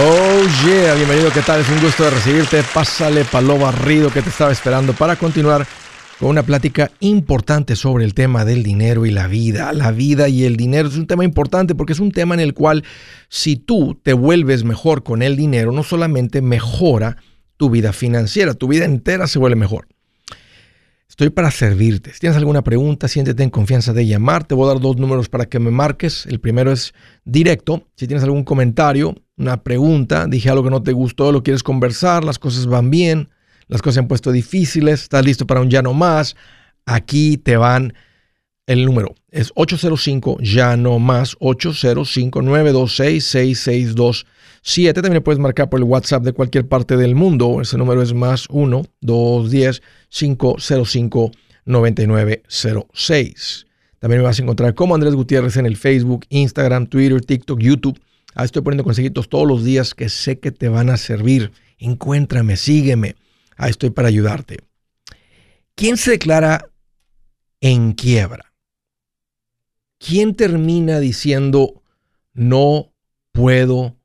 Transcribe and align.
Oh 0.00 0.46
yeah, 0.64 0.94
bienvenido, 0.94 1.32
¿qué 1.32 1.40
tal? 1.40 1.60
Es 1.60 1.68
un 1.68 1.80
gusto 1.80 2.04
de 2.04 2.10
recibirte. 2.10 2.62
Pásale 2.72 3.24
palo 3.24 3.58
barrido 3.58 4.12
que 4.12 4.22
te 4.22 4.28
estaba 4.28 4.52
esperando 4.52 4.92
para 4.92 5.16
continuar 5.16 5.66
con 6.20 6.28
una 6.28 6.44
plática 6.44 6.92
importante 7.00 7.74
sobre 7.74 8.04
el 8.04 8.14
tema 8.14 8.44
del 8.44 8.62
dinero 8.62 9.06
y 9.06 9.10
la 9.10 9.26
vida. 9.26 9.72
La 9.72 9.90
vida 9.90 10.28
y 10.28 10.44
el 10.44 10.56
dinero 10.56 10.88
es 10.88 10.96
un 10.96 11.08
tema 11.08 11.24
importante 11.24 11.74
porque 11.74 11.94
es 11.94 11.98
un 11.98 12.12
tema 12.12 12.34
en 12.34 12.40
el 12.40 12.54
cual 12.54 12.84
si 13.28 13.56
tú 13.56 13.98
te 14.00 14.12
vuelves 14.12 14.62
mejor 14.62 15.02
con 15.02 15.20
el 15.20 15.34
dinero, 15.34 15.72
no 15.72 15.82
solamente 15.82 16.42
mejora 16.42 17.16
tu 17.56 17.68
vida 17.68 17.92
financiera, 17.92 18.54
tu 18.54 18.68
vida 18.68 18.84
entera 18.84 19.26
se 19.26 19.40
vuelve 19.40 19.56
mejor. 19.56 19.88
Estoy 21.08 21.30
para 21.30 21.50
servirte. 21.50 22.12
Si 22.12 22.20
tienes 22.20 22.36
alguna 22.36 22.62
pregunta, 22.62 23.08
siéntete 23.08 23.42
en 23.42 23.50
confianza 23.50 23.92
de 23.92 24.06
llamar. 24.06 24.44
Te 24.44 24.54
voy 24.54 24.66
a 24.66 24.74
dar 24.74 24.80
dos 24.80 24.96
números 24.96 25.28
para 25.28 25.46
que 25.46 25.58
me 25.58 25.72
marques. 25.72 26.24
El 26.26 26.38
primero 26.38 26.70
es 26.70 26.94
directo. 27.24 27.88
Si 27.96 28.06
tienes 28.06 28.22
algún 28.22 28.44
comentario, 28.44 29.16
una 29.38 29.62
pregunta, 29.62 30.26
dije 30.26 30.50
algo 30.50 30.64
que 30.64 30.70
no 30.70 30.82
te 30.82 30.92
gustó, 30.92 31.32
lo 31.32 31.42
quieres 31.42 31.62
conversar, 31.62 32.24
las 32.24 32.38
cosas 32.38 32.66
van 32.66 32.90
bien, 32.90 33.28
las 33.68 33.80
cosas 33.80 33.94
se 33.94 34.00
han 34.00 34.08
puesto 34.08 34.32
difíciles, 34.32 35.02
estás 35.02 35.24
listo 35.24 35.46
para 35.46 35.60
un 35.60 35.70
ya 35.70 35.80
no 35.80 35.94
más, 35.94 36.36
aquí 36.84 37.36
te 37.36 37.56
van 37.56 37.94
el 38.66 38.84
número. 38.84 39.14
Es 39.30 39.52
805 39.54 40.38
ya 40.42 40.76
no 40.76 40.98
más 40.98 41.36
805 41.40 42.42
926 42.42 43.24
6627. 43.24 45.02
También 45.02 45.22
puedes 45.22 45.38
marcar 45.38 45.70
por 45.70 45.80
el 45.80 45.84
WhatsApp 45.84 46.22
de 46.22 46.32
cualquier 46.32 46.68
parte 46.68 46.96
del 46.96 47.14
mundo. 47.14 47.60
Ese 47.62 47.78
número 47.78 48.02
es 48.02 48.12
más 48.12 48.46
1 48.50 48.84
210 49.00 49.82
505 50.10 51.30
9906. 51.64 53.66
También 53.98 54.20
me 54.20 54.26
vas 54.26 54.38
a 54.38 54.42
encontrar 54.42 54.74
como 54.74 54.94
Andrés 54.94 55.14
Gutiérrez 55.14 55.56
en 55.56 55.66
el 55.66 55.76
Facebook, 55.76 56.26
Instagram, 56.28 56.86
Twitter, 56.86 57.20
TikTok, 57.20 57.60
YouTube 57.60 57.98
Ahí 58.34 58.44
estoy 58.44 58.62
poniendo 58.62 58.84
consejitos 58.84 59.28
todos 59.28 59.46
los 59.46 59.64
días 59.64 59.94
que 59.94 60.08
sé 60.08 60.38
que 60.38 60.50
te 60.50 60.68
van 60.68 60.90
a 60.90 60.96
servir. 60.96 61.52
Encuéntrame, 61.78 62.56
sígueme. 62.56 63.16
Ahí 63.56 63.70
estoy 63.70 63.90
para 63.90 64.08
ayudarte. 64.08 64.58
¿Quién 65.74 65.96
se 65.96 66.12
declara 66.12 66.70
en 67.60 67.92
quiebra? 67.92 68.52
¿Quién 69.98 70.34
termina 70.34 71.00
diciendo 71.00 71.82
no 72.32 72.92
puedo 73.32 73.96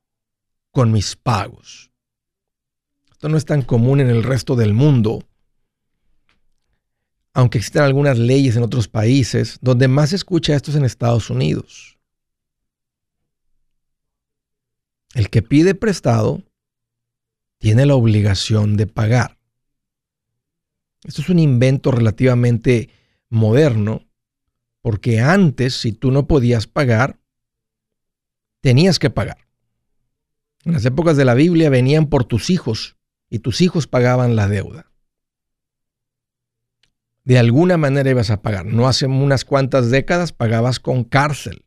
con 0.72 0.92
mis 0.92 1.16
pagos? 1.16 1.92
Esto 3.12 3.30
no 3.30 3.38
es 3.38 3.46
tan 3.46 3.62
común 3.62 4.00
en 4.00 4.10
el 4.10 4.24
resto 4.24 4.56
del 4.56 4.74
mundo, 4.74 5.24
aunque 7.34 7.58
existen 7.58 7.84
algunas 7.84 8.18
leyes 8.18 8.56
en 8.56 8.64
otros 8.64 8.88
países, 8.88 9.60
donde 9.62 9.88
más 9.88 10.10
se 10.10 10.18
escucha 10.18 10.56
esto 10.56 10.72
es 10.72 10.78
en 10.78 10.86
Estados 10.86 11.30
Unidos. 11.30 11.98
El 15.14 15.30
que 15.30 15.42
pide 15.42 15.76
prestado 15.76 16.44
tiene 17.60 17.86
la 17.86 17.96
obligación 17.96 18.78
de 18.78 18.88
pagar. 18.88 19.38
Esto 21.04 21.22
es 21.22 21.30
un 21.30 21.40
invento 21.40 21.92
relativamente 21.92 22.90
moderno, 23.30 24.06
porque 24.82 25.20
antes, 25.20 25.76
si 25.76 25.92
tú 25.92 26.12
no 26.12 26.28
podías 26.28 26.68
pagar, 26.68 27.20
tenías 28.62 29.00
que 29.00 29.10
pagar. 29.10 29.38
En 30.66 30.74
las 30.74 30.86
épocas 30.86 31.18
de 31.18 31.26
la 31.26 31.34
Biblia 31.34 31.70
venían 31.70 32.08
por 32.08 32.24
tus 32.24 32.50
hijos 32.50 32.98
y 33.30 33.40
tus 33.40 33.62
hijos 33.62 33.88
pagaban 33.88 34.36
la 34.36 34.48
deuda. 34.48 34.92
De 37.26 37.38
alguna 37.38 37.78
manera 37.78 38.10
ibas 38.10 38.30
a 38.30 38.42
pagar. 38.42 38.66
No 38.66 38.88
hace 38.88 39.06
unas 39.06 39.46
cuantas 39.46 39.90
décadas 39.90 40.34
pagabas 40.34 40.80
con 40.80 41.04
cárcel. 41.04 41.66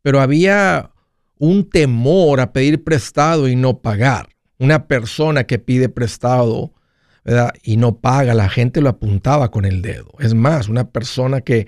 Pero 0.00 0.20
había 0.20 0.93
un 1.38 1.68
temor 1.68 2.40
a 2.40 2.52
pedir 2.52 2.84
prestado 2.84 3.48
y 3.48 3.56
no 3.56 3.78
pagar. 3.80 4.28
Una 4.58 4.86
persona 4.86 5.44
que 5.44 5.58
pide 5.58 5.88
prestado 5.88 6.72
y 7.62 7.76
no 7.76 7.98
paga, 8.00 8.34
la 8.34 8.48
gente 8.48 8.80
lo 8.80 8.88
apuntaba 8.88 9.50
con 9.50 9.64
el 9.64 9.82
dedo. 9.82 10.12
Es 10.18 10.34
más, 10.34 10.68
una 10.68 10.90
persona 10.90 11.40
que 11.40 11.66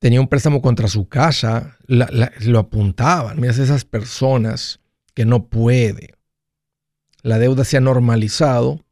tenía 0.00 0.20
un 0.20 0.28
préstamo 0.28 0.62
contra 0.62 0.86
su 0.86 1.08
casa, 1.08 1.76
lo 1.86 2.58
apuntaban. 2.58 3.40
Mira 3.40 3.52
esas 3.52 3.84
personas 3.84 4.80
que 5.14 5.24
no 5.24 5.48
puede. 5.48 6.14
La 7.22 7.38
deuda 7.38 7.64
se 7.64 7.76
ha 7.76 7.80
normalizado 7.80 8.84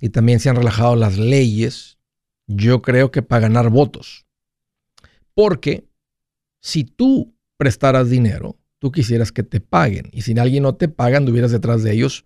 y 0.00 0.08
también 0.08 0.40
se 0.40 0.48
han 0.48 0.56
relajado 0.56 0.96
las 0.96 1.18
leyes. 1.18 1.98
Yo 2.46 2.80
creo 2.80 3.10
que 3.10 3.22
para 3.22 3.42
ganar 3.42 3.68
votos. 3.68 4.24
Porque 5.34 5.86
si 6.60 6.84
tú 6.84 7.34
prestaras 7.58 8.08
dinero, 8.08 8.56
tú 8.82 8.90
quisieras 8.90 9.30
que 9.30 9.44
te 9.44 9.60
paguen. 9.60 10.10
Y 10.10 10.22
si 10.22 10.36
alguien 10.36 10.64
no 10.64 10.74
te 10.74 10.88
paga, 10.88 11.16
anduvieras 11.16 11.52
detrás 11.52 11.84
de 11.84 11.92
ellos 11.92 12.24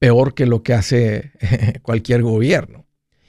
peor 0.00 0.34
que 0.34 0.44
lo 0.44 0.64
que 0.64 0.74
hace 0.74 1.30
cualquier 1.82 2.22
gobierno. 2.22 2.84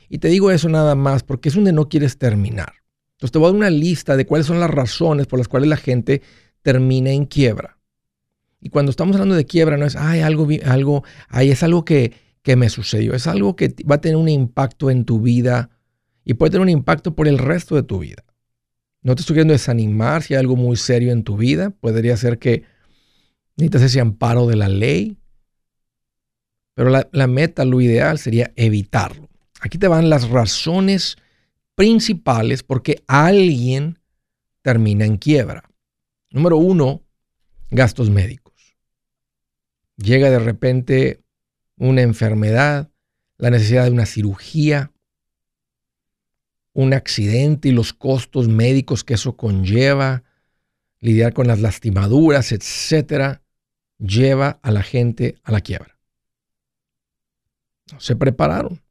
Y 0.10 0.18
te 0.18 0.30
digo 0.30 0.50
eso 0.50 0.68
nada 0.68 0.96
más 0.96 1.22
porque 1.22 1.50
es 1.50 1.56
donde 1.56 1.74
no 1.74 1.90
quieres 1.90 2.18
terminar. 2.18 2.74
Entonces 3.12 3.32
te 3.34 3.38
voy 3.38 3.50
a 3.50 3.52
dar 3.52 3.56
una 3.56 3.70
lista 3.70 4.18
de 4.18 4.26
cuáles 4.26 4.48
son 4.48 4.60
las 4.60 4.72
razones 4.72 5.28
por 5.28 5.38
las 5.38 5.48
cuales 5.48 5.70
la 5.70 5.78
gente 5.78 6.24
termina 6.64 7.12
en 7.12 7.26
quiebra. 7.26 7.78
Y 8.60 8.70
cuando 8.70 8.90
estamos 8.90 9.16
hablando 9.16 9.36
de 9.36 9.46
quiebra, 9.46 9.78
no 9.78 9.86
es, 9.86 9.96
ay, 9.96 10.22
algo, 10.22 10.48
algo, 10.66 11.04
ay, 11.30 11.52
es 11.52 11.62
algo 11.62 11.86
que, 11.86 12.14
que 12.42 12.56
me 12.56 12.70
sucedió. 12.70 13.14
Es 13.14 13.28
algo 13.28 13.56
que 13.56 13.76
va 13.88 13.96
a 13.96 14.02
tener 14.02 14.18
un 14.18 14.28
impacto 14.28 14.90
en 14.90 15.06
tu 15.06 15.22
vida 15.22 15.70
y 16.24 16.34
puede 16.34 16.50
tener 16.50 16.64
un 16.64 16.70
impacto 16.70 17.14
por 17.14 17.28
el 17.28 17.38
resto 17.38 17.76
de 17.76 17.84
tu 17.84 18.00
vida. 18.00 18.24
No 19.06 19.14
te 19.14 19.22
estoy 19.22 19.36
queriendo 19.36 19.52
desanimar 19.52 20.24
si 20.24 20.34
hay 20.34 20.40
algo 20.40 20.56
muy 20.56 20.78
serio 20.78 21.12
en 21.12 21.24
tu 21.24 21.38
vida. 21.38 21.70
Podría 21.70 22.18
ser 22.18 22.40
que 22.40 22.64
necesitas 23.56 23.84
ese 23.84 24.00
amparo 24.00 24.48
de 24.48 24.56
la 24.56 24.68
ley. 24.68 25.20
Pero 26.74 26.90
la, 26.90 27.08
la 27.12 27.28
meta, 27.28 27.66
lo 27.66 27.80
ideal 27.82 28.18
sería 28.18 28.52
evitarlo. 28.56 29.30
Aquí 29.62 29.78
te 29.78 29.88
van 29.88 30.10
las 30.10 30.28
razones 30.30 31.18
principales 31.76 32.64
por 32.64 32.82
qué 32.82 33.04
alguien 33.06 34.00
termina 34.64 35.06
en 35.06 35.18
quiebra. 35.18 35.70
Número 36.32 36.58
uno, 36.58 37.04
gastos 37.70 38.10
médicos. 38.10 38.76
Llega 39.98 40.32
de 40.32 40.40
repente 40.40 41.22
una 41.78 42.02
enfermedad, 42.02 42.90
la 43.38 43.52
necesidad 43.52 43.84
de 43.84 43.92
una 43.92 44.08
cirugía, 44.08 44.92
un 46.76 46.94
accidente 46.94 47.70
y 47.70 47.72
los 47.72 47.94
costos 47.94 48.50
médicos 48.50 49.06
que 49.06 49.14
eso 49.14 49.38
conlleva, 49.38 50.24
lidiar 51.00 51.34
con 51.34 51.48
las 51.48 51.62
lastimaduras, 51.62 52.52
etcétera, 52.52 53.42
lleva 53.98 54.60
a 54.62 54.72
la 54.72 54.84
gente 54.84 55.36
a 55.44 55.54
la 55.54 55.62
quiebra. 55.62 55.98
No 57.94 58.00
se 58.02 58.18
prepararon. 58.18 58.82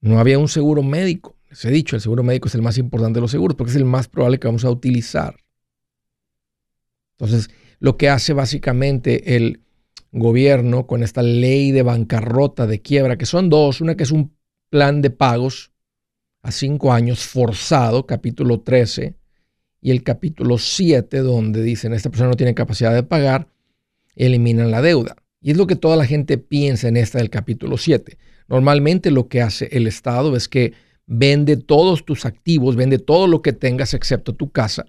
No 0.00 0.20
había 0.20 0.38
un 0.38 0.46
seguro 0.48 0.84
médico. 0.84 1.36
Les 1.50 1.64
he 1.64 1.72
dicho, 1.72 1.96
el 1.96 2.02
seguro 2.02 2.22
médico 2.22 2.46
es 2.46 2.54
el 2.54 2.62
más 2.62 2.78
importante 2.78 3.16
de 3.16 3.22
los 3.22 3.32
seguros 3.32 3.56
porque 3.56 3.72
es 3.72 3.76
el 3.76 3.84
más 3.84 4.06
probable 4.06 4.38
que 4.38 4.46
vamos 4.46 4.64
a 4.64 4.70
utilizar. 4.70 5.36
Entonces, 7.18 7.50
lo 7.80 7.96
que 7.96 8.08
hace 8.08 8.32
básicamente 8.32 9.34
el 9.34 9.60
gobierno 10.12 10.86
con 10.86 11.02
esta 11.02 11.22
ley 11.22 11.72
de 11.72 11.82
bancarrota, 11.82 12.68
de 12.68 12.80
quiebra, 12.80 13.18
que 13.18 13.26
son 13.26 13.50
dos, 13.50 13.80
una 13.80 13.96
que 13.96 14.04
es 14.04 14.12
un 14.12 14.36
plan 14.70 15.02
de 15.02 15.10
pagos 15.10 15.73
a 16.44 16.52
cinco 16.52 16.92
años 16.92 17.26
forzado, 17.26 18.06
capítulo 18.06 18.60
13, 18.60 19.14
y 19.80 19.90
el 19.90 20.02
capítulo 20.02 20.58
7, 20.58 21.18
donde 21.18 21.62
dicen, 21.62 21.94
esta 21.94 22.10
persona 22.10 22.30
no 22.30 22.36
tiene 22.36 22.54
capacidad 22.54 22.94
de 22.94 23.02
pagar, 23.02 23.48
eliminan 24.14 24.70
la 24.70 24.82
deuda. 24.82 25.16
Y 25.40 25.50
es 25.50 25.56
lo 25.56 25.66
que 25.66 25.74
toda 25.74 25.96
la 25.96 26.04
gente 26.04 26.36
piensa 26.36 26.88
en 26.88 26.98
esta 26.98 27.18
del 27.18 27.30
capítulo 27.30 27.78
7. 27.78 28.18
Normalmente 28.46 29.10
lo 29.10 29.28
que 29.28 29.40
hace 29.40 29.68
el 29.72 29.86
Estado 29.86 30.36
es 30.36 30.48
que 30.48 30.74
vende 31.06 31.56
todos 31.56 32.04
tus 32.04 32.26
activos, 32.26 32.76
vende 32.76 32.98
todo 32.98 33.26
lo 33.26 33.40
que 33.40 33.54
tengas 33.54 33.94
excepto 33.94 34.34
tu 34.34 34.50
casa, 34.50 34.84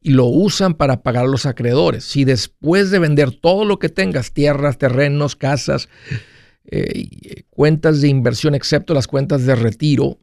y 0.00 0.10
lo 0.10 0.26
usan 0.26 0.74
para 0.74 1.02
pagar 1.02 1.24
a 1.24 1.28
los 1.28 1.46
acreedores. 1.46 2.04
Si 2.04 2.24
después 2.24 2.90
de 2.90 2.98
vender 2.98 3.30
todo 3.30 3.64
lo 3.64 3.78
que 3.78 3.88
tengas, 3.88 4.32
tierras, 4.32 4.76
terrenos, 4.76 5.36
casas, 5.36 5.88
eh, 6.66 7.44
cuentas 7.50 8.00
de 8.00 8.08
inversión, 8.08 8.56
excepto 8.56 8.92
las 8.92 9.06
cuentas 9.06 9.46
de 9.46 9.54
retiro, 9.54 10.18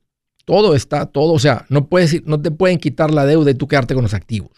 todo 0.51 0.75
está, 0.75 1.06
todo, 1.06 1.31
o 1.31 1.39
sea, 1.39 1.65
no, 1.69 1.88
puedes, 1.88 2.25
no 2.25 2.42
te 2.42 2.51
pueden 2.51 2.77
quitar 2.77 3.09
la 3.09 3.25
deuda 3.25 3.51
y 3.51 3.53
tú 3.53 3.69
quedarte 3.69 3.94
con 3.94 4.03
los 4.03 4.13
activos. 4.13 4.51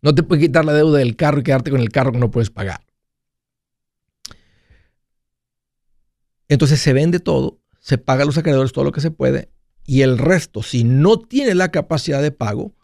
No 0.00 0.14
te 0.14 0.22
pueden 0.22 0.46
quitar 0.46 0.64
la 0.64 0.72
deuda 0.72 0.96
del 0.96 1.14
carro 1.14 1.40
y 1.40 1.42
quedarte 1.42 1.70
con 1.70 1.82
el 1.82 1.90
carro 1.90 2.10
que 2.10 2.18
no 2.18 2.30
puedes 2.30 2.48
pagar. 2.48 2.80
Entonces 6.48 6.80
se 6.80 6.94
vende 6.94 7.20
todo, 7.20 7.60
se 7.80 7.98
paga 7.98 8.22
a 8.22 8.24
los 8.24 8.38
acreedores 8.38 8.72
todo 8.72 8.82
lo 8.86 8.92
que 8.92 9.02
se 9.02 9.10
puede 9.10 9.50
y 9.84 10.00
el 10.00 10.16
resto, 10.16 10.62
si 10.62 10.84
no 10.84 11.18
tiene 11.18 11.54
la 11.54 11.70
capacidad 11.70 12.22
de 12.22 12.32
pago, 12.32 12.74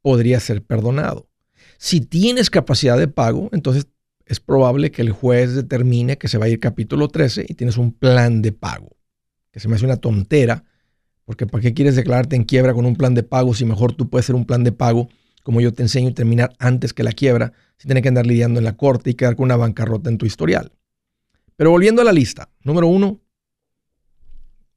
podría 0.00 0.40
ser 0.40 0.62
perdonado. 0.62 1.28
Si 1.76 2.00
tienes 2.00 2.48
capacidad 2.48 2.96
de 2.96 3.08
pago, 3.08 3.50
entonces 3.52 3.86
es 4.24 4.40
probable 4.40 4.92
que 4.92 5.02
el 5.02 5.12
juez 5.12 5.54
determine 5.54 6.16
que 6.16 6.28
se 6.28 6.38
va 6.38 6.46
a 6.46 6.48
ir 6.48 6.58
capítulo 6.58 7.08
13 7.08 7.44
y 7.46 7.52
tienes 7.52 7.76
un 7.76 7.92
plan 7.92 8.40
de 8.40 8.52
pago, 8.52 8.96
que 9.50 9.60
se 9.60 9.68
me 9.68 9.74
hace 9.76 9.84
una 9.84 9.98
tontera 9.98 10.64
porque 11.24 11.46
¿para 11.46 11.62
qué 11.62 11.74
quieres 11.74 11.96
declararte 11.96 12.36
en 12.36 12.44
quiebra 12.44 12.74
con 12.74 12.86
un 12.86 12.96
plan 12.96 13.14
de 13.14 13.22
pago 13.22 13.54
si 13.54 13.64
mejor 13.64 13.92
tú 13.92 14.08
puedes 14.08 14.26
hacer 14.26 14.36
un 14.36 14.44
plan 14.44 14.64
de 14.64 14.72
pago 14.72 15.08
como 15.42 15.60
yo 15.60 15.72
te 15.72 15.82
enseño, 15.82 16.10
y 16.10 16.12
terminar 16.12 16.54
antes 16.58 16.92
que 16.92 17.02
la 17.02 17.12
quiebra, 17.12 17.52
sin 17.76 17.88
tener 17.88 18.02
que 18.02 18.08
andar 18.08 18.26
lidiando 18.26 18.60
en 18.60 18.64
la 18.64 18.76
corte 18.76 19.10
y 19.10 19.14
quedar 19.14 19.36
con 19.36 19.44
una 19.44 19.56
bancarrota 19.56 20.08
en 20.08 20.18
tu 20.18 20.26
historial. 20.26 20.72
Pero 21.56 21.70
volviendo 21.70 22.02
a 22.02 22.04
la 22.04 22.12
lista, 22.12 22.48
número 22.62 22.86
uno, 22.86 23.20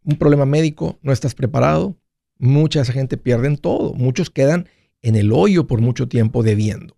un 0.03 0.17
problema 0.17 0.45
médico, 0.45 0.99
no 1.01 1.11
estás 1.11 1.35
preparado, 1.35 1.97
mucha 2.37 2.79
de 2.79 2.83
esa 2.83 2.93
gente 2.93 3.17
pierden 3.17 3.57
todo, 3.57 3.93
muchos 3.93 4.29
quedan 4.29 4.67
en 5.01 5.15
el 5.15 5.31
hoyo 5.31 5.67
por 5.67 5.81
mucho 5.81 6.07
tiempo 6.07 6.43
debiendo. 6.43 6.97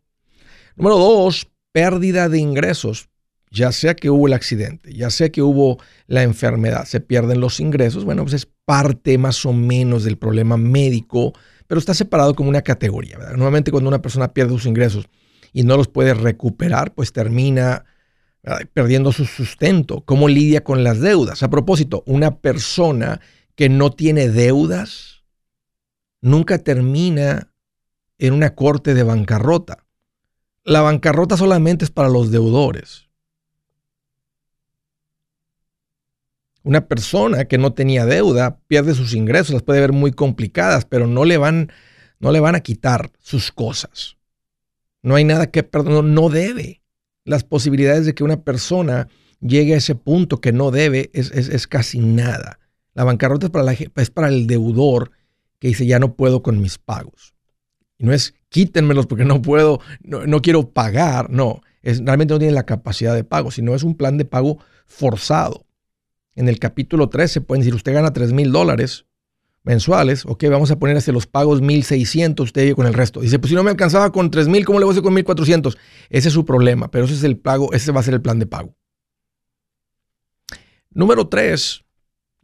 Número 0.75 0.97
dos, 0.97 1.51
pérdida 1.71 2.29
de 2.29 2.39
ingresos, 2.39 3.09
ya 3.51 3.71
sea 3.71 3.95
que 3.95 4.09
hubo 4.09 4.27
el 4.27 4.33
accidente, 4.33 4.93
ya 4.93 5.09
sea 5.09 5.29
que 5.29 5.41
hubo 5.41 5.77
la 6.07 6.23
enfermedad, 6.23 6.85
se 6.85 6.99
pierden 6.99 7.39
los 7.39 7.59
ingresos, 7.59 8.05
bueno, 8.05 8.23
pues 8.23 8.33
es 8.33 8.47
parte 8.65 9.17
más 9.17 9.45
o 9.45 9.53
menos 9.53 10.03
del 10.03 10.17
problema 10.17 10.57
médico, 10.57 11.33
pero 11.67 11.79
está 11.79 11.93
separado 11.93 12.35
como 12.35 12.49
una 12.49 12.61
categoría. 12.61 13.17
Normalmente 13.17 13.71
cuando 13.71 13.87
una 13.89 14.01
persona 14.01 14.33
pierde 14.33 14.53
sus 14.53 14.65
ingresos 14.65 15.07
y 15.53 15.63
no 15.63 15.77
los 15.77 15.87
puede 15.87 16.13
recuperar, 16.13 16.93
pues 16.93 17.13
termina 17.13 17.85
perdiendo 18.73 19.11
su 19.11 19.25
sustento. 19.25 20.01
¿Cómo 20.05 20.27
lidia 20.27 20.63
con 20.63 20.83
las 20.83 20.99
deudas? 20.99 21.43
A 21.43 21.49
propósito, 21.49 22.03
una 22.05 22.37
persona 22.37 23.19
que 23.55 23.69
no 23.69 23.91
tiene 23.91 24.29
deudas 24.29 25.23
nunca 26.21 26.59
termina 26.59 27.51
en 28.17 28.33
una 28.33 28.55
corte 28.55 28.93
de 28.93 29.03
bancarrota. 29.03 29.85
La 30.63 30.81
bancarrota 30.81 31.37
solamente 31.37 31.85
es 31.85 31.91
para 31.91 32.09
los 32.09 32.31
deudores. 32.31 33.06
Una 36.63 36.87
persona 36.87 37.45
que 37.45 37.57
no 37.57 37.73
tenía 37.73 38.05
deuda 38.05 38.59
pierde 38.67 38.93
sus 38.93 39.13
ingresos, 39.13 39.53
las 39.53 39.63
puede 39.63 39.79
ver 39.79 39.93
muy 39.93 40.11
complicadas, 40.11 40.85
pero 40.85 41.07
no 41.07 41.23
le 41.23 41.37
van, 41.37 41.71
no 42.19 42.31
le 42.31 42.39
van 42.39 42.55
a 42.55 42.61
quitar 42.61 43.11
sus 43.19 43.51
cosas. 43.51 44.17
No 45.01 45.15
hay 45.15 45.23
nada 45.23 45.49
que 45.49 45.63
perdonar, 45.63 46.03
no 46.03 46.29
debe. 46.29 46.81
Las 47.23 47.43
posibilidades 47.43 48.05
de 48.05 48.15
que 48.15 48.23
una 48.23 48.41
persona 48.41 49.07
llegue 49.39 49.73
a 49.73 49.77
ese 49.77 49.95
punto 49.95 50.41
que 50.41 50.51
no 50.51 50.71
debe 50.71 51.09
es, 51.13 51.67
casi 51.67 51.99
nada. 51.99 52.59
La 52.93 53.03
bancarrota 53.03 53.45
es 53.45 53.51
para, 53.51 53.63
la, 53.63 53.73
es 53.73 54.09
para 54.09 54.27
el 54.27 54.47
deudor 54.47 55.11
que 55.59 55.69
dice 55.69 55.85
ya 55.85 55.99
no 55.99 56.15
puedo 56.15 56.41
con 56.41 56.59
mis 56.59 56.77
pagos. 56.77 57.33
Y 57.97 58.05
no 58.05 58.13
es 58.13 58.33
quítenmelos 58.49 59.07
porque 59.07 59.25
no 59.25 59.41
puedo, 59.41 59.79
no, 60.01 60.25
no 60.25 60.41
quiero 60.41 60.69
pagar, 60.71 61.29
no, 61.29 61.61
es, 61.81 62.03
realmente 62.03 62.33
no 62.33 62.39
tienen 62.39 62.55
la 62.55 62.65
capacidad 62.65 63.15
de 63.15 63.23
pago, 63.23 63.51
sino 63.51 63.75
es 63.75 63.83
un 63.83 63.95
plan 63.95 64.17
de 64.17 64.25
pago 64.25 64.59
forzado 64.85 65.66
en 66.37 66.47
el 66.47 66.59
capítulo 66.59 67.09
13 67.09 67.41
pueden 67.41 67.61
decir, 67.61 67.73
usted 67.73 67.93
gana 67.93 68.13
3 68.13 68.31
mil 68.31 68.51
dólares 68.51 69.05
mensuales, 69.63 70.23
ok, 70.25 70.45
vamos 70.49 70.71
a 70.71 70.79
poner 70.79 70.95
hacia 70.95 71.11
los 71.11 71.27
pagos 71.27 71.61
1.600, 71.61 72.39
usted 72.41 72.61
vive 72.61 72.75
con 72.75 72.85
el 72.85 72.93
resto. 72.93 73.19
Dice, 73.19 73.39
pues 73.39 73.49
si 73.49 73.55
no 73.55 73.63
me 73.63 73.71
alcanzaba 73.71 74.11
con 74.11 74.31
3 74.31 74.47
mil, 74.47 74.63
¿cómo 74.63 74.79
le 74.79 74.85
voy 74.85 74.91
a 74.91 74.93
hacer 74.93 75.03
con 75.03 75.15
1.400? 75.15 75.77
Ese 76.09 76.27
es 76.29 76.33
su 76.33 76.45
problema, 76.45 76.89
pero 76.89 77.05
ese 77.05 77.15
es 77.15 77.23
el 77.23 77.37
pago, 77.37 77.73
ese 77.73 77.91
va 77.91 77.99
a 77.99 78.03
ser 78.03 78.13
el 78.13 78.21
plan 78.21 78.39
de 78.39 78.45
pago. 78.45 78.77
Número 80.91 81.27
3, 81.27 81.83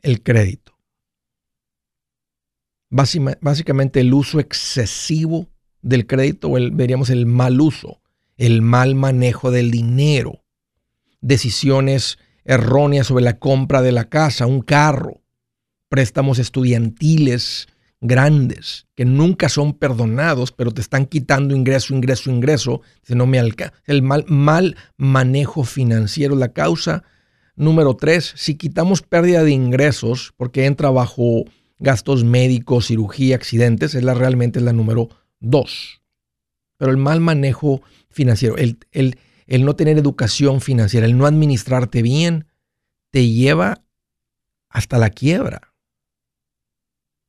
el 0.01 0.21
crédito. 0.21 0.77
Básicamente 2.89 4.01
el 4.01 4.13
uso 4.13 4.39
excesivo 4.39 5.47
del 5.81 6.07
crédito, 6.07 6.49
o 6.49 6.57
veríamos 6.71 7.09
el 7.09 7.25
mal 7.25 7.61
uso, 7.61 8.01
el 8.37 8.61
mal 8.61 8.95
manejo 8.95 9.49
del 9.51 9.71
dinero, 9.71 10.43
decisiones 11.21 12.17
errónea 12.45 13.03
sobre 13.03 13.23
la 13.23 13.39
compra 13.39 13.81
de 13.81 13.91
la 13.91 14.09
casa, 14.09 14.45
un 14.45 14.61
carro, 14.61 15.21
préstamos 15.89 16.39
estudiantiles 16.39 17.67
grandes 18.01 18.87
que 18.95 19.05
nunca 19.05 19.47
son 19.47 19.73
perdonados, 19.73 20.51
pero 20.51 20.71
te 20.71 20.81
están 20.81 21.05
quitando 21.05 21.55
ingreso, 21.55 21.93
ingreso, 21.93 22.29
ingreso. 22.29 22.81
Si 23.01 23.15
no 23.15 23.25
me 23.25 23.39
alcanza. 23.39 23.73
El 23.85 24.01
mal, 24.01 24.25
mal 24.27 24.75
manejo 24.97 25.63
financiero, 25.63 26.35
la 26.35 26.51
causa 26.51 27.03
número 27.55 27.95
tres, 27.95 28.33
si 28.35 28.55
quitamos 28.55 29.01
pérdida 29.01 29.43
de 29.43 29.51
ingresos, 29.51 30.33
porque 30.37 30.65
entra 30.65 30.89
bajo 30.89 31.45
gastos 31.79 32.23
médicos, 32.23 32.87
cirugía, 32.87 33.35
accidentes, 33.35 33.95
es 33.95 34.03
la 34.03 34.13
realmente 34.13 34.61
la 34.61 34.73
número 34.73 35.09
dos. 35.39 36.01
Pero 36.77 36.91
el 36.91 36.97
mal 36.97 37.19
manejo 37.19 37.81
financiero, 38.09 38.57
el, 38.57 38.79
el 38.91 39.17
el 39.47 39.65
no 39.65 39.75
tener 39.75 39.97
educación 39.97 40.61
financiera, 40.61 41.05
el 41.05 41.17
no 41.17 41.25
administrarte 41.25 42.01
bien, 42.01 42.47
te 43.11 43.27
lleva 43.27 43.83
hasta 44.69 44.97
la 44.97 45.09
quiebra. 45.09 45.73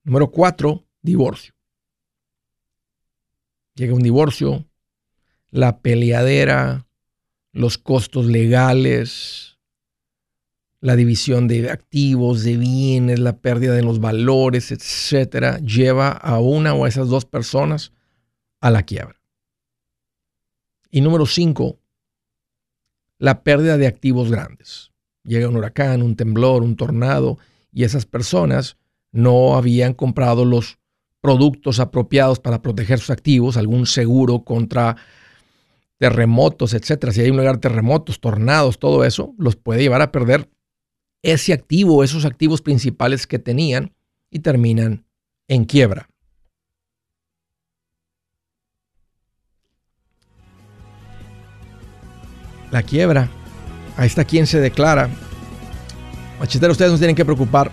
Número 0.02 0.30
cuatro, 0.30 0.86
divorcio. 1.02 1.54
Llega 3.74 3.94
un 3.94 4.02
divorcio, 4.02 4.66
la 5.50 5.80
peleadera, 5.80 6.86
los 7.52 7.78
costos 7.78 8.26
legales, 8.26 9.58
la 10.80 10.96
división 10.96 11.48
de 11.48 11.70
activos, 11.70 12.44
de 12.44 12.56
bienes, 12.58 13.18
la 13.18 13.38
pérdida 13.38 13.74
de 13.74 13.82
los 13.82 14.00
valores, 14.00 14.70
etcétera, 14.70 15.58
lleva 15.58 16.10
a 16.10 16.40
una 16.40 16.74
o 16.74 16.84
a 16.84 16.88
esas 16.88 17.08
dos 17.08 17.24
personas 17.24 17.92
a 18.60 18.70
la 18.70 18.82
quiebra. 18.82 19.18
Y 20.90 21.00
número 21.00 21.24
cinco, 21.26 21.80
la 23.18 23.42
pérdida 23.42 23.76
de 23.76 23.86
activos 23.86 24.30
grandes. 24.30 24.90
Llega 25.24 25.48
un 25.48 25.56
huracán, 25.56 26.02
un 26.02 26.16
temblor, 26.16 26.62
un 26.62 26.76
tornado 26.76 27.38
y 27.72 27.84
esas 27.84 28.06
personas 28.06 28.76
no 29.12 29.56
habían 29.56 29.94
comprado 29.94 30.44
los 30.44 30.78
productos 31.20 31.80
apropiados 31.80 32.38
para 32.38 32.60
proteger 32.60 32.98
sus 32.98 33.10
activos, 33.10 33.56
algún 33.56 33.86
seguro 33.86 34.44
contra 34.44 34.96
terremotos, 35.98 36.74
etcétera. 36.74 37.12
Si 37.12 37.22
hay 37.22 37.30
un 37.30 37.38
lugar 37.38 37.58
terremotos, 37.58 38.20
tornados, 38.20 38.78
todo 38.78 39.04
eso, 39.04 39.34
los 39.38 39.56
puede 39.56 39.82
llevar 39.82 40.02
a 40.02 40.12
perder 40.12 40.50
ese 41.22 41.54
activo, 41.54 42.04
esos 42.04 42.26
activos 42.26 42.60
principales 42.60 43.26
que 43.26 43.38
tenían 43.38 43.94
y 44.30 44.40
terminan 44.40 45.06
en 45.48 45.64
quiebra. 45.64 46.08
La 52.74 52.82
quiebra. 52.82 53.28
Ahí 53.96 54.06
está 54.06 54.24
quien 54.24 54.46
se 54.46 54.60
declara. 54.60 55.08
Macheteros, 56.38 56.74
ustedes 56.74 56.92
no 56.92 56.98
tienen 56.98 57.16
que 57.16 57.24
preocupar. 57.24 57.70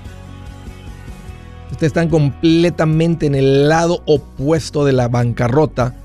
Ustedes 1.71 1.89
están 1.89 2.09
completamente 2.09 3.25
en 3.25 3.35
el 3.35 3.67
lado 3.67 4.03
opuesto 4.05 4.85
de 4.85 4.93
la 4.93 5.07
bancarrota, 5.07 5.95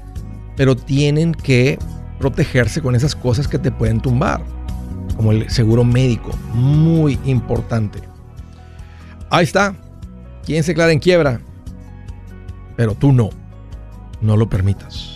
pero 0.57 0.75
tienen 0.75 1.35
que 1.35 1.79
protegerse 2.19 2.81
con 2.81 2.95
esas 2.95 3.15
cosas 3.15 3.47
que 3.47 3.59
te 3.59 3.71
pueden 3.71 4.01
tumbar, 4.01 4.43
como 5.17 5.33
el 5.33 5.51
seguro 5.51 5.85
médico, 5.85 6.31
muy 6.55 7.19
importante. 7.27 8.01
Ahí 9.29 9.45
está. 9.45 9.75
¿Quién 10.45 10.63
se 10.63 10.71
declara 10.71 10.93
en 10.93 11.01
quiebra? 11.01 11.41
Pero 12.77 12.95
tú 12.95 13.13
no. 13.13 13.31
No 14.23 14.37
lo 14.37 14.49
permitas. 14.49 15.16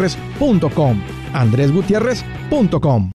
andresgutierrez.com. 0.00 1.02
andresgutierrez.com. 1.34 3.10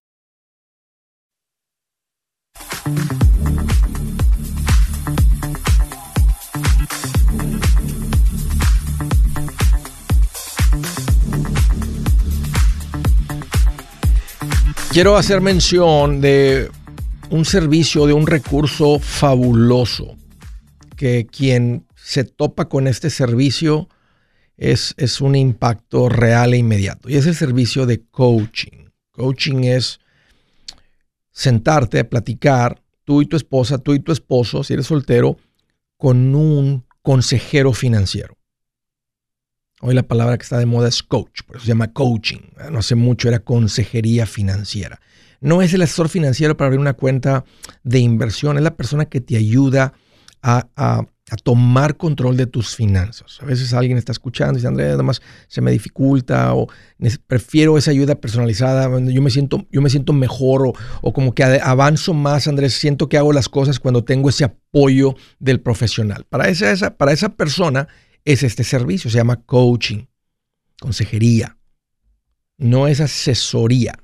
Quiero 14.90 15.16
hacer 15.16 15.40
mención 15.42 16.20
de 16.22 16.70
un 17.30 17.44
servicio, 17.44 18.06
de 18.06 18.14
un 18.14 18.26
recurso 18.26 18.98
fabuloso, 18.98 20.16
que 20.96 21.26
quien 21.26 21.84
se 21.96 22.24
topa 22.24 22.68
con 22.68 22.86
este 22.86 23.10
servicio 23.10 23.88
es, 24.56 24.94
es 24.96 25.20
un 25.20 25.36
impacto 25.36 26.08
real 26.08 26.54
e 26.54 26.58
inmediato. 26.58 27.08
Y 27.08 27.16
es 27.16 27.26
el 27.26 27.34
servicio 27.34 27.86
de 27.86 28.02
coaching. 28.06 28.90
Coaching 29.10 29.64
es 29.64 30.00
sentarte 31.30 32.00
a 32.00 32.08
platicar, 32.08 32.82
tú 33.04 33.22
y 33.22 33.26
tu 33.26 33.36
esposa, 33.36 33.78
tú 33.78 33.94
y 33.94 34.00
tu 34.00 34.12
esposo, 34.12 34.64
si 34.64 34.74
eres 34.74 34.86
soltero, 34.86 35.36
con 35.96 36.34
un 36.34 36.84
consejero 37.02 37.72
financiero. 37.72 38.36
Hoy 39.82 39.94
la 39.94 40.02
palabra 40.02 40.38
que 40.38 40.42
está 40.42 40.58
de 40.58 40.66
moda 40.66 40.88
es 40.88 41.02
coach, 41.02 41.42
por 41.46 41.56
eso 41.56 41.66
se 41.66 41.68
llama 41.68 41.92
coaching. 41.92 42.40
No 42.70 42.78
hace 42.78 42.94
mucho 42.94 43.28
era 43.28 43.40
consejería 43.40 44.26
financiera. 44.26 45.00
No 45.40 45.60
es 45.60 45.74
el 45.74 45.82
asesor 45.82 46.08
financiero 46.08 46.56
para 46.56 46.68
abrir 46.68 46.80
una 46.80 46.94
cuenta 46.94 47.44
de 47.84 47.98
inversión, 47.98 48.56
es 48.56 48.62
la 48.62 48.76
persona 48.76 49.04
que 49.04 49.20
te 49.20 49.36
ayuda 49.36 49.92
a, 50.42 50.68
a 50.76 51.06
a 51.28 51.36
tomar 51.36 51.96
control 51.96 52.36
de 52.36 52.46
tus 52.46 52.76
finanzas. 52.76 53.38
A 53.40 53.44
veces 53.44 53.72
alguien 53.74 53.98
está 53.98 54.12
escuchando 54.12 54.54
y 54.54 54.56
dice, 54.56 54.68
Andrés, 54.68 54.90
nada 54.90 55.02
más 55.02 55.20
se 55.48 55.60
me 55.60 55.72
dificulta 55.72 56.54
o 56.54 56.68
prefiero 57.26 57.76
esa 57.76 57.90
ayuda 57.90 58.14
personalizada, 58.14 58.88
yo 59.00 59.22
me 59.22 59.30
siento, 59.30 59.66
yo 59.72 59.82
me 59.82 59.90
siento 59.90 60.12
mejor 60.12 60.72
o, 61.02 61.12
como 61.12 61.34
que 61.34 61.42
avanzo 61.42 62.14
más, 62.14 62.46
Andrés, 62.46 62.74
siento 62.74 63.08
que 63.08 63.18
hago 63.18 63.32
las 63.32 63.48
cosas 63.48 63.80
cuando 63.80 64.04
tengo 64.04 64.28
ese 64.28 64.44
apoyo 64.44 65.16
del 65.40 65.60
profesional. 65.60 66.24
Para 66.28 66.48
esa, 66.48 66.96
para 66.96 67.12
esa 67.12 67.30
persona 67.30 67.88
es 68.24 68.44
este 68.44 68.62
servicio, 68.62 69.10
se 69.10 69.16
llama 69.16 69.42
coaching, 69.42 70.04
consejería, 70.80 71.56
no 72.56 72.86
es 72.86 73.00
asesoría. 73.00 73.94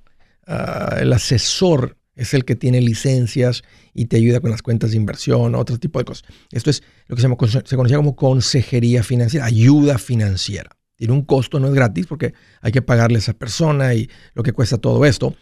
Ah, 0.45 0.97
el 1.01 1.13
asesor 1.13 1.97
es 2.15 2.35
el 2.35 2.45
que 2.45 2.57
tiene 2.57 2.81
licencias 2.81 3.63
y 3.95 4.07
te 4.07 4.17
ayuda 4.17 4.41
con 4.41 4.51
las 4.51 4.63
cuentas 4.63 4.91
de 4.91 4.97
inversión, 4.97 5.55
otro 5.55 5.79
tipo 5.79 5.99
de 5.99 6.05
cosas. 6.05 6.25
Esto 6.51 6.71
es 6.71 6.83
lo 7.07 7.17
que 7.17 7.23
se, 7.23 7.63
se 7.65 7.77
conocía 7.77 7.97
como 7.97 8.17
consejería 8.17 9.03
financiera, 9.03 9.47
ayuda 9.47 9.99
financiera. 9.99 10.71
Tiene 10.97 11.15
un 11.15 11.23
costo, 11.23 11.59
no 11.59 11.69
es 11.69 11.75
gratis 11.75 12.07
porque 12.07 12.35
hay 12.61 12.73
que 12.73 12.83
pagarle 12.83 13.17
a 13.17 13.19
esa 13.19 13.33
persona 13.33 13.95
y 13.95 14.09
lo 14.35 14.43
que 14.43 14.53
cuesta 14.53 14.79
todo 14.79 15.05
esto. 15.05 15.35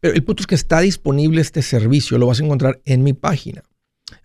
Pero 0.00 0.14
el 0.14 0.22
punto 0.22 0.42
es 0.42 0.46
que 0.46 0.54
está 0.54 0.80
disponible 0.80 1.40
este 1.40 1.62
servicio, 1.62 2.18
lo 2.18 2.26
vas 2.26 2.40
a 2.40 2.44
encontrar 2.44 2.80
en 2.84 3.02
mi 3.02 3.14
página. 3.14 3.62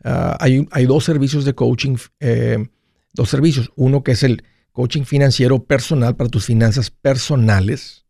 Ah, 0.04 0.38
hay, 0.40 0.68
hay, 0.72 0.86
dos 0.86 1.04
servicios 1.04 1.46
de 1.46 1.56
coaching, 1.56 1.96
eh, 2.20 2.68
dos 3.14 3.30
servicios. 3.30 3.72
Uno 3.76 4.04
que 4.04 4.12
es 4.12 4.24
el 4.24 4.44
coaching 4.72 5.04
financiero 5.04 5.64
personal 5.64 6.16
para 6.16 6.30
tus 6.30 6.46
finanzas 6.46 6.90
personales. 6.92 8.06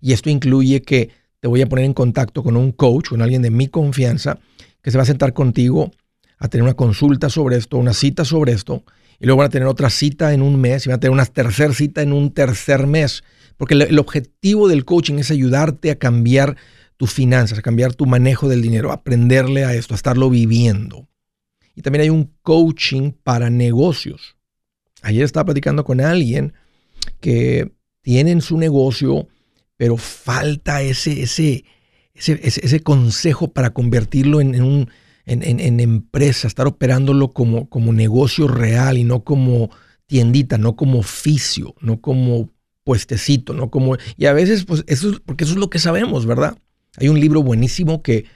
Y 0.00 0.12
esto 0.12 0.30
incluye 0.30 0.82
que 0.82 1.10
te 1.44 1.48
voy 1.48 1.60
a 1.60 1.68
poner 1.68 1.84
en 1.84 1.92
contacto 1.92 2.42
con 2.42 2.56
un 2.56 2.72
coach, 2.72 3.10
con 3.10 3.20
alguien 3.20 3.42
de 3.42 3.50
mi 3.50 3.68
confianza, 3.68 4.38
que 4.80 4.90
se 4.90 4.96
va 4.96 5.02
a 5.02 5.06
sentar 5.06 5.34
contigo 5.34 5.90
a 6.38 6.48
tener 6.48 6.62
una 6.62 6.72
consulta 6.72 7.28
sobre 7.28 7.58
esto, 7.58 7.76
una 7.76 7.92
cita 7.92 8.24
sobre 8.24 8.52
esto, 8.52 8.82
y 9.20 9.26
luego 9.26 9.40
van 9.40 9.48
a 9.48 9.50
tener 9.50 9.68
otra 9.68 9.90
cita 9.90 10.32
en 10.32 10.40
un 10.40 10.58
mes 10.58 10.86
y 10.86 10.88
van 10.88 10.96
a 10.96 11.00
tener 11.00 11.12
una 11.12 11.26
tercera 11.26 11.74
cita 11.74 12.00
en 12.00 12.14
un 12.14 12.32
tercer 12.32 12.86
mes. 12.86 13.24
Porque 13.58 13.74
el, 13.74 13.98
objetivo 13.98 14.68
del 14.68 14.86
coaching 14.86 15.18
es 15.18 15.30
ayudarte 15.30 15.90
a 15.90 15.96
cambiar 15.96 16.56
tus 16.96 17.12
finanzas, 17.12 17.58
a 17.58 17.62
cambiar 17.62 17.92
tu 17.92 18.06
manejo 18.06 18.48
del 18.48 18.62
dinero, 18.62 18.90
a 18.90 18.94
aprenderle 18.94 19.66
a 19.66 19.74
esto, 19.74 19.92
a 19.92 19.96
estarlo 19.96 20.30
viviendo. 20.30 21.08
Y 21.74 21.82
también 21.82 22.04
hay 22.04 22.08
un 22.08 22.32
coaching 22.40 23.12
para 23.22 23.50
negocios. 23.50 24.38
Ayer 25.02 25.24
estaba 25.24 25.44
platicando 25.44 25.84
con 25.84 26.00
alguien 26.00 26.54
que 27.20 27.70
tiene 28.00 28.30
en 28.30 28.40
su 28.40 28.56
negocio 28.56 29.28
pero 29.76 29.96
falta 29.96 30.82
ese, 30.82 31.22
ese, 31.22 31.64
ese, 32.14 32.80
consejo 32.80 33.52
para 33.52 33.70
convertirlo 33.70 34.40
en, 34.40 34.62
un, 34.62 34.90
en, 35.26 35.80
empresa, 35.80 36.46
estar 36.46 36.66
operándolo 36.66 37.32
como, 37.32 37.68
como 37.68 37.92
negocio 37.92 38.46
real 38.46 38.98
y 38.98 39.04
no 39.04 39.24
como 39.24 39.70
tiendita, 40.06 40.58
no 40.58 40.76
como 40.76 40.98
oficio, 40.98 41.74
no 41.80 42.00
como 42.00 42.50
puestecito, 42.84 43.54
no 43.54 43.70
como... 43.70 43.96
Y 44.16 44.26
a 44.26 44.32
veces, 44.32 44.64
pues 44.64 44.84
eso 44.86 45.20
porque 45.24 45.44
eso 45.44 45.54
es 45.54 45.58
lo 45.58 45.70
que 45.70 45.78
sabemos, 45.78 46.26
¿verdad? 46.26 46.56
Hay 46.98 47.08
un 47.08 47.18
libro 47.18 47.42
buenísimo 47.42 48.02
que, 48.02 48.26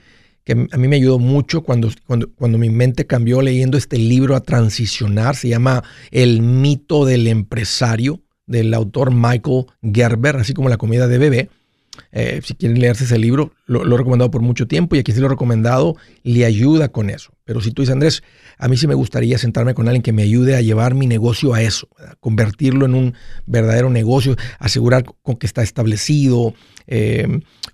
que 0.43 0.67
a 0.71 0.77
mí 0.77 0.87
me 0.87 0.97
ayudó 0.97 1.19
mucho 1.19 1.61
cuando, 1.61 1.89
cuando, 2.05 2.31
cuando 2.33 2.57
mi 2.57 2.69
mente 2.69 3.05
cambió 3.05 3.41
leyendo 3.41 3.77
este 3.77 3.97
libro 3.97 4.35
a 4.35 4.41
transicionar, 4.41 5.35
se 5.35 5.47
llama 5.47 5.83
El 6.11 6.41
mito 6.41 7.05
del 7.05 7.27
empresario 7.27 8.23
del 8.49 8.73
autor 8.73 9.13
Michael 9.13 9.67
Gerber, 9.81 10.35
así 10.35 10.53
como 10.53 10.67
La 10.67 10.77
comida 10.77 11.07
de 11.07 11.17
bebé. 11.17 11.49
Eh, 12.11 12.41
si 12.43 12.55
quieren 12.55 12.79
leerse 12.79 13.03
ese 13.03 13.17
libro, 13.17 13.51
lo, 13.65 13.83
he 13.83 13.97
recomendado 13.97 14.31
por 14.31 14.41
mucho 14.41 14.67
tiempo 14.67 14.95
y 14.95 14.99
aquí 14.99 15.11
sí 15.11 15.19
lo 15.19 15.27
he 15.27 15.29
recomendado, 15.29 15.95
le 16.23 16.45
ayuda 16.45 16.89
con 16.89 17.09
eso. 17.09 17.31
Pero 17.45 17.61
si 17.61 17.71
tú 17.71 17.81
dices, 17.81 17.93
Andrés, 17.93 18.23
a 18.57 18.67
mí 18.67 18.77
sí 18.77 18.87
me 18.87 18.95
gustaría 18.95 19.37
sentarme 19.37 19.73
con 19.73 19.87
alguien 19.87 20.01
que 20.01 20.13
me 20.13 20.23
ayude 20.23 20.55
a 20.55 20.61
llevar 20.61 20.95
mi 20.95 21.07
negocio 21.07 21.53
a 21.53 21.61
eso, 21.61 21.87
a 21.99 22.15
convertirlo 22.15 22.85
en 22.85 22.95
un 22.95 23.13
verdadero 23.45 23.89
negocio, 23.89 24.35
asegurar 24.59 25.03
con 25.21 25.35
que 25.35 25.45
está 25.45 25.61
establecido, 25.61 26.53
eh, 26.87 27.27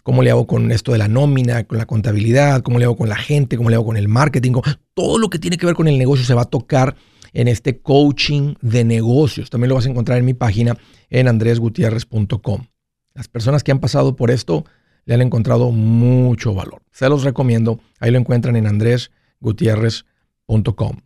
cómo 0.04 0.24
le 0.24 0.32
hago 0.32 0.48
con 0.48 0.72
esto 0.72 0.92
de 0.92 0.98
la 0.98 1.08
nómina, 1.08 1.64
con 1.64 1.78
la 1.78 1.86
contabilidad, 1.86 2.62
cómo 2.62 2.80
le 2.80 2.86
hago 2.86 2.98
con 2.98 3.10
la 3.10 3.18
gente, 3.18 3.58
cómo 3.58 3.70
le 3.70 3.76
hago 3.76 3.86
con 3.86 3.98
el 3.98 4.08
marketing, 4.08 4.54
todo 4.94 5.18
lo 5.20 5.30
que 5.30 5.40
tiene 5.40 5.58
que 5.58 5.66
ver 5.66 5.76
con 5.76 5.88
el 5.88 5.98
negocio 5.98 6.26
se 6.26 6.34
va 6.34 6.44
a 6.44 6.46
tocar 6.46 6.96
en 7.36 7.48
este 7.48 7.78
coaching 7.80 8.56
de 8.62 8.84
negocios. 8.84 9.52
También 9.52 9.70
lo 9.70 9.76
vas 9.76 9.86
a 9.86 9.90
encontrar 9.90 10.18
en 10.18 10.26
mi 10.26 10.34
página 10.34 10.76
en 11.10 11.28
andresgutierrez.com. 11.28 12.66
Las 13.14 13.28
personas 13.28 13.64
que 13.64 13.72
han 13.72 13.80
pasado 13.80 14.16
por 14.16 14.32
esto 14.32 14.66
le 15.06 15.14
han 15.14 15.22
encontrado 15.22 15.70
mucho 15.72 16.56
valor. 16.56 16.82
Se 16.92 17.08
los 17.10 17.24
recomiendo. 17.24 17.80
Ahí 18.00 18.10
lo 18.12 18.18
encuentran 18.18 18.56
en 18.56 18.66
andresgutierrez.com. 18.68 20.98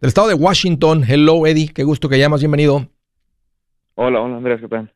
Del 0.00 0.08
estado 0.08 0.28
de 0.28 0.34
Washington, 0.34 1.04
hello 1.06 1.46
Eddie, 1.46 1.68
qué 1.68 1.84
gusto 1.84 2.08
que 2.08 2.18
llamas, 2.18 2.40
bienvenido. 2.40 2.88
Hola, 3.94 4.22
hola 4.22 4.38
Andrés, 4.38 4.62
¿qué 4.62 4.68
tal? 4.68 4.90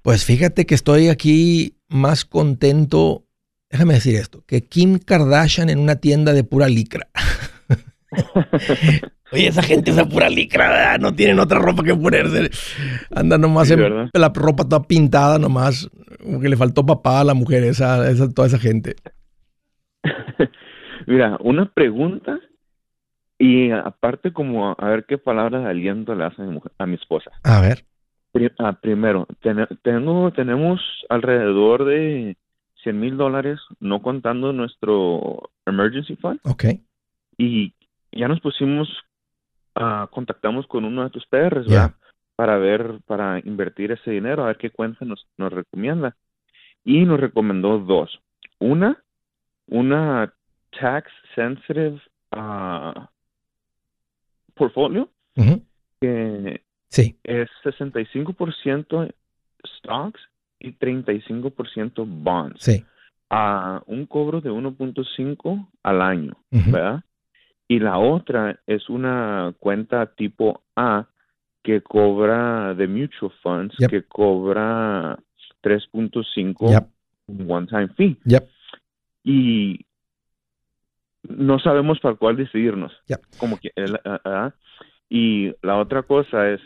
Pues 0.00 0.24
fíjate 0.24 0.64
que 0.64 0.74
estoy 0.74 1.08
aquí 1.08 1.76
más 1.88 2.24
contento, 2.24 3.26
déjame 3.70 3.92
decir 3.94 4.16
esto, 4.16 4.42
que 4.46 4.62
Kim 4.62 4.98
Kardashian 4.98 5.68
en 5.68 5.78
una 5.78 5.96
tienda 5.96 6.32
de 6.32 6.44
pura 6.44 6.68
licra. 6.68 7.08
Oye, 9.32 9.48
esa 9.48 9.62
gente 9.62 9.90
usa 9.90 10.06
pura 10.06 10.28
licra, 10.28 10.98
no 10.98 11.14
tienen 11.14 11.38
otra 11.38 11.58
ropa 11.58 11.82
que 11.82 11.94
ponerse. 11.94 12.50
Andan 13.10 13.40
nomás 13.40 13.70
en 13.70 14.10
la 14.12 14.32
ropa 14.34 14.64
toda 14.64 14.82
pintada, 14.82 15.38
nomás. 15.38 15.90
Como 16.22 16.40
que 16.40 16.48
le 16.48 16.56
faltó 16.56 16.84
papá 16.84 17.20
a 17.20 17.24
la 17.24 17.34
mujer, 17.34 17.64
esa, 17.64 18.10
esa, 18.10 18.32
toda 18.32 18.48
esa 18.48 18.58
gente. 18.58 18.96
Mira, 21.06 21.38
una 21.40 21.66
pregunta 21.66 22.38
y 23.38 23.70
aparte 23.70 24.32
como 24.32 24.76
a 24.78 24.88
ver 24.88 25.04
qué 25.04 25.18
palabras 25.18 25.64
de 25.64 25.70
aliento 25.70 26.14
le 26.14 26.24
hacen 26.24 26.60
a 26.78 26.86
mi, 26.86 26.94
esposa. 26.94 27.32
A 27.42 27.60
ver. 27.60 27.84
Ah, 28.58 28.78
primero, 28.80 29.26
tenemos 29.82 30.80
alrededor 31.08 31.84
de 31.84 32.36
100 32.82 33.00
mil 33.00 33.16
dólares, 33.16 33.58
no 33.80 34.00
contando 34.00 34.52
nuestro 34.52 35.50
emergency 35.66 36.16
fund. 36.16 36.40
Ok. 36.44 36.66
Y 37.36 37.74
ya 38.12 38.28
nos 38.28 38.40
pusimos, 38.40 38.88
ah, 39.74 40.08
contactamos 40.10 40.66
con 40.66 40.84
uno 40.84 41.04
de 41.04 41.10
tus 41.10 41.26
PRs, 41.26 41.66
¿verdad? 41.66 41.94
Para 42.36 42.56
ver, 42.58 43.00
para 43.06 43.38
invertir 43.40 43.92
ese 43.92 44.10
dinero, 44.10 44.42
a 44.44 44.48
ver 44.48 44.56
qué 44.56 44.70
cuenta 44.70 45.04
nos, 45.04 45.26
nos 45.36 45.52
recomienda. 45.52 46.16
Y 46.84 47.04
nos 47.04 47.20
recomendó 47.20 47.78
dos. 47.78 48.20
Una, 48.58 49.02
una 49.68 50.32
tax 50.80 51.10
sensitive 51.34 52.00
uh, 52.34 53.00
portfolio 54.54 55.08
que 56.00 56.62
Sí. 56.88 57.16
es 57.24 57.48
65% 57.64 59.14
stocks 59.78 60.20
y 60.58 60.72
35% 60.72 62.04
bonds. 62.06 62.62
Sí. 62.62 62.84
A 63.30 63.82
un 63.86 64.06
cobro 64.06 64.40
de 64.40 64.50
1.5 64.50 65.68
al 65.82 66.02
año. 66.02 66.36
¿verdad? 66.50 67.02
Y 67.68 67.78
la 67.78 67.98
otra 67.98 68.60
es 68.66 68.88
una 68.88 69.54
cuenta 69.58 70.06
tipo 70.06 70.62
A 70.76 71.06
que 71.62 71.80
cobra 71.80 72.74
de 72.74 72.88
mutual 72.88 73.32
funds, 73.42 73.74
Yep. 73.78 73.90
que 73.90 74.02
cobra 74.04 75.18
3.5 75.62 76.70
Yep. 76.70 77.48
one 77.50 77.66
time 77.66 77.88
fee. 77.88 78.16
Yep. 78.24 78.48
Y 79.24 79.86
no 81.28 81.58
sabemos 81.60 82.00
para 82.00 82.16
cuál 82.16 82.36
decidirnos. 82.36 82.92
Yep. 83.06 83.20
Como 83.38 83.56
que 83.58 83.70
el- 83.76 83.98
ah, 84.04 84.20
ah. 84.24 84.52
y 85.08 85.52
la 85.62 85.78
otra 85.78 86.02
cosa 86.02 86.48
es 86.50 86.60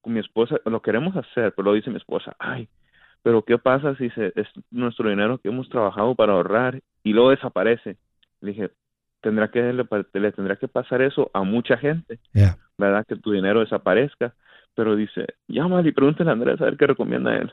con 0.00 0.14
mi 0.14 0.20
esposa 0.20 0.56
lo 0.64 0.80
queremos 0.80 1.14
hacer, 1.16 1.52
pero 1.54 1.66
lo 1.66 1.74
dice 1.74 1.90
mi 1.90 1.98
esposa, 1.98 2.34
ay, 2.38 2.68
pero 3.22 3.42
qué 3.44 3.58
pasa 3.58 3.94
si 3.96 4.08
se, 4.10 4.32
es 4.34 4.48
nuestro 4.70 5.10
dinero 5.10 5.36
que 5.38 5.48
hemos 5.50 5.68
trabajado 5.68 6.14
para 6.14 6.32
ahorrar 6.32 6.80
y 7.04 7.12
luego 7.12 7.30
desaparece. 7.30 7.98
Le 8.40 8.52
dije, 8.52 8.70
tendrá 9.20 9.50
que 9.50 9.72
le, 9.72 9.84
tendrá 10.32 10.56
que 10.56 10.68
pasar 10.68 11.02
eso 11.02 11.30
a 11.34 11.42
mucha 11.42 11.76
gente, 11.78 12.18
Yeah. 12.32 12.58
¿verdad? 12.78 13.04
Que 13.06 13.16
tu 13.16 13.32
dinero 13.32 13.60
desaparezca. 13.60 14.34
Pero 14.74 14.96
dice, 14.96 15.26
llámale 15.48 15.88
y 15.88 15.92
pregúntale 15.92 16.30
a 16.30 16.32
Andrés 16.34 16.60
a 16.60 16.64
ver 16.64 16.76
qué 16.76 16.86
recomienda 16.86 17.36
él. 17.36 17.52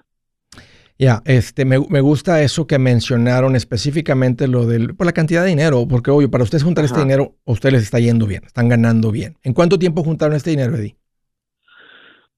Ya, 0.99 1.21
este, 1.25 1.63
me, 1.65 1.77
me 1.89 2.01
gusta 2.01 2.41
eso 2.41 2.65
que 2.65 2.79
mencionaron 2.79 3.55
específicamente 3.55 4.47
lo 4.47 4.65
del, 4.65 4.95
por 4.95 5.05
la 5.05 5.13
cantidad 5.13 5.43
de 5.43 5.49
dinero, 5.49 5.85
porque 5.87 6.09
obvio, 6.09 6.31
para 6.31 6.43
ustedes 6.43 6.63
juntar 6.63 6.85
este 6.85 6.99
dinero, 6.99 7.35
a 7.45 7.51
ustedes 7.51 7.73
les 7.73 7.83
está 7.83 7.99
yendo 7.99 8.25
bien, 8.25 8.43
están 8.45 8.67
ganando 8.67 9.11
bien. 9.11 9.35
¿En 9.43 9.53
cuánto 9.53 9.77
tiempo 9.77 10.03
juntaron 10.03 10.35
este 10.35 10.49
dinero, 10.51 10.75
Eddie? 10.75 10.97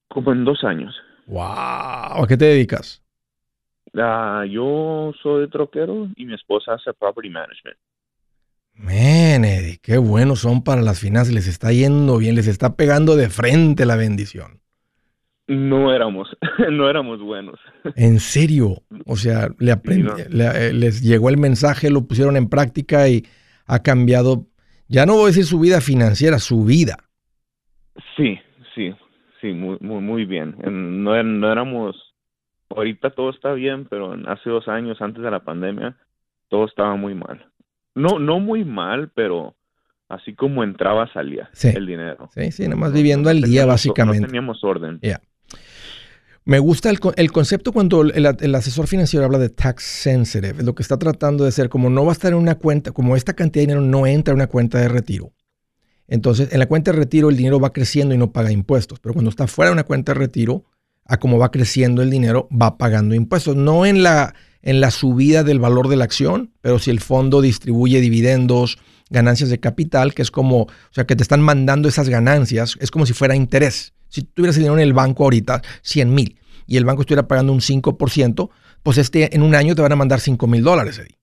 Como 0.09 0.31
en 0.33 0.43
dos 0.43 0.63
años. 0.63 0.93
Wow, 1.27 2.23
¿a 2.23 2.25
qué 2.27 2.35
te 2.35 2.45
dedicas? 2.45 3.01
Ah, 3.95 4.45
yo 4.49 5.13
soy 5.21 5.49
troquero 5.49 6.07
y 6.15 6.25
mi 6.25 6.33
esposa 6.33 6.73
hace 6.73 6.93
property 6.93 7.29
management. 7.29 7.77
Eddie, 8.87 9.79
qué 9.81 9.97
buenos 9.97 10.39
son 10.39 10.63
para 10.63 10.81
las 10.81 10.99
finanzas, 10.99 11.33
les 11.33 11.47
está 11.47 11.71
yendo 11.71 12.17
bien, 12.17 12.35
les 12.35 12.47
está 12.47 12.75
pegando 12.75 13.15
de 13.15 13.29
frente 13.29 13.85
la 13.85 13.95
bendición. 13.95 14.61
No 15.47 15.93
éramos, 15.93 16.29
no 16.71 16.89
éramos 16.89 17.19
buenos. 17.21 17.59
En 17.95 18.19
serio, 18.19 18.83
o 19.05 19.15
sea, 19.15 19.49
le 19.57 19.73
aprendí- 19.73 20.15
Sí, 20.15 20.23
le- 20.29 20.67
eh, 20.67 20.73
les 20.73 21.01
llegó 21.01 21.29
el 21.29 21.37
mensaje, 21.37 21.89
lo 21.89 22.05
pusieron 22.07 22.37
en 22.37 22.47
práctica 22.47 23.09
y 23.09 23.25
ha 23.65 23.79
cambiado, 23.79 24.45
ya 24.87 25.05
no 25.05 25.13
voy 25.15 25.23
a 25.23 25.27
decir 25.27 25.45
su 25.45 25.59
vida 25.59 25.81
financiera, 25.81 26.39
su 26.39 26.63
vida. 26.65 26.97
Sí, 28.15 28.37
sí, 28.75 28.93
sí, 29.41 29.47
muy, 29.47 29.77
muy, 29.81 30.01
muy 30.01 30.25
bien. 30.25 30.55
En- 30.63 31.03
No, 31.03 31.15
er- 31.15 31.25
no 31.25 31.51
éramos, 31.51 31.95
ahorita 32.69 33.09
todo 33.09 33.31
está 33.31 33.53
bien, 33.53 33.85
pero 33.89 34.13
hace 34.27 34.49
dos 34.49 34.67
años, 34.67 35.01
antes 35.01 35.23
de 35.23 35.31
la 35.31 35.43
pandemia, 35.43 35.97
todo 36.47 36.65
estaba 36.65 36.95
muy 36.95 37.15
mal. 37.15 37.45
No, 37.95 38.19
no 38.19 38.39
muy 38.39 38.63
mal, 38.65 39.11
pero 39.15 39.55
así 40.07 40.33
como 40.35 40.63
entraba, 40.63 41.11
salía 41.13 41.49
Sí. 41.53 41.69
el 41.69 41.85
dinero. 41.85 42.29
Sí, 42.33 42.51
sí, 42.51 42.63
nada 42.63 42.75
más 42.75 42.93
viviendo 42.93 43.25
No 43.25 43.31
al 43.31 43.41
día, 43.41 43.65
básicamente. 43.65 44.21
No 44.21 44.27
teníamos 44.27 44.63
orden. 44.63 44.99
Me 46.45 46.57
gusta 46.57 46.89
el, 46.89 46.97
el 47.17 47.31
concepto 47.31 47.71
cuando 47.71 48.01
el, 48.01 48.25
el 48.39 48.55
asesor 48.55 48.87
financiero 48.87 49.25
habla 49.25 49.37
de 49.37 49.49
tax 49.49 49.83
sensitive. 49.83 50.55
Es 50.59 50.63
lo 50.63 50.73
que 50.73 50.81
está 50.81 50.97
tratando 50.97 51.43
de 51.43 51.49
hacer, 51.49 51.69
como 51.69 51.89
no 51.91 52.05
va 52.05 52.11
a 52.11 52.13
estar 52.13 52.31
en 52.31 52.39
una 52.39 52.55
cuenta, 52.55 52.91
como 52.91 53.15
esta 53.15 53.33
cantidad 53.33 53.61
de 53.61 53.67
dinero 53.67 53.81
no 53.81 54.07
entra 54.07 54.31
en 54.31 54.37
una 54.37 54.47
cuenta 54.47 54.79
de 54.79 54.87
retiro. 54.87 55.31
Entonces, 56.07 56.51
en 56.51 56.57
la 56.57 56.65
cuenta 56.65 56.91
de 56.91 56.97
retiro 56.97 57.29
el 57.29 57.37
dinero 57.37 57.59
va 57.59 57.71
creciendo 57.71 58.15
y 58.15 58.17
no 58.17 58.31
paga 58.31 58.51
impuestos. 58.51 58.99
Pero 58.99 59.13
cuando 59.13 59.29
está 59.29 59.45
fuera 59.45 59.69
de 59.69 59.73
una 59.73 59.83
cuenta 59.83 60.13
de 60.13 60.19
retiro, 60.19 60.63
a 61.05 61.17
como 61.17 61.37
va 61.37 61.51
creciendo 61.51 62.01
el 62.01 62.09
dinero, 62.09 62.47
va 62.49 62.79
pagando 62.79 63.13
impuestos. 63.13 63.55
No 63.55 63.85
en 63.85 64.01
la, 64.01 64.33
en 64.61 64.81
la 64.81 64.91
subida 64.91 65.43
del 65.43 65.59
valor 65.59 65.87
de 65.87 65.95
la 65.95 66.03
acción, 66.05 66.51
pero 66.61 66.79
si 66.79 66.89
el 66.91 66.99
fondo 66.99 67.41
distribuye 67.41 68.01
dividendos, 68.01 68.77
ganancias 69.09 69.49
de 69.49 69.59
capital, 69.59 70.13
que 70.13 70.21
es 70.21 70.31
como, 70.31 70.63
o 70.63 70.67
sea, 70.91 71.05
que 71.05 71.15
te 71.15 71.23
están 71.23 71.41
mandando 71.41 71.89
esas 71.89 72.09
ganancias, 72.09 72.77
es 72.79 72.91
como 72.91 73.05
si 73.05 73.13
fuera 73.13 73.35
interés. 73.35 73.93
Si 74.09 74.21
tú 74.21 74.31
tuvieras 74.35 74.55
el 74.57 74.63
dinero 74.63 74.77
en 74.77 74.83
el 74.83 74.93
banco 74.93 75.23
ahorita, 75.23 75.61
100 75.81 76.13
mil, 76.13 76.37
y 76.67 76.77
el 76.77 76.85
banco 76.85 77.01
estuviera 77.01 77.27
pagando 77.27 77.53
un 77.53 77.61
5%, 77.61 78.49
pues 78.83 78.97
este 78.97 79.35
en 79.35 79.41
un 79.41 79.55
año 79.55 79.75
te 79.75 79.81
van 79.81 79.91
a 79.91 79.95
mandar 79.95 80.19
5 80.19 80.45
mil 80.47 80.63
dólares, 80.63 80.99
Eddie. 80.99 81.17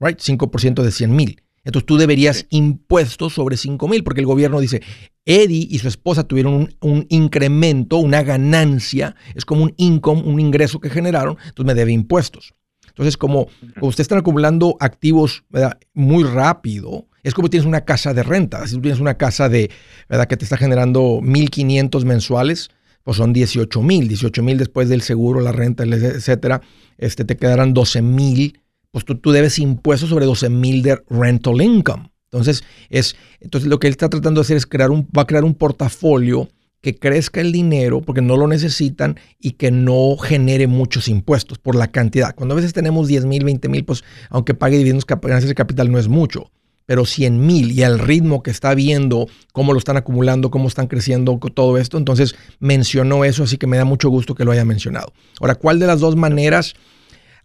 Right? 0.00 0.18
5% 0.18 0.82
de 0.82 0.90
100 0.90 1.14
mil. 1.14 1.42
Entonces 1.62 1.86
tú 1.86 1.98
deberías 1.98 2.38
Sí. 2.38 2.46
impuestos 2.50 3.34
sobre 3.34 3.56
5 3.56 3.86
mil, 3.86 4.02
porque 4.02 4.20
el 4.20 4.26
gobierno 4.26 4.58
dice, 4.60 4.82
Eddie 5.26 5.68
y 5.70 5.78
su 5.78 5.88
esposa 5.88 6.24
tuvieron 6.24 6.54
un, 6.54 6.74
un 6.80 7.06
incremento, 7.10 7.98
una 7.98 8.22
ganancia, 8.22 9.14
es 9.34 9.44
como 9.44 9.64
un 9.64 9.74
income, 9.76 10.22
un 10.22 10.40
ingreso 10.40 10.80
que 10.80 10.88
generaron, 10.90 11.36
entonces 11.46 11.66
me 11.66 11.74
debe 11.74 11.92
impuestos. 11.92 12.54
Entonces, 12.90 13.16
como, 13.16 13.46
como 13.74 13.88
ustedes 13.88 14.04
están 14.04 14.18
acumulando 14.18 14.76
activos 14.78 15.44
¿verdad? 15.48 15.78
muy 15.94 16.24
rápido, 16.24 17.08
es 17.22 17.34
como 17.34 17.50
tienes 17.50 17.66
una 17.66 17.84
casa 17.84 18.14
de 18.14 18.22
renta. 18.22 18.66
Si 18.66 18.74
tú 18.76 18.82
tienes 18.82 19.00
una 19.00 19.14
casa 19.14 19.48
de, 19.48 19.70
¿verdad? 20.08 20.26
que 20.26 20.36
te 20.36 20.44
está 20.44 20.56
generando 20.56 21.20
1.500 21.20 22.04
mensuales, 22.04 22.70
pues 23.02 23.16
son 23.16 23.32
18 23.32 23.82
mil. 23.82 24.08
18 24.08 24.42
mil 24.42 24.58
después 24.58 24.88
del 24.88 25.02
seguro, 25.02 25.40
la 25.40 25.52
renta, 25.52 25.84
etcétera, 25.84 26.60
este, 26.98 27.24
te 27.24 27.36
quedarán 27.36 27.74
12 27.74 28.02
mil. 28.02 28.60
Pues 28.90 29.04
tú, 29.04 29.16
tú 29.16 29.32
debes 29.32 29.58
impuestos 29.58 30.08
sobre 30.10 30.26
12 30.26 30.50
mil 30.50 30.82
de 30.82 31.00
rental 31.08 31.60
income. 31.60 32.10
Entonces, 32.24 32.62
es, 32.90 33.16
entonces, 33.40 33.68
lo 33.68 33.78
que 33.78 33.88
él 33.88 33.92
está 33.92 34.08
tratando 34.08 34.40
de 34.40 34.44
hacer 34.44 34.56
es 34.56 34.66
crear 34.66 34.90
un, 34.90 35.08
va 35.16 35.22
a 35.22 35.26
crear 35.26 35.44
un 35.44 35.54
portafolio 35.54 36.48
que 36.80 36.96
crezca 36.96 37.40
el 37.40 37.52
dinero 37.52 38.00
porque 38.00 38.22
no 38.22 38.36
lo 38.36 38.46
necesitan 38.46 39.18
y 39.38 39.52
que 39.52 39.70
no 39.70 40.16
genere 40.16 40.66
muchos 40.66 41.08
impuestos 41.08 41.58
por 41.58 41.74
la 41.74 41.88
cantidad. 41.88 42.34
Cuando 42.34 42.54
a 42.54 42.56
veces 42.56 42.72
tenemos 42.72 43.08
10 43.08 43.26
mil, 43.26 43.44
20 43.44 43.68
mil, 43.68 43.84
pues 43.84 44.04
aunque 44.30 44.54
pague 44.54 44.78
dividendos, 44.78 45.06
ganancias 45.06 45.48
de 45.48 45.54
capital 45.54 45.90
no 45.90 45.98
es 45.98 46.08
mucho. 46.08 46.50
Pero 46.86 47.04
100 47.04 47.46
mil 47.46 47.70
y 47.70 47.84
al 47.84 48.00
ritmo 48.00 48.42
que 48.42 48.50
está 48.50 48.74
viendo, 48.74 49.28
cómo 49.52 49.72
lo 49.72 49.78
están 49.78 49.96
acumulando, 49.96 50.50
cómo 50.50 50.66
están 50.66 50.88
creciendo 50.88 51.38
todo 51.54 51.78
esto, 51.78 51.98
entonces 51.98 52.34
mencionó 52.58 53.24
eso, 53.24 53.44
así 53.44 53.58
que 53.58 53.68
me 53.68 53.76
da 53.76 53.84
mucho 53.84 54.08
gusto 54.08 54.34
que 54.34 54.44
lo 54.44 54.50
haya 54.50 54.64
mencionado. 54.64 55.12
Ahora, 55.40 55.54
¿cuál 55.54 55.78
de 55.78 55.86
las 55.86 56.00
dos 56.00 56.16
maneras? 56.16 56.74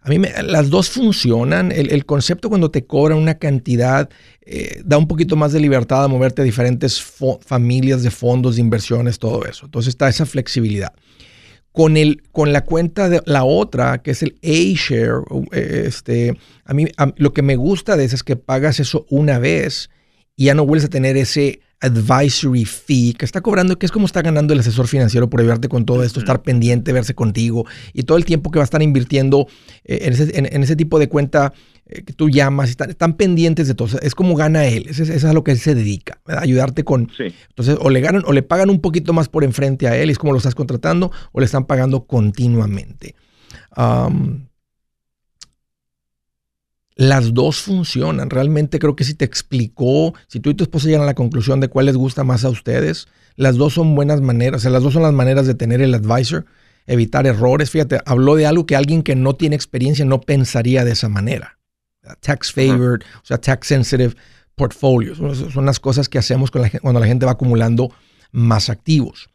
A 0.06 0.08
mí 0.08 0.20
me- 0.20 0.32
las 0.44 0.70
dos 0.70 0.88
funcionan. 0.88 1.72
El, 1.72 2.06
concepto 2.06 2.48
cuando 2.48 2.70
te 2.70 2.86
cobran 2.86 3.18
una 3.18 3.38
cantidad 3.38 4.08
eh, 4.42 4.80
da 4.84 4.98
un 4.98 5.08
poquito 5.08 5.34
más 5.34 5.52
de 5.52 5.58
libertad 5.58 6.04
a 6.04 6.08
moverte 6.08 6.42
a 6.42 6.44
diferentes 6.44 7.02
familias 7.40 8.04
de 8.04 8.12
fondos, 8.12 8.54
de 8.54 8.60
inversiones, 8.60 9.18
todo 9.18 9.44
eso. 9.44 9.66
Entonces 9.66 9.88
está 9.88 10.08
esa 10.08 10.24
flexibilidad. 10.24 10.92
Con, 11.72 11.96
el, 11.96 12.22
con 12.30 12.52
la 12.52 12.64
cuenta 12.64 13.08
de 13.08 13.20
la 13.26 13.42
otra, 13.42 14.00
que 14.00 14.12
es 14.12 14.22
el 14.22 14.38
A-Share, 14.44 15.22
eh, 15.50 15.82
este, 15.86 16.38
a 16.64 16.72
mí 16.72 16.86
lo 17.16 17.32
que 17.32 17.42
me 17.42 17.56
gusta 17.56 17.96
de 17.96 18.04
eso 18.04 18.14
es 18.14 18.22
que 18.22 18.36
pagas 18.36 18.78
eso 18.78 19.06
una 19.10 19.40
vez 19.40 19.90
y 20.36 20.44
ya 20.44 20.54
no 20.54 20.64
vuelves 20.64 20.86
a 20.86 20.90
tener 20.90 21.16
ese 21.16 21.62
advisory 21.80 22.64
fee 22.64 23.14
que 23.18 23.24
está 23.24 23.40
cobrando, 23.40 23.78
que 23.78 23.86
es 23.86 23.92
como 23.92 24.06
está 24.06 24.22
ganando 24.22 24.54
el 24.54 24.60
asesor 24.60 24.86
financiero 24.88 25.28
por 25.28 25.40
ayudarte 25.40 25.68
con 25.68 25.84
todo 25.84 26.02
esto, 26.04 26.20
estar 26.20 26.42
pendiente, 26.42 26.92
verse 26.92 27.14
contigo 27.14 27.66
y 27.92 28.04
todo 28.04 28.16
el 28.18 28.24
tiempo 28.24 28.50
que 28.50 28.58
va 28.58 28.62
a 28.62 28.64
estar 28.64 28.82
invirtiendo 28.82 29.46
eh, 29.84 29.98
en, 30.02 30.12
ese, 30.14 30.38
en- 30.38 30.46
en 30.52 30.62
ese 30.62 30.74
tipo 30.76 30.98
de 30.98 31.08
cuenta 31.08 31.52
eh, 31.86 32.02
que 32.02 32.12
tú 32.12 32.30
llamas, 32.30 32.70
están, 32.70 32.90
están 32.90 33.14
pendientes 33.14 33.68
de 33.68 33.74
todo. 33.74 33.98
Es 34.00 34.14
como 34.14 34.34
gana 34.34 34.64
él, 34.66 34.86
eso 34.88 35.02
es, 35.02 35.24
a 35.24 35.32
lo 35.32 35.44
que 35.44 35.52
él 35.52 35.58
se 35.58 35.74
dedica, 35.74 36.18
¿verdad? 36.26 36.42
ayudarte 36.42 36.82
con... 36.82 37.10
Sí. 37.16 37.24
Entonces, 37.50 37.76
o 37.80 37.90
le 37.90 38.00
ganan 38.00 38.22
o 38.26 38.32
le 38.32 38.42
pagan 38.42 38.70
un 38.70 38.80
poquito 38.80 39.12
más 39.12 39.28
por 39.28 39.44
enfrente 39.44 39.86
a 39.86 39.96
él, 39.96 40.10
es 40.10 40.18
como 40.18 40.32
lo 40.32 40.38
estás 40.38 40.54
contratando, 40.54 41.12
o 41.32 41.40
le 41.40 41.46
están 41.46 41.66
pagando 41.66 42.04
continuamente. 42.06 43.14
Am, 43.72 44.48
las 46.96 47.34
dos 47.34 47.60
funcionan. 47.60 48.30
Realmente 48.30 48.78
creo 48.78 48.96
que 48.96 49.04
si 49.04 49.14
te 49.14 49.24
explicó, 49.24 50.14
si 50.28 50.40
tú 50.40 50.50
y 50.50 50.54
tu 50.54 50.64
esposa 50.64 50.86
llegan 50.86 51.02
a 51.02 51.06
la 51.06 51.14
conclusión 51.14 51.60
de 51.60 51.68
cuál 51.68 51.86
les 51.86 51.96
gusta 51.96 52.24
más 52.24 52.44
a 52.44 52.48
ustedes, 52.48 53.06
las 53.36 53.56
dos 53.56 53.74
son 53.74 53.94
buenas 53.94 54.20
maneras. 54.22 54.60
O 54.60 54.62
sea, 54.62 54.70
las 54.70 54.82
dos 54.82 54.94
son 54.94 55.02
las 55.02 55.12
maneras 55.12 55.46
de 55.46 55.54
tener 55.54 55.82
el 55.82 55.94
advisor, 55.94 56.46
evitar 56.86 57.26
errores. 57.26 57.70
Fíjate, 57.70 58.00
habló 58.06 58.34
de 58.34 58.46
algo 58.46 58.64
que 58.66 58.76
alguien 58.76 59.02
que 59.02 59.14
no 59.14 59.34
tiene 59.34 59.54
experiencia 59.56 60.04
no 60.06 60.20
pensaría 60.22 60.84
de 60.84 60.92
esa 60.92 61.08
manera. 61.10 61.58
Tax 62.20 62.52
favored, 62.52 63.02
o 63.22 63.24
sea, 63.26 63.38
tax 63.38 63.66
sensitive 63.68 64.14
portfolios. 64.54 65.18
Son- 65.18 65.66
las 65.66 65.80
cosas 65.80 66.08
que 66.08 66.18
hacemos 66.18 66.50
con 66.50 66.62
la 66.62 66.68
gen- 66.70 66.80
cuando 66.80 67.00
la 67.00 67.06
gente 67.06 67.26
va 67.26 67.32
acumulando 67.32 67.92
más 68.32 68.70
activos. 68.70 69.28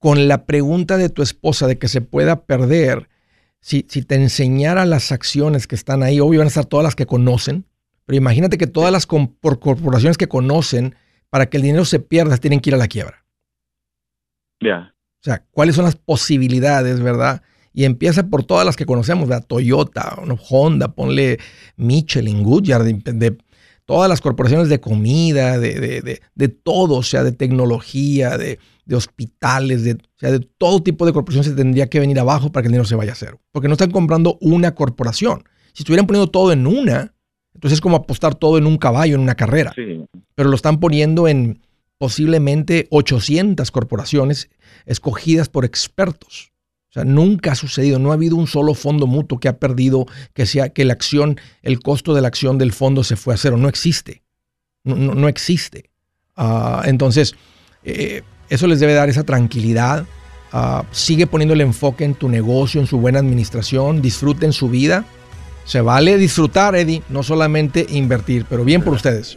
Con 0.00 0.28
la 0.28 0.44
pregunta 0.44 0.96
de 0.98 1.08
tu 1.08 1.22
esposa 1.22 1.66
de 1.66 1.78
que 1.78 1.88
se 1.88 2.00
pueda 2.02 2.42
perder, 2.44 3.08
si, 3.60 3.86
si 3.88 4.02
te 4.02 4.14
enseñara 4.14 4.84
las 4.86 5.12
acciones 5.12 5.66
que 5.66 5.74
están 5.74 6.02
ahí, 6.02 6.20
obvio 6.20 6.40
van 6.40 6.46
a 6.46 6.48
estar 6.48 6.64
todas 6.64 6.84
las 6.84 6.94
que 6.94 7.06
conocen, 7.06 7.64
pero 8.06 8.16
imagínate 8.16 8.56
que 8.56 8.66
todas 8.66 8.90
las 8.90 9.06
corporaciones 9.06 10.16
que 10.16 10.28
conocen, 10.28 10.94
para 11.28 11.50
que 11.50 11.58
el 11.58 11.62
dinero 11.62 11.84
se 11.84 12.00
pierda, 12.00 12.38
tienen 12.38 12.60
que 12.60 12.70
ir 12.70 12.74
a 12.74 12.78
la 12.78 12.88
quiebra. 12.88 13.24
Ya. 14.60 14.94
O 15.20 15.24
sea, 15.24 15.44
¿cuáles 15.50 15.76
son 15.76 15.84
las 15.84 15.96
posibilidades, 15.96 17.00
verdad? 17.00 17.42
Y 17.74 17.84
empieza 17.84 18.22
por 18.24 18.44
todas 18.44 18.64
las 18.64 18.76
que 18.76 18.86
conocemos, 18.86 19.28
¿verdad? 19.28 19.46
Toyota, 19.46 20.16
Honda, 20.48 20.88
ponle 20.88 21.38
Michelin, 21.76 22.42
Goodyear, 22.42 22.82
de, 22.82 23.36
todas 23.84 24.08
las 24.08 24.20
corporaciones 24.20 24.68
de 24.68 24.80
comida, 24.80 25.58
de, 25.58 25.74
de, 25.78 26.22
de, 26.34 26.48
todo, 26.48 26.96
o 26.96 27.02
sea, 27.02 27.24
de 27.24 27.32
tecnología, 27.32 28.38
de, 28.38 28.58
hospitales, 28.96 29.84
de, 29.84 29.92
o 29.92 30.18
sea, 30.18 30.30
de 30.30 30.40
todo 30.40 30.82
tipo 30.82 31.06
de 31.06 31.12
corporaciones 31.12 31.50
se 31.50 31.56
tendría 31.56 31.88
que 31.88 32.00
venir 32.00 32.18
abajo 32.18 32.50
para 32.50 32.62
que 32.62 32.68
el 32.68 32.72
dinero 32.72 32.86
se 32.86 32.96
vaya 32.96 33.12
a 33.12 33.16
cero. 33.16 33.40
Porque 33.52 33.68
no 33.68 33.74
están 33.74 33.90
comprando 33.90 34.38
una 34.40 34.74
corporación. 34.74 35.44
Si 35.72 35.82
estuvieran 35.82 36.06
poniendo 36.06 36.30
todo 36.30 36.52
en 36.52 36.66
una, 36.66 37.14
entonces 37.54 37.76
es 37.76 37.80
como 37.80 37.96
apostar 37.96 38.34
todo 38.34 38.58
en 38.58 38.66
un 38.66 38.78
caballo, 38.78 39.14
en 39.14 39.20
una 39.20 39.34
carrera. 39.34 39.72
Pero 40.34 40.48
lo 40.48 40.56
están 40.56 40.80
poniendo 40.80 41.28
en 41.28 41.60
posiblemente 41.98 42.86
800 42.90 43.70
corporaciones 43.70 44.48
escogidas 44.86 45.48
por 45.48 45.64
expertos. 45.64 46.52
O 46.90 46.92
sea, 46.92 47.04
nunca 47.04 47.52
ha 47.52 47.54
sucedido, 47.54 47.98
no 47.98 48.12
ha 48.12 48.14
habido 48.14 48.36
un 48.36 48.46
solo 48.46 48.72
fondo 48.72 49.06
mutuo 49.06 49.40
que 49.40 49.48
ha 49.48 49.58
perdido, 49.58 50.06
que 50.32 50.46
sea 50.46 50.70
que 50.70 50.84
la 50.86 50.94
acción, 50.94 51.38
el 51.62 51.80
costo 51.80 52.14
de 52.14 52.22
la 52.22 52.28
acción 52.28 52.56
del 52.56 52.72
fondo 52.72 53.04
se 53.04 53.16
fue 53.16 53.34
a 53.34 53.36
cero. 53.36 53.58
No 53.58 53.68
existe. 53.68 54.22
No, 54.84 55.28
existe. 55.28 55.90
Ah, 56.34 56.82
entonces, 56.86 57.34
eh, 57.82 58.22
eso 58.50 58.66
les 58.66 58.80
debe 58.80 58.94
dar 58.94 59.08
esa 59.08 59.24
tranquilidad. 59.24 60.06
Ah, 60.52 60.84
sigue 60.92 61.26
poniendo 61.26 61.54
el 61.54 61.60
enfoque 61.60 62.04
en 62.04 62.14
tu 62.14 62.28
negocio, 62.28 62.80
en 62.80 62.86
su 62.86 62.98
buena 62.98 63.18
administración, 63.18 64.00
disfruten 64.00 64.52
su 64.52 64.68
vida 64.68 65.04
se 65.68 65.82
vale 65.82 66.16
disfrutar, 66.16 66.74
Eddie, 66.74 67.02
no 67.10 67.22
solamente 67.22 67.84
invertir, 67.90 68.46
pero 68.48 68.64
bien 68.64 68.80
por 68.80 68.94
ustedes. 68.94 69.36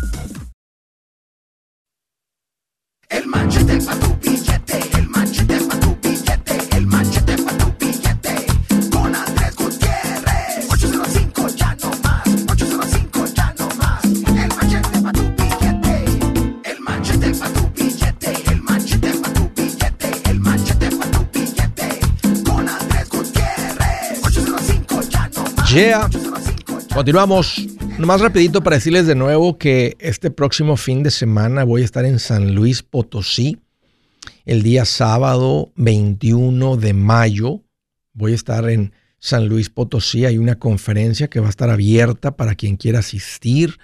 El 3.11 3.27
machete 3.27 3.77
para 3.81 3.99
tu 3.99 4.15
billete, 4.21 4.79
el 4.97 5.09
machete 5.09 5.59
para 5.67 5.79
tu 5.81 5.97
billete, 6.01 6.77
el 6.77 6.87
machete 6.87 7.37
para 7.43 7.57
tu 7.57 7.73
billete. 7.77 8.45
Con 8.89 9.13
Andrés 9.13 9.53
Gutiérrez. 9.57 10.69
805 10.69 11.47
ya 11.49 11.75
no 11.81 11.91
más, 12.03 12.27
805 12.49 13.25
ya 13.35 13.53
no 13.59 13.67
más. 13.75 14.03
El 14.05 14.47
machete 14.55 15.01
para 15.01 15.11
tu 15.11 15.23
billete, 15.37 16.05
el 16.63 16.79
machete 16.79 17.33
para 17.35 17.53
tu 17.53 17.69
billete, 17.75 18.43
el 18.49 18.61
machete 18.61 19.13
para 19.19 19.33
tu 19.33 19.51
billete, 19.55 20.29
el 20.29 20.39
machete 20.39 20.91
para 20.95 21.11
tu 21.11 21.25
billete. 21.33 21.99
Con 22.45 22.69
Andrés 22.69 23.09
Gutiérrez. 23.09 24.23
805 24.23 25.01
ya 25.09 25.29
no 25.35 25.43
más. 25.57 25.71
Yeah. 25.73 26.09
Continuamos 26.93 27.70
más 28.05 28.21
rapidito 28.21 28.63
para 28.63 28.77
decirles 28.77 29.05
de 29.05 29.15
nuevo 29.15 29.57
que 29.57 29.95
este 29.99 30.31
próximo 30.31 30.77
fin 30.77 31.03
de 31.03 31.11
semana 31.11 31.63
voy 31.63 31.81
a 31.81 31.85
estar 31.85 32.05
en 32.05 32.19
San 32.19 32.55
Luis 32.55 32.83
Potosí. 32.83 33.59
El 34.45 34.63
día 34.63 34.85
sábado 34.85 35.71
21 35.75 36.77
de 36.77 36.93
mayo 36.93 37.61
voy 38.13 38.31
a 38.31 38.35
estar 38.35 38.69
en 38.69 38.93
San 39.19 39.47
Luis 39.47 39.69
Potosí. 39.69 40.25
Hay 40.25 40.37
una 40.37 40.57
conferencia 40.57 41.29
que 41.29 41.39
va 41.39 41.47
a 41.47 41.49
estar 41.51 41.69
abierta 41.69 42.35
para 42.35 42.55
quien 42.55 42.77
quiera 42.77 42.99
asistir 42.99 43.77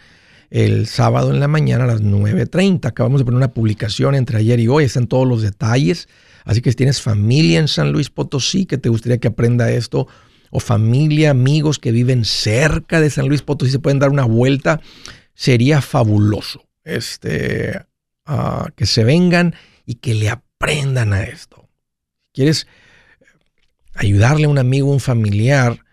el 0.50 0.88
sábado 0.88 1.32
en 1.32 1.40
la 1.40 1.48
mañana 1.48 1.84
a 1.84 1.88
las 1.88 2.02
9.30. 2.02 2.86
Acabamos 2.88 3.20
de 3.20 3.26
poner 3.26 3.38
una 3.38 3.54
publicación 3.54 4.16
entre 4.16 4.40
ayer 4.40 4.60
y 4.60 4.68
hoy. 4.68 4.86
Están 4.86 5.08
todos 5.08 5.28
los 5.28 5.42
detalles. 5.42 6.08
Así 6.44 6.62
que 6.62 6.72
si 6.72 6.78
tienes 6.78 7.02
familia 7.02 7.60
en 7.60 7.68
San 7.68 7.92
Luis 7.92 8.10
Potosí 8.10 8.66
que 8.66 8.78
te 8.78 8.90
gustaría 8.90 9.20
que 9.20 9.28
aprenda 9.28 9.70
esto, 9.70 10.08
o 10.52 10.60
familia, 10.60 11.32
amigos 11.32 11.80
que 11.80 11.92
viven 11.92 12.26
cerca 12.26 13.02
de 13.02 13.10
San 13.10 13.28
Luis 13.28 13.42
Potosí 13.42 13.72
se 13.72 13.80
pueden 13.80 14.00
dar 14.00 14.10
una 14.10 14.26
vuelta, 14.26 14.82
sería 15.34 15.82
fabuloso. 15.82 16.68
Este, 16.84 17.82
ah, 18.26 18.70
que 18.76 18.86
se 18.86 19.04
vengan 19.04 19.56
y 19.86 19.96
que 19.96 20.14
le 20.14 20.30
aprendan 20.30 21.14
a 21.14 21.24
esto. 21.24 21.68
¿Quieres 22.34 22.68
ayudarle 23.94 24.46
a 24.46 24.50
un 24.50 24.58
amigo, 24.58 24.92
un 24.92 25.00
familiar? 25.00 25.84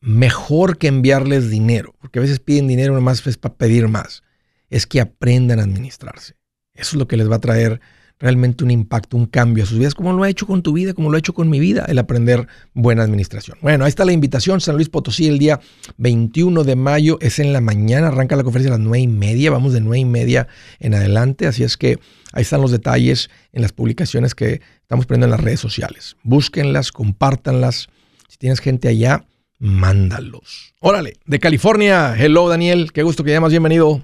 Mejor 0.00 0.78
que 0.78 0.86
enviarles 0.86 1.50
dinero, 1.50 1.94
porque 1.98 2.18
a 2.18 2.22
veces 2.22 2.38
piden 2.40 2.68
dinero 2.68 2.94
nomás 2.94 3.26
es 3.26 3.36
para 3.36 3.54
pedir 3.54 3.88
más. 3.88 4.22
Es 4.70 4.86
que 4.86 5.00
aprendan 5.00 5.60
a 5.60 5.64
administrarse. 5.64 6.36
Eso 6.74 6.90
es 6.90 6.94
lo 6.94 7.08
que 7.08 7.16
les 7.16 7.30
va 7.30 7.36
a 7.36 7.40
traer 7.40 7.80
realmente 8.24 8.64
un 8.64 8.70
impacto, 8.70 9.18
un 9.18 9.26
cambio 9.26 9.64
a 9.64 9.66
sus 9.66 9.78
vidas, 9.78 9.94
como 9.94 10.14
lo 10.14 10.22
ha 10.22 10.30
hecho 10.30 10.46
con 10.46 10.62
tu 10.62 10.72
vida, 10.72 10.94
como 10.94 11.10
lo 11.10 11.16
ha 11.16 11.18
hecho 11.18 11.34
con 11.34 11.50
mi 11.50 11.60
vida, 11.60 11.84
el 11.88 11.98
aprender 11.98 12.48
buena 12.72 13.02
administración. 13.02 13.58
Bueno, 13.60 13.84
ahí 13.84 13.90
está 13.90 14.06
la 14.06 14.12
invitación, 14.12 14.62
San 14.62 14.76
Luis 14.76 14.88
Potosí, 14.88 15.28
el 15.28 15.38
día 15.38 15.60
21 15.98 16.64
de 16.64 16.74
mayo, 16.74 17.18
es 17.20 17.38
en 17.38 17.52
la 17.52 17.60
mañana, 17.60 18.08
arranca 18.08 18.34
la 18.34 18.42
conferencia 18.42 18.74
a 18.74 18.78
las 18.78 18.86
9 18.86 18.98
y 18.98 19.08
media, 19.08 19.50
vamos 19.50 19.74
de 19.74 19.82
9 19.82 19.98
y 19.98 20.04
media 20.06 20.48
en 20.80 20.94
adelante, 20.94 21.46
así 21.46 21.64
es 21.64 21.76
que 21.76 21.98
ahí 22.32 22.40
están 22.40 22.62
los 22.62 22.70
detalles 22.70 23.28
en 23.52 23.60
las 23.60 23.72
publicaciones 23.72 24.34
que 24.34 24.62
estamos 24.80 25.04
poniendo 25.04 25.26
en 25.26 25.30
las 25.32 25.40
redes 25.40 25.60
sociales. 25.60 26.16
Búsquenlas, 26.22 26.92
compártanlas, 26.92 27.90
si 28.30 28.38
tienes 28.38 28.60
gente 28.60 28.88
allá, 28.88 29.26
mándalos. 29.58 30.72
Órale, 30.80 31.18
de 31.26 31.38
California, 31.40 32.14
hello 32.18 32.48
Daniel, 32.48 32.90
qué 32.90 33.02
gusto 33.02 33.22
que 33.22 33.32
llamas, 33.32 33.50
bienvenido. 33.50 34.02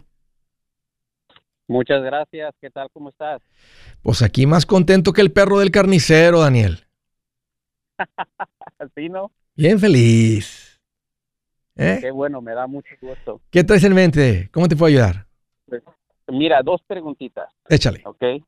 Muchas 1.70 2.02
gracias. 2.02 2.52
¿Qué 2.60 2.68
tal? 2.68 2.90
¿Cómo 2.92 3.10
estás? 3.10 3.40
Pues 4.02 4.22
aquí 4.22 4.44
más 4.44 4.66
contento 4.66 5.12
que 5.12 5.20
el 5.20 5.30
perro 5.30 5.60
del 5.60 5.70
carnicero, 5.70 6.40
Daniel. 6.40 6.80
¿Sí, 8.96 9.08
no? 9.08 9.30
Bien 9.54 9.78
feliz. 9.78 10.80
¿Eh? 11.76 11.98
Qué 12.00 12.10
bueno, 12.10 12.40
me 12.40 12.54
da 12.54 12.66
mucho 12.66 12.92
gusto. 13.00 13.40
¿Qué 13.52 13.62
traes 13.62 13.84
en 13.84 13.94
mente? 13.94 14.50
¿Cómo 14.52 14.66
te 14.66 14.74
puedo 14.74 14.88
ayudar? 14.88 15.26
Pues, 15.66 15.84
mira, 16.26 16.60
dos 16.64 16.82
preguntitas. 16.88 17.48
Échale. 17.68 18.02
Ok. 18.04 18.42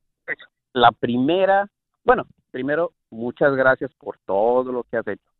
La 0.72 0.90
primera, 0.90 1.70
bueno, 2.02 2.26
primero, 2.50 2.92
muchas 3.08 3.54
gracias 3.54 3.92
por 4.00 4.18
todo 4.26 4.72
lo 4.72 4.82
que 4.82 4.96
has 4.96 5.06
hecho. 5.06 5.30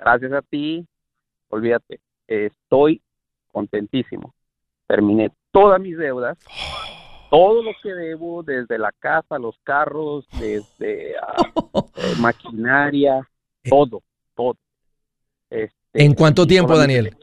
Gracias 0.00 0.32
a 0.32 0.42
ti, 0.42 0.84
olvídate, 1.48 2.00
estoy 2.26 3.00
contentísimo. 3.52 4.34
Terminé 4.88 5.30
todas 5.52 5.80
mis 5.80 5.96
deudas. 5.96 6.36
Todo 7.30 7.62
lo 7.62 7.70
que 7.82 7.94
debo, 7.94 8.42
desde 8.42 8.78
la 8.78 8.92
casa, 8.98 9.38
los 9.38 9.56
carros, 9.62 10.26
desde 10.38 11.12
eh, 11.14 12.14
maquinaria, 12.18 13.26
todo, 13.68 14.02
todo. 14.34 14.56
Este, 15.48 15.74
¿En 15.94 16.14
cuánto 16.14 16.46
tiempo, 16.46 16.76
Daniel? 16.76 17.16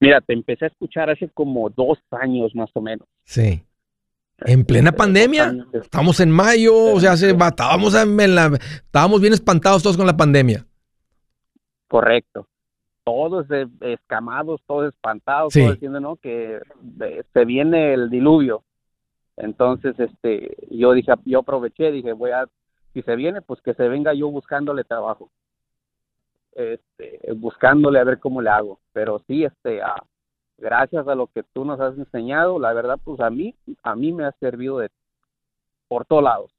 Mira, 0.00 0.20
te 0.20 0.32
empecé 0.32 0.64
a 0.64 0.68
escuchar 0.68 1.10
hace 1.10 1.28
como 1.28 1.70
dos 1.70 1.98
años 2.10 2.54
más 2.54 2.70
o 2.74 2.80
menos. 2.80 3.06
Sí. 3.24 3.62
En 4.44 4.64
plena 4.64 4.90
pandemia, 4.90 5.54
estamos 5.72 6.18
en 6.18 6.30
mayo, 6.30 6.74
o 6.74 6.98
sea, 6.98 7.12
estábamos, 7.12 7.94
en 7.94 8.34
la, 8.34 8.58
estábamos 8.84 9.20
bien 9.20 9.32
espantados 9.32 9.82
todos 9.84 9.96
con 9.96 10.06
la 10.06 10.16
pandemia. 10.16 10.66
Correcto 11.86 12.48
todos 13.04 13.46
escamados, 13.80 14.60
todos 14.66 14.92
espantados, 14.92 15.52
todos 15.52 15.72
diciendo, 15.72 16.00
¿no? 16.00 16.16
Que 16.16 16.60
se 17.32 17.44
viene 17.44 17.94
el 17.94 18.10
diluvio. 18.10 18.62
Entonces, 19.36 19.98
este, 19.98 20.56
yo 20.70 20.92
dije, 20.92 21.12
yo 21.24 21.40
aproveché, 21.40 21.90
dije, 21.90 22.12
voy 22.12 22.30
a, 22.30 22.46
si 22.92 23.02
se 23.02 23.16
viene, 23.16 23.42
pues 23.42 23.60
que 23.62 23.74
se 23.74 23.88
venga 23.88 24.14
yo 24.14 24.28
buscándole 24.30 24.84
trabajo. 24.84 25.30
este, 26.54 27.32
buscándole 27.34 27.98
a 27.98 28.04
ver 28.04 28.18
cómo 28.18 28.42
le 28.42 28.50
hago. 28.50 28.78
Pero 28.92 29.22
sí, 29.26 29.44
este, 29.44 29.80
gracias 30.58 31.08
a 31.08 31.14
lo 31.14 31.26
que 31.26 31.42
tú 31.42 31.64
nos 31.64 31.80
has 31.80 31.96
enseñado, 31.98 32.58
la 32.58 32.72
verdad, 32.72 32.98
pues 33.02 33.20
a 33.20 33.30
mí, 33.30 33.54
a 33.82 33.96
mí 33.96 34.12
me 34.12 34.24
ha 34.24 34.32
servido 34.32 34.78
de 34.78 34.90
por 35.88 36.04
todos 36.04 36.22
lados. 36.22 36.50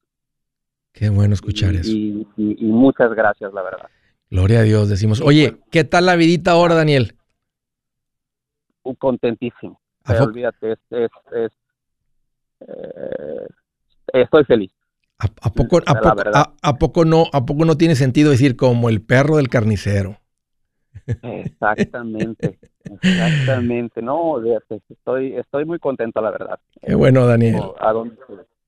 Qué 0.91 1.10
bueno 1.10 1.34
escuchar 1.34 1.73
eso. 1.73 1.89
Y, 1.91 2.27
muchas 2.62 3.13
gracias, 3.15 3.51
la 3.51 3.63
verdad. 3.63 3.89
Gloria 4.34 4.62
a 4.62 4.63
Dios, 4.63 4.89
decimos. 4.89 5.22
Oye, 5.22 5.60
¿qué 5.69 5.84
tal 5.84 6.08
la 6.08 6.15
vidita 6.15 6.54
ahora, 6.54 6.74
Daniel? 6.74 7.13
Contentísimo. 8.98 9.80
olvídate, 10.08 10.72
es, 10.72 10.80
es, 10.89 11.52
eh, 12.62 13.48
estoy 14.12 14.43
feliz. 14.46 14.72
¿A, 15.19 15.28
poco, 15.52 15.82
a, 15.86 16.80
poco, 16.80 17.06
no, 17.06 17.26
¿A 17.32 17.46
poco 17.46 17.63
no 17.63 17.78
tiene 17.78 17.93
sentido 17.93 18.32
decir 18.32 18.56
como 18.56 18.89
el 18.89 19.04
perro 19.04 19.38
del 19.38 19.50
carnicero? 19.50 20.17
Exactamente, 21.22 22.58
exactamente. 22.86 24.02
No, 24.02 24.41
estoy, 24.43 25.36
estoy 25.36 25.65
muy 25.65 25.78
contento, 25.78 26.19
la 26.22 26.32
verdad. 26.32 26.60
Qué 26.82 26.96
bueno, 26.96 27.28
Daniel. 27.28 27.62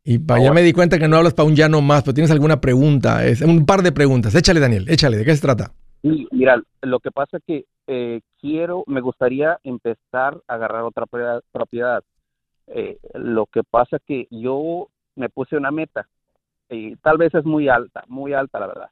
Y 0.07 0.23
ya 0.23 0.53
me 0.53 0.61
di 0.61 0.71
cuenta 0.71 0.99
que 0.99 1.07
no 1.07 1.17
hablas 1.17 1.33
para 1.33 1.47
un 1.47 1.55
llano 1.55 1.81
más, 1.81 2.03
pero 2.03 2.13
tienes 2.13 2.29
alguna 2.29 2.61
pregunta, 2.61 3.25
es 3.25 3.41
un 3.41 3.65
par 3.65 3.81
de 3.81 3.91
preguntas. 3.91 4.35
Échale, 4.35 4.59
Daniel, 4.59 4.85
échale, 4.87 5.17
¿de 5.17 5.25
qué 5.25 5.35
se 5.35 5.41
trata? 5.41 5.71
mira, 6.03 6.61
lo 6.83 6.99
que 6.99 7.09
pasa 7.09 7.37
es 7.37 7.43
que 7.47 7.65
eh, 7.87 8.21
quiero, 8.39 8.83
me 8.85 9.01
gustaría 9.01 9.59
empezar 9.63 10.39
a 10.47 10.53
agarrar 10.53 10.83
otra 10.83 11.07
propiedad. 11.07 12.03
Eh, 12.67 12.99
lo 13.15 13.47
que 13.47 13.63
pasa 13.63 13.97
es 13.97 14.03
que 14.05 14.27
yo 14.29 14.89
me 15.15 15.29
puse 15.29 15.57
una 15.57 15.71
meta 15.71 16.07
y 16.69 16.95
tal 16.97 17.17
vez 17.17 17.33
es 17.33 17.43
muy 17.43 17.67
alta, 17.69 18.03
muy 18.07 18.33
alta 18.33 18.59
la 18.59 18.67
verdad, 18.67 18.89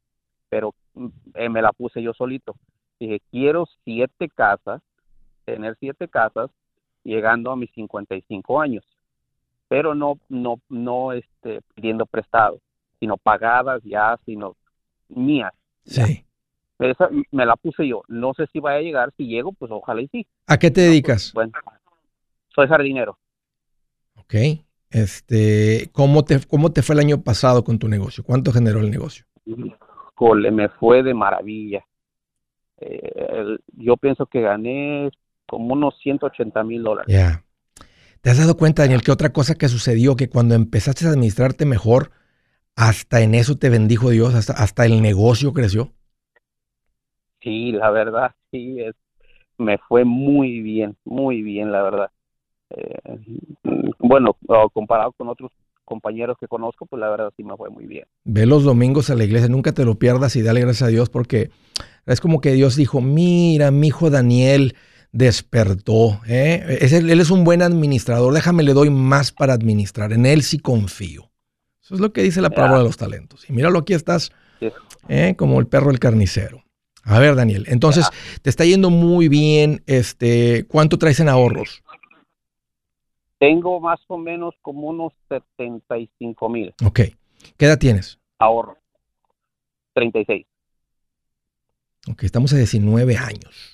pero 0.48 0.74
mm, 0.94 1.06
eh, 1.34 1.48
me 1.48 1.62
la 1.62 1.72
puse 1.72 2.02
yo 2.02 2.12
solito. 2.12 2.56
Dije, 2.98 3.20
quiero 3.30 3.66
siete 3.84 4.28
casas, 4.28 4.82
tener 5.44 5.76
siete 5.78 6.08
casas 6.08 6.50
llegando 7.04 7.52
a 7.52 7.56
mis 7.56 7.70
55 7.72 8.60
años, 8.60 8.84
pero 9.68 9.94
no, 9.94 10.18
no, 10.28 10.60
no 10.68 11.12
este, 11.12 11.60
pidiendo 11.74 12.06
prestado, 12.06 12.60
sino 13.00 13.16
pagadas 13.16 13.82
ya, 13.84 14.18
sino 14.24 14.56
mías. 15.08 15.52
Sí. 15.84 16.24
Esa 16.78 17.08
me 17.30 17.46
la 17.46 17.56
puse 17.56 17.86
yo. 17.86 18.02
No 18.08 18.34
sé 18.34 18.46
si 18.52 18.60
va 18.60 18.72
a 18.72 18.80
llegar. 18.80 19.12
Si 19.16 19.26
llego, 19.26 19.52
pues 19.52 19.70
ojalá 19.70 20.02
y 20.02 20.08
sí. 20.08 20.26
¿A 20.46 20.58
qué 20.58 20.70
te 20.70 20.80
pues, 20.80 20.86
dedicas? 20.88 21.32
bueno, 21.32 21.52
soy 22.54 22.66
jardinero. 22.66 23.18
Ok. 24.16 24.34
Este, 24.90 25.90
¿cómo 25.92 26.24
te, 26.24 26.38
¿Cómo 26.46 26.72
te 26.72 26.82
fue 26.82 26.94
el 26.94 27.00
año 27.00 27.22
pasado 27.22 27.64
con 27.64 27.78
tu 27.78 27.88
negocio? 27.88 28.22
¿Cuánto 28.24 28.52
generó 28.52 28.80
el 28.80 28.90
negocio? 28.90 29.24
Cole, 30.14 30.50
me 30.50 30.68
fue 30.68 31.02
de 31.02 31.14
maravilla. 31.14 31.84
Eh, 32.78 33.56
yo 33.72 33.96
pienso 33.96 34.26
que 34.26 34.40
gané 34.40 35.10
como 35.46 35.74
unos 35.74 35.98
180 36.00 36.62
mil 36.64 36.82
dólares. 36.82 37.12
Ya. 37.12 37.43
¿Te 38.24 38.30
has 38.30 38.38
dado 38.38 38.56
cuenta, 38.56 38.80
Daniel, 38.80 39.02
que 39.02 39.12
otra 39.12 39.34
cosa 39.34 39.54
que 39.54 39.68
sucedió, 39.68 40.16
que 40.16 40.30
cuando 40.30 40.54
empezaste 40.54 41.04
a 41.04 41.10
administrarte 41.10 41.66
mejor, 41.66 42.10
hasta 42.74 43.20
en 43.20 43.34
eso 43.34 43.58
te 43.58 43.68
bendijo 43.68 44.08
Dios, 44.08 44.34
hasta, 44.34 44.54
hasta 44.54 44.86
el 44.86 45.02
negocio 45.02 45.52
creció? 45.52 45.90
Sí, 47.42 47.72
la 47.72 47.90
verdad, 47.90 48.30
sí, 48.50 48.80
es, 48.80 48.94
me 49.58 49.76
fue 49.76 50.06
muy 50.06 50.62
bien, 50.62 50.96
muy 51.04 51.42
bien, 51.42 51.70
la 51.70 51.82
verdad. 51.82 52.10
Eh, 52.70 52.96
bueno, 53.98 54.38
comparado 54.72 55.12
con 55.12 55.28
otros 55.28 55.52
compañeros 55.84 56.38
que 56.40 56.48
conozco, 56.48 56.86
pues 56.86 57.00
la 57.00 57.10
verdad 57.10 57.30
sí 57.36 57.44
me 57.44 57.54
fue 57.58 57.68
muy 57.68 57.84
bien. 57.84 58.06
Ve 58.24 58.46
los 58.46 58.64
domingos 58.64 59.10
a 59.10 59.16
la 59.16 59.24
iglesia, 59.24 59.50
nunca 59.50 59.72
te 59.72 59.84
lo 59.84 59.96
pierdas 59.96 60.34
y 60.36 60.40
dale 60.40 60.62
gracias 60.62 60.88
a 60.88 60.90
Dios 60.90 61.10
porque 61.10 61.50
es 62.06 62.22
como 62.22 62.40
que 62.40 62.52
Dios 62.52 62.74
dijo, 62.74 63.02
mira, 63.02 63.70
mi 63.70 63.88
hijo 63.88 64.08
Daniel 64.08 64.76
despertó, 65.14 66.20
¿eh? 66.26 66.78
él 66.80 67.20
es 67.20 67.30
un 67.30 67.44
buen 67.44 67.62
administrador, 67.62 68.34
déjame 68.34 68.64
le 68.64 68.72
doy 68.72 68.90
más 68.90 69.30
para 69.30 69.52
administrar, 69.52 70.12
en 70.12 70.26
él 70.26 70.42
sí 70.42 70.58
confío. 70.58 71.30
Eso 71.80 71.94
es 71.94 72.00
lo 72.00 72.12
que 72.12 72.22
dice 72.22 72.40
la 72.40 72.50
palabra 72.50 72.78
de 72.78 72.84
los 72.84 72.96
talentos. 72.96 73.48
Y 73.48 73.52
míralo, 73.52 73.78
aquí 73.78 73.94
estás, 73.94 74.32
¿eh? 75.08 75.34
como 75.38 75.60
el 75.60 75.68
perro 75.68 75.88
del 75.88 76.00
carnicero. 76.00 76.64
A 77.04 77.20
ver, 77.20 77.36
Daniel, 77.36 77.64
entonces 77.68 78.08
te 78.42 78.50
está 78.50 78.64
yendo 78.64 78.90
muy 78.90 79.28
bien, 79.28 79.84
este, 79.86 80.66
¿cuánto 80.66 80.98
traes 80.98 81.20
en 81.20 81.28
ahorros? 81.28 81.84
Tengo 83.38 83.78
más 83.78 84.00
o 84.08 84.18
menos 84.18 84.54
como 84.62 84.88
unos 84.88 85.12
75 85.28 86.48
mil. 86.48 86.74
Ok. 86.84 87.00
¿Qué 87.56 87.66
edad 87.66 87.78
tienes? 87.78 88.18
Ahorro. 88.38 88.78
36. 89.92 90.44
Ok, 92.10 92.24
estamos 92.24 92.52
a 92.52 92.56
19 92.56 93.16
años. 93.16 93.73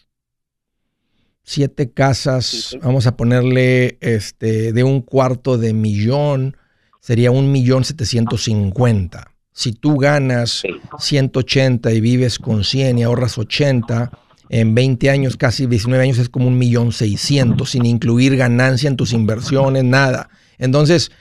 Siete 1.42 1.90
casas, 1.90 2.76
vamos 2.82 3.06
a 3.06 3.16
ponerle 3.16 3.98
este, 4.00 4.72
de 4.72 4.84
un 4.84 5.00
cuarto 5.00 5.58
de 5.58 5.72
millón, 5.72 6.56
sería 7.00 7.30
un 7.30 7.50
millón 7.50 7.84
setecientos 7.84 8.44
cincuenta. 8.44 9.32
Si 9.52 9.72
tú 9.72 9.96
ganas 9.96 10.62
180 10.98 11.92
y 11.92 12.00
vives 12.00 12.38
con 12.38 12.64
100 12.64 12.98
y 12.98 13.02
ahorras 13.02 13.36
80, 13.36 14.10
en 14.50 14.74
20 14.74 15.10
años, 15.10 15.36
casi 15.36 15.66
19 15.66 16.02
años, 16.02 16.18
es 16.18 16.28
como 16.28 16.48
un 16.48 16.58
millón 16.58 16.92
seiscientos, 16.92 17.70
sin 17.70 17.86
incluir 17.86 18.36
ganancia 18.36 18.88
en 18.88 18.96
tus 18.96 19.12
inversiones, 19.12 19.84
nada. 19.84 20.28
Entonces, 20.58 21.12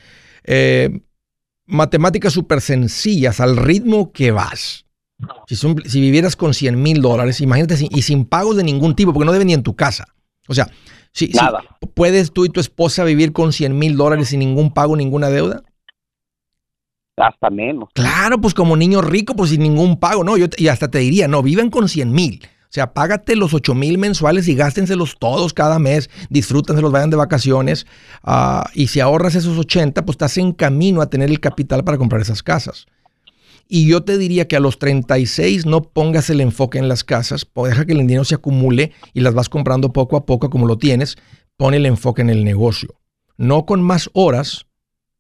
eh, 0.44 1.02
matemáticas 1.68 2.34
súper 2.34 2.60
sencillas, 2.62 3.40
al 3.40 3.56
ritmo 3.56 4.12
que 4.12 4.32
vas. 4.32 4.86
Si, 5.48 5.56
si 5.56 6.02
vivieras 6.02 6.36
con 6.36 6.54
100 6.54 6.82
mil 6.82 7.02
dólares, 7.02 7.42
imagínate, 7.42 7.76
y 7.90 8.02
sin 8.02 8.26
pagos 8.26 8.56
de 8.56 8.64
ningún 8.64 8.96
tipo, 8.96 9.14
porque 9.14 9.26
no 9.26 9.32
deben 9.32 9.48
ni 9.48 9.54
en 9.54 9.64
tu 9.64 9.76
casa. 9.76 10.08
O 10.48 10.54
sea, 10.54 10.70
si, 11.12 11.32
¿puedes 11.94 12.32
tú 12.32 12.46
y 12.46 12.50
tu 12.50 12.60
esposa 12.60 13.04
vivir 13.04 13.34
con 13.34 13.52
100 13.52 13.78
mil 13.78 13.98
dólares 13.98 14.30
sin 14.30 14.40
ningún 14.40 14.74
pago, 14.74 14.96
ninguna 14.96 15.30
deuda? 15.30 15.64
Hasta 17.18 17.50
menos. 17.50 17.90
Claro, 17.94 18.40
pues 18.40 18.54
como 18.54 18.78
niño 18.78 19.02
rico, 19.02 19.36
pues 19.36 19.50
sin 19.50 19.62
ningún 19.62 20.00
pago, 20.00 20.24
¿no? 20.24 20.38
Yo, 20.38 20.48
y 20.58 20.70
hasta 20.70 20.90
te 20.90 21.00
diría, 21.00 21.28
no, 21.28 21.44
viven 21.44 21.70
con 21.70 21.90
100 21.90 22.12
mil. 22.12 22.42
O 22.70 22.72
sea, 22.72 22.94
págate 22.94 23.36
los 23.36 23.54
8 23.54 23.74
mil 23.74 23.98
mensuales 23.98 24.48
y 24.48 24.54
gástenselos 24.54 25.18
todos 25.20 25.54
cada 25.54 25.80
mes, 25.80 26.10
disfrútenselos, 26.30 26.92
vayan 26.92 27.10
de 27.10 27.18
vacaciones. 27.18 27.88
Ah, 28.24 28.70
y 28.76 28.88
si 28.88 29.00
ahorras 29.00 29.34
esos 29.34 29.58
80, 29.58 30.06
pues 30.06 30.14
estás 30.14 30.38
en 30.38 30.52
camino 30.54 31.02
a 31.02 31.10
tener 31.10 31.30
el 31.30 31.40
capital 31.40 31.84
para 31.84 31.98
comprar 31.98 32.22
esas 32.22 32.44
casas. 32.44 32.86
Y 33.72 33.88
yo 33.88 34.04
te 34.04 34.18
diría 34.18 34.48
que 34.48 34.56
a 34.56 34.60
los 34.60 34.80
36 34.80 35.68
no 35.68 35.84
pongas 35.84 36.32
el 36.32 36.42
enfoque 36.42 36.80
en 36.80 36.90
las 36.90 37.04
casas, 37.04 37.48
deja 37.56 37.86
que 37.86 37.94
el 37.94 38.00
dinero 38.00 38.26
se 38.26 38.34
acumule 38.34 38.94
y 39.14 39.20
las 39.20 39.36
vas 39.36 39.48
comprando 39.48 39.94
poco 39.94 40.18
a 40.18 40.26
poco 40.26 40.50
como 40.50 40.66
lo 40.66 40.80
tienes, 40.80 41.18
pon 41.56 41.76
el 41.76 41.86
enfoque 41.86 42.24
en 42.24 42.32
el 42.32 42.44
negocio. 42.44 43.00
No 43.38 43.68
con 43.68 43.84
más 43.84 44.10
horas, 44.14 44.66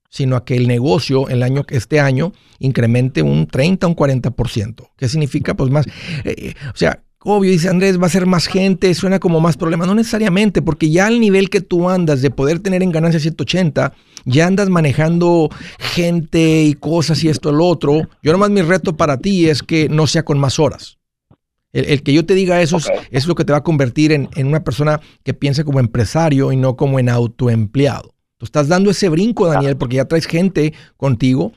sino 0.09 0.35
a 0.35 0.45
que 0.45 0.55
el 0.55 0.67
negocio 0.67 1.29
el 1.29 1.43
año, 1.43 1.63
este 1.69 1.99
año 1.99 2.33
incremente 2.57 3.21
un 3.21 3.45
30 3.45 3.85
o 3.85 3.89
un 3.91 3.95
40%. 3.95 4.89
¿Qué 4.97 5.07
significa? 5.07 5.53
Pues 5.53 5.69
más, 5.69 5.85
eh, 6.23 6.33
eh, 6.35 6.53
o 6.73 6.75
sea, 6.75 7.03
Obvio, 7.21 7.51
dice 7.51 7.67
Andrés, 7.67 8.01
va 8.01 8.07
a 8.07 8.09
ser 8.09 8.25
más 8.25 8.47
gente, 8.47 8.93
suena 8.93 9.19
como 9.19 9.41
más 9.41 9.57
problema. 9.57 9.85
No 9.85 9.93
necesariamente, 9.93 10.61
porque 10.61 10.89
ya 10.89 11.07
al 11.07 11.19
nivel 11.19 11.49
que 11.49 11.59
tú 11.59 11.89
andas 11.89 12.21
de 12.21 12.31
poder 12.31 12.59
tener 12.59 12.81
en 12.81 12.93
ganancia 12.93 13.19
180, 13.19 13.93
ya 14.23 14.47
andas 14.47 14.69
manejando 14.69 15.49
gente 15.79 16.63
y 16.63 16.75
cosas 16.75 17.21
y 17.25 17.29
esto, 17.29 17.51
lo 17.51 17.65
otro. 17.65 18.07
Yo 18.23 18.31
nomás 18.31 18.51
mi 18.51 18.61
reto 18.61 18.95
para 18.95 19.17
ti 19.17 19.49
es 19.49 19.63
que 19.63 19.89
no 19.89 20.07
sea 20.07 20.23
con 20.23 20.39
más 20.39 20.59
horas. 20.59 20.97
El, 21.73 22.01
que 22.03 22.13
yo 22.13 22.25
te 22.25 22.33
diga 22.33 22.61
eso 22.61 22.77
es, 23.11 23.27
lo 23.27 23.35
que 23.35 23.45
te 23.45 23.51
va 23.51 23.59
a 23.59 23.63
convertir 23.63 24.11
en, 24.11 24.29
una 24.37 24.63
persona 24.63 25.01
que 25.23 25.33
piense 25.33 25.63
como 25.63 25.79
empresario 25.79 26.51
y 26.51 26.57
no 26.57 26.75
como 26.75 26.99
en 26.99 27.09
autoempleado. 27.09 28.15
Tú 28.37 28.45
estás 28.45 28.69
dando 28.69 28.89
ese 28.89 29.09
brinco, 29.09 29.45
Daniel, 29.45 29.75
porque 29.75 29.97
ya 29.97 30.05
traes 30.05 30.25
gente 30.25 30.73
contigo. 30.95 31.51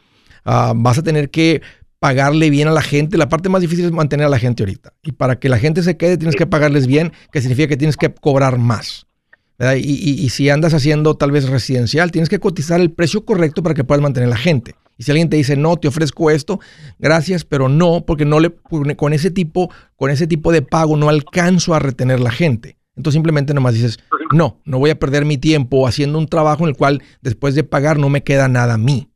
Ah, 0.44 0.72
vas 0.74 0.98
a 0.98 1.02
tener 1.02 1.30
que 1.30 1.62
pagarle 2.02 2.50
bien 2.50 2.66
a 2.66 2.72
la 2.72 2.82
gente. 2.82 3.16
La 3.16 3.28
parte 3.28 3.48
más 3.48 3.60
difícil 3.60 3.84
es 3.84 3.92
mantener 3.92 4.26
a 4.26 4.28
la 4.28 4.40
gente 4.40 4.64
ahorita. 4.64 4.92
Y 5.04 5.12
para 5.12 5.38
que 5.38 5.48
la 5.48 5.56
gente 5.56 5.84
se 5.84 5.96
quede 5.96 6.18
tienes 6.18 6.34
que 6.34 6.48
pagarles 6.48 6.88
bien, 6.88 7.12
que 7.30 7.40
significa 7.40 7.68
que 7.68 7.76
tienes 7.76 7.96
que 7.96 8.12
cobrar 8.12 8.58
más. 8.58 9.06
Y, 9.76 10.28
si 10.30 10.50
andas 10.50 10.74
haciendo 10.74 11.14
tal 11.14 11.30
vez 11.30 11.48
residencial, 11.48 12.10
tienes 12.10 12.28
que 12.28 12.40
cotizar 12.40 12.80
el 12.80 12.90
precio 12.90 13.24
correcto 13.24 13.62
para 13.62 13.76
que 13.76 13.84
puedas 13.84 14.02
mantener 14.02 14.26
a 14.26 14.30
la 14.30 14.36
gente. 14.36 14.74
Y 14.98 15.04
si 15.04 15.12
alguien 15.12 15.30
te 15.30 15.36
dice, 15.36 15.54
no, 15.54 15.76
te 15.76 15.86
ofrezco 15.86 16.32
esto, 16.32 16.58
gracias, 16.98 17.44
pero 17.44 17.68
no, 17.68 18.04
porque 18.04 18.24
no 18.24 18.40
le, 18.40 18.52
con 18.96 19.12
ese 19.12 19.30
tipo, 19.30 19.70
con 19.94 20.10
ese 20.10 20.26
tipo 20.26 20.50
de 20.50 20.62
pago 20.62 20.96
no 20.96 21.08
alcanzo 21.08 21.72
a 21.72 21.78
retener 21.78 22.18
la 22.18 22.32
gente. 22.32 22.78
Entonces 22.96 23.14
simplemente 23.14 23.54
nomás 23.54 23.74
dices, 23.74 24.00
no, 24.32 24.60
no 24.64 24.80
voy 24.80 24.90
a 24.90 24.98
perder 24.98 25.24
mi 25.24 25.38
tiempo 25.38 25.86
haciendo 25.86 26.18
un 26.18 26.26
trabajo 26.26 26.64
en 26.64 26.70
el 26.70 26.76
cual 26.76 27.00
después 27.20 27.54
de 27.54 27.62
pagar 27.62 27.96
no 27.96 28.08
me 28.08 28.24
queda 28.24 28.48
nada 28.48 28.74
a 28.74 28.78
mí. 28.78 29.11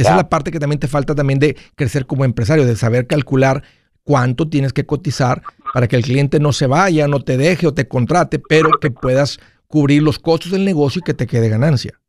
Esa 0.00 0.10
es 0.10 0.16
la 0.16 0.28
parte 0.28 0.50
que 0.50 0.60
también 0.60 0.78
te 0.78 0.88
falta 0.88 1.14
también 1.14 1.38
de 1.38 1.56
crecer 1.74 2.06
como 2.06 2.24
empresario, 2.24 2.64
de 2.64 2.76
saber 2.76 3.06
calcular 3.06 3.62
cuánto 4.04 4.48
tienes 4.48 4.72
que 4.72 4.86
cotizar 4.86 5.42
para 5.74 5.88
que 5.88 5.96
el 5.96 6.02
cliente 6.02 6.40
no 6.40 6.52
se 6.52 6.66
vaya, 6.66 7.08
no 7.08 7.20
te 7.20 7.36
deje 7.36 7.66
o 7.66 7.74
te 7.74 7.88
contrate, 7.88 8.38
pero 8.38 8.70
que 8.80 8.90
puedas 8.90 9.38
cubrir 9.66 10.02
los 10.02 10.18
costos 10.18 10.52
del 10.52 10.64
negocio 10.64 11.00
y 11.00 11.02
que 11.02 11.14
te 11.14 11.26
quede 11.26 11.48
ganancia. 11.48 12.00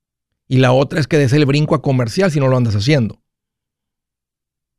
Y 0.47 0.57
la 0.57 0.71
otra 0.71 0.99
es 0.99 1.07
que 1.07 1.17
des 1.17 1.33
el 1.33 1.45
brinco 1.45 1.75
a 1.75 1.81
comercial 1.81 2.31
si 2.31 2.39
no 2.39 2.47
lo 2.47 2.57
andas 2.57 2.75
haciendo. 2.75 3.17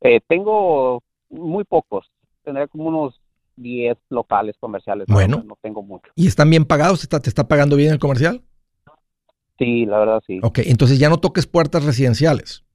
Eh, 0.01 0.19
tengo 0.27 1.03
muy 1.29 1.63
pocos, 1.63 2.09
tendré 2.43 2.67
como 2.67 2.85
unos 2.85 3.21
10 3.57 3.97
locales 4.09 4.55
comerciales. 4.59 5.05
Bueno. 5.07 5.43
No, 5.45 5.57
tengo 5.61 5.83
mucho. 5.83 6.11
¿Y 6.15 6.27
están 6.27 6.49
bien 6.49 6.65
pagados? 6.65 6.99
¿Te 6.99 7.03
está, 7.03 7.19
¿Te 7.19 7.29
está 7.29 7.47
pagando 7.47 7.75
bien 7.75 7.91
el 7.91 7.99
comercial? 7.99 8.41
Sí, 9.59 9.85
la 9.85 9.99
verdad 9.99 10.23
sí. 10.25 10.39
Ok, 10.41 10.59
entonces 10.65 10.97
ya 10.97 11.09
no 11.09 11.19
toques 11.19 11.45
puertas 11.45 11.85
residenciales. 11.85 12.65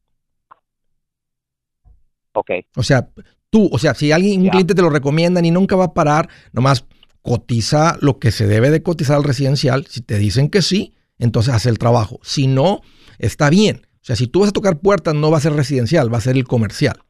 Ok. 2.36 2.50
O 2.76 2.82
sea, 2.82 3.08
tú, 3.48 3.68
o 3.72 3.78
sea, 3.78 3.94
si 3.94 4.12
alguien, 4.12 4.42
un 4.42 4.48
cliente 4.50 4.74
te 4.74 4.82
lo 4.82 4.90
recomienda 4.90 5.44
y 5.44 5.50
nunca 5.50 5.74
va 5.74 5.86
a 5.86 5.94
parar, 5.94 6.28
nomás 6.52 6.84
cotiza 7.22 7.96
lo 8.00 8.18
que 8.18 8.30
se 8.30 8.46
debe 8.46 8.70
de 8.70 8.82
cotizar 8.82 9.16
al 9.16 9.24
residencial. 9.24 9.86
Si 9.86 10.02
te 10.02 10.18
dicen 10.18 10.50
que 10.50 10.60
sí, 10.62 10.94
entonces 11.18 11.54
haz 11.54 11.66
el 11.66 11.78
trabajo. 11.78 12.20
Si 12.22 12.46
no, 12.46 12.82
está 13.18 13.48
bien. 13.50 13.86
O 13.96 14.04
sea, 14.06 14.16
si 14.16 14.26
tú 14.26 14.40
vas 14.40 14.50
a 14.50 14.52
tocar 14.52 14.78
puertas, 14.78 15.14
no 15.14 15.30
va 15.30 15.38
a 15.38 15.40
ser 15.40 15.54
residencial, 15.54 16.12
va 16.12 16.18
a 16.18 16.20
ser 16.20 16.36
el 16.36 16.44
comercial. 16.44 17.02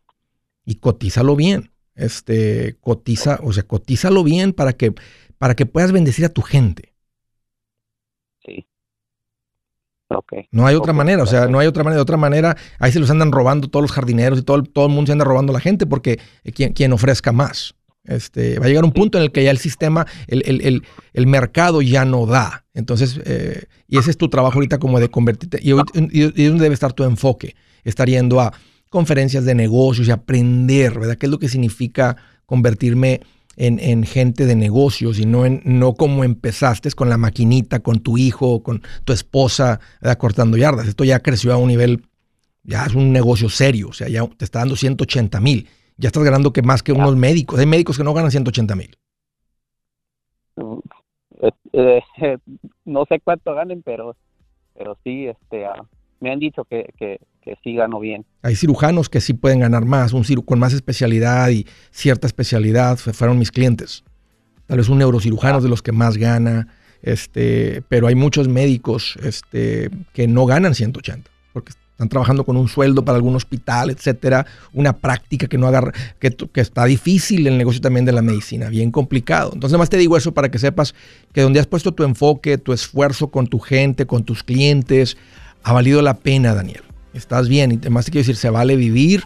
Y 0.64 0.76
cotízalo 0.76 1.36
bien. 1.36 1.72
Este, 1.96 2.76
cotiza, 2.80 3.40
o 3.42 3.52
sea, 3.52 3.64
cotízalo 3.64 4.22
bien 4.22 4.52
para 4.52 4.74
que, 4.74 4.94
para 5.38 5.56
que 5.56 5.66
puedas 5.66 5.92
bendecir 5.92 6.24
a 6.24 6.30
tu 6.30 6.42
gente. 6.42 6.94
Sí. 8.44 8.66
Ok. 10.09 10.33
No 10.53 10.66
hay 10.66 10.77
otra 10.77 10.92
manera, 10.92 11.23
o 11.23 11.27
sea, 11.27 11.49
no 11.49 11.59
hay 11.59 11.66
otra 11.66 11.83
manera. 11.83 11.97
De 11.97 12.03
otra 12.03 12.16
manera, 12.16 12.57
ahí 12.79 12.92
se 12.92 13.01
los 13.01 13.11
andan 13.11 13.33
robando 13.33 13.69
todos 13.69 13.83
los 13.83 13.92
jardineros 13.92 14.38
y 14.38 14.42
todo, 14.42 14.62
todo 14.62 14.87
el 14.87 14.92
mundo 14.92 15.07
se 15.07 15.12
anda 15.12 15.25
robando 15.25 15.53
a 15.53 15.55
la 15.55 15.61
gente 15.61 15.87
porque 15.87 16.21
quien, 16.55 16.73
quien 16.73 16.92
ofrezca 16.92 17.33
más. 17.33 17.75
Este, 18.05 18.59
va 18.61 18.66
a 18.66 18.69
llegar 18.69 18.85
un 18.85 18.92
punto 18.92 19.19
en 19.19 19.25
el 19.25 19.33
que 19.33 19.42
ya 19.42 19.51
el 19.51 19.59
sistema, 19.59 20.07
el, 20.29 20.83
mercado 21.27 21.83
ya 21.83 22.05
no 22.05 22.27
da. 22.27 22.64
Entonces, 22.73 23.21
eh, 23.25 23.64
y 23.88 23.99
ese 23.99 24.11
es 24.11 24.16
tu 24.16 24.29
trabajo 24.29 24.55
ahorita 24.55 24.79
como 24.79 25.01
de 25.01 25.09
convertirte. 25.09 25.59
Y, 25.61 25.73
y, 25.73 26.42
y, 26.42 26.45
donde 26.47 26.62
debe 26.62 26.75
estar 26.75 26.92
tu 26.92 27.05
enfoque. 27.05 27.57
Estar 27.85 28.09
yendo 28.09 28.40
a 28.40 28.53
conferencias 28.90 29.45
de 29.45 29.55
negocios 29.55 30.07
y 30.09 30.11
aprender, 30.11 30.99
¿verdad? 30.99 31.16
¿Qué 31.16 31.27
es 31.27 31.33
lo 31.33 31.38
que 31.38 31.49
significa 31.49 32.16
convertirme 32.47 33.23
en, 33.57 34.05
gente 34.05 34.47
de 34.47 34.57
negocios 34.57 35.19
y 35.19 35.27
no, 35.27 35.47
en, 35.47 35.62
no 35.64 35.95
como 35.95 36.25
empezaste 36.25 36.90
con 36.92 37.09
la 37.09 37.16
maquinita, 37.16 37.81
con 37.81 38.01
tu 38.01 38.19
hijo, 38.19 38.62
con 38.62 38.83
tu 39.05 39.12
esposa, 39.12 39.81
cortando 40.19 40.57
yardas? 40.57 40.88
Esto 40.88 41.05
ya 41.05 41.21
creció 41.21 41.53
a 41.53 41.57
un 41.57 41.69
nivel, 41.69 42.03
ya 42.62 42.87
es 42.87 42.95
un 42.95 43.12
negocio 43.12 43.49
serio, 43.49 43.88
o 43.88 43.92
sea, 43.92 44.09
ya 44.09 44.27
te 44.27 44.45
está 44.45 44.61
dando 44.61 44.77
180 44.77 45.40
mil 45.40 45.69
ya 45.99 46.09
estás 46.09 46.25
ganando 46.25 46.53
que 46.53 46.62
más 46.62 46.83
que 46.83 46.92
unos 46.92 47.16
médicos. 47.16 47.59
Hay 47.59 47.66
médicos 47.66 47.97
que 47.97 48.05
no 48.05 48.14
ganan 48.14 48.31
180 48.31 48.77
mil. 48.77 48.97
Eh, 51.40 51.51
eh, 51.73 52.03
no 52.85 53.05
sé 53.07 53.21
cuánto 53.21 53.55
ganen, 53.55 53.83
pero, 53.83 54.16
pero 54.75 54.97
sí, 55.05 55.27
este, 55.27 55.64
ah, 55.64 55.85
me 56.21 56.31
han 56.31 56.38
dicho 56.38 56.64
que, 56.64 56.92
que, 56.99 57.21
sí 57.62 57.74
gano 57.74 58.00
bien. 58.00 58.24
Hay 58.42 58.56
cirujanos 58.56 59.09
que 59.09 59.20
sí 59.20 59.35
pueden 59.35 59.61
ganar 59.61 59.85
más, 59.85 60.12
un 60.12 60.24
ciru 60.24 60.44
con 60.44 60.59
más 60.59 60.72
especialidad 60.72 61.48
y 61.50 61.66
cierta 61.90 62.26
especialidad, 62.26 62.96
fueron 62.98 63.38
mis 63.38 63.52
clientes. 63.52 64.04
Tal 64.66 64.78
vez 64.78 64.88
un 64.88 64.98
neurocirujano 64.98 65.59
es 65.59 65.62
de 65.62 65.70
los 65.70 65.82
que 65.82 65.92
más 65.92 66.16
gana, 66.16 66.68
este, 67.02 67.82
pero 67.88 68.09
hay 68.09 68.14
muchos 68.14 68.48
médicos 68.48 69.16
este, 69.22 69.90
que 70.12 70.26
no 70.26 70.44
ganan 70.46 70.74
180, 70.74 71.30
porque 71.52 71.72
están 71.96 72.09
trabajando 72.09 72.44
con 72.44 72.56
un 72.56 72.68
sueldo 72.68 73.04
para 73.04 73.16
algún 73.16 73.37
hospital, 73.37 73.90
etcétera, 73.90 74.44
una 74.74 74.92
práctica 74.92 75.46
que 75.46 75.56
no 75.56 75.66
agarra, 75.66 75.92
que, 76.18 76.30
que, 76.30 76.61
está 76.61 76.85
difícil 76.85 77.46
el 77.46 77.56
negocio 77.56 77.80
también 77.80 78.04
de 78.04 78.12
la 78.12 78.22
medicina, 78.22 78.68
bien 78.68 78.90
complicado. 78.90 79.52
Entonces, 79.54 79.78
más 79.78 79.88
te 79.88 79.96
digo 79.96 80.16
eso 80.16 80.35
para 80.35 80.50
que 80.50 80.59
sepas 80.59 80.94
que 81.32 81.42
donde 81.42 81.61
has 81.61 81.66
puesto 81.66 81.92
tu 81.92 82.02
enfoque, 82.02 82.59
tu 82.59 82.72
esfuerzo 82.72 83.28
con 83.28 83.46
tu 83.46 83.61
gente, 83.61 84.06
con 84.06 84.24
tus 84.24 84.42
clientes, 84.42 85.16
ha 85.62 85.72
valido 85.72 86.02
la 86.02 86.14
pena, 86.14 86.54
Daniel. 86.54 86.82
Estás 87.16 87.48
bien, 87.48 87.72
y 87.72 87.76
además 87.76 88.05
te 88.05 88.11
quiero 88.11 88.22
decir, 88.22 88.37
se 88.37 88.50
vale 88.50 88.76
vivir, 88.76 89.24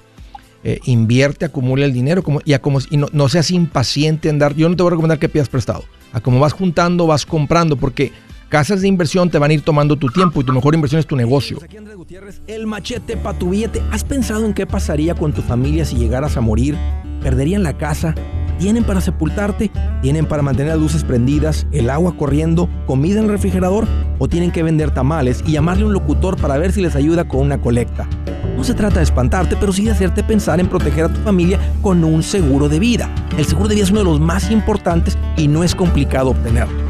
eh, 0.63 0.79
invierte, 0.85 1.45
acumula 1.45 1.85
el 1.85 1.93
dinero, 1.93 2.23
como, 2.23 2.41
y, 2.45 2.57
como, 2.59 2.79
y 2.91 2.97
no, 2.97 3.09
no 3.13 3.29
seas 3.29 3.51
impaciente 3.51 4.29
en 4.29 4.39
dar. 4.39 4.55
Yo 4.55 4.69
no 4.69 4.77
te 4.77 4.83
voy 4.83 4.91
a 4.91 4.93
recomendar 4.93 5.19
que 5.19 5.29
pidas 5.29 5.49
prestado. 5.49 5.85
A 6.13 6.21
como 6.21 6.39
vas 6.39 6.53
juntando, 6.53 7.07
vas 7.07 7.27
comprando, 7.27 7.77
porque 7.77 8.13
Casas 8.51 8.81
de 8.81 8.89
inversión 8.89 9.31
te 9.31 9.39
van 9.39 9.53
a 9.53 9.55
ir 9.55 9.63
tomando 9.63 9.95
tu 9.95 10.09
tiempo 10.09 10.41
y 10.41 10.45
tu 10.45 10.53
mejor 10.53 10.75
inversión 10.75 10.99
es 10.99 11.07
tu 11.07 11.15
negocio. 11.15 11.59
Aquí 11.63 11.77
Andrés 11.77 11.97
Gutiérrez, 11.97 12.43
el 12.49 12.67
machete 12.67 13.17
para 13.17 13.39
tu 13.39 13.51
billete. 13.51 13.81
¿Has 13.93 14.03
pensado 14.03 14.45
en 14.45 14.55
qué 14.55 14.67
pasaría 14.67 15.15
con 15.15 15.33
tu 15.33 15.41
familia 15.41 15.85
si 15.85 15.95
llegaras 15.95 16.37
a 16.37 16.41
morir? 16.41 16.77
¿Perderían 17.23 17.63
la 17.63 17.79
casa? 17.79 18.13
¿Tienen 18.59 18.83
para 18.83 19.01
sepultarte? 19.01 19.71
¿Tienen 20.03 20.27
para 20.27 20.43
mantener 20.43 20.73
las 20.73 20.81
luces 20.81 21.05
prendidas, 21.05 21.65
el 21.71 21.91
agua 21.91 22.17
corriendo, 22.17 22.69
comida 22.87 23.21
en 23.21 23.27
el 23.27 23.31
refrigerador? 23.31 23.87
¿O 24.19 24.27
tienen 24.27 24.51
que 24.51 24.65
vender 24.65 24.93
tamales 24.93 25.45
y 25.47 25.53
llamarle 25.53 25.85
a 25.85 25.87
un 25.87 25.93
locutor 25.93 26.37
para 26.37 26.59
ver 26.59 26.73
si 26.73 26.83
les 26.83 26.97
ayuda 26.97 27.29
con 27.29 27.43
una 27.43 27.61
colecta? 27.61 28.09
No 28.57 28.65
se 28.65 28.75
trata 28.75 28.97
de 28.97 29.05
espantarte, 29.05 29.57
pero 29.61 29.73
sí 29.73 29.85
de 29.85 29.93
hacerte 29.93 30.25
pensar 30.25 30.59
en 30.59 30.67
proteger 30.67 31.05
a 31.05 31.13
tu 31.13 31.21
familia 31.21 31.61
con 31.83 32.03
un 32.03 32.25
seguro 32.25 32.69
de 32.69 32.81
vida. 32.81 33.09
El 33.39 33.45
seguro 33.45 33.69
de 33.69 33.77
vida 33.77 33.85
es 33.85 33.93
uno 33.93 34.01
de 34.01 34.07
los 34.07 34.19
más 34.19 34.51
importantes 34.51 35.17
y 35.37 35.47
no 35.47 35.63
es 35.63 35.77
complicado 35.77 36.31
obtenerlo. 36.31 36.90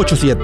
87. 0.01 0.39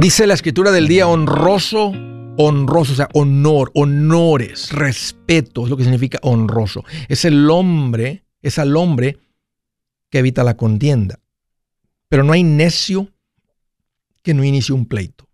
Dice 0.00 0.26
la 0.26 0.34
escritura 0.34 0.72
del 0.72 0.88
día 0.88 1.06
honroso, 1.06 1.92
honroso, 2.38 2.92
o 2.92 2.96
sea, 2.96 3.08
honor, 3.12 3.70
honores, 3.74 4.72
respeto, 4.72 5.64
es 5.64 5.70
lo 5.70 5.76
que 5.76 5.84
significa 5.84 6.18
honroso. 6.22 6.82
Es 7.08 7.24
el 7.24 7.48
hombre, 7.50 8.24
es 8.42 8.58
al 8.58 8.76
hombre 8.76 9.18
que 10.10 10.18
evita 10.18 10.44
la 10.44 10.56
contienda. 10.56 11.20
Pero 12.08 12.24
no 12.24 12.32
hay 12.32 12.42
necio 12.42 13.12
que 14.22 14.34
no 14.34 14.44
inicie 14.44 14.74
un 14.74 14.86
pleito. 14.86 15.28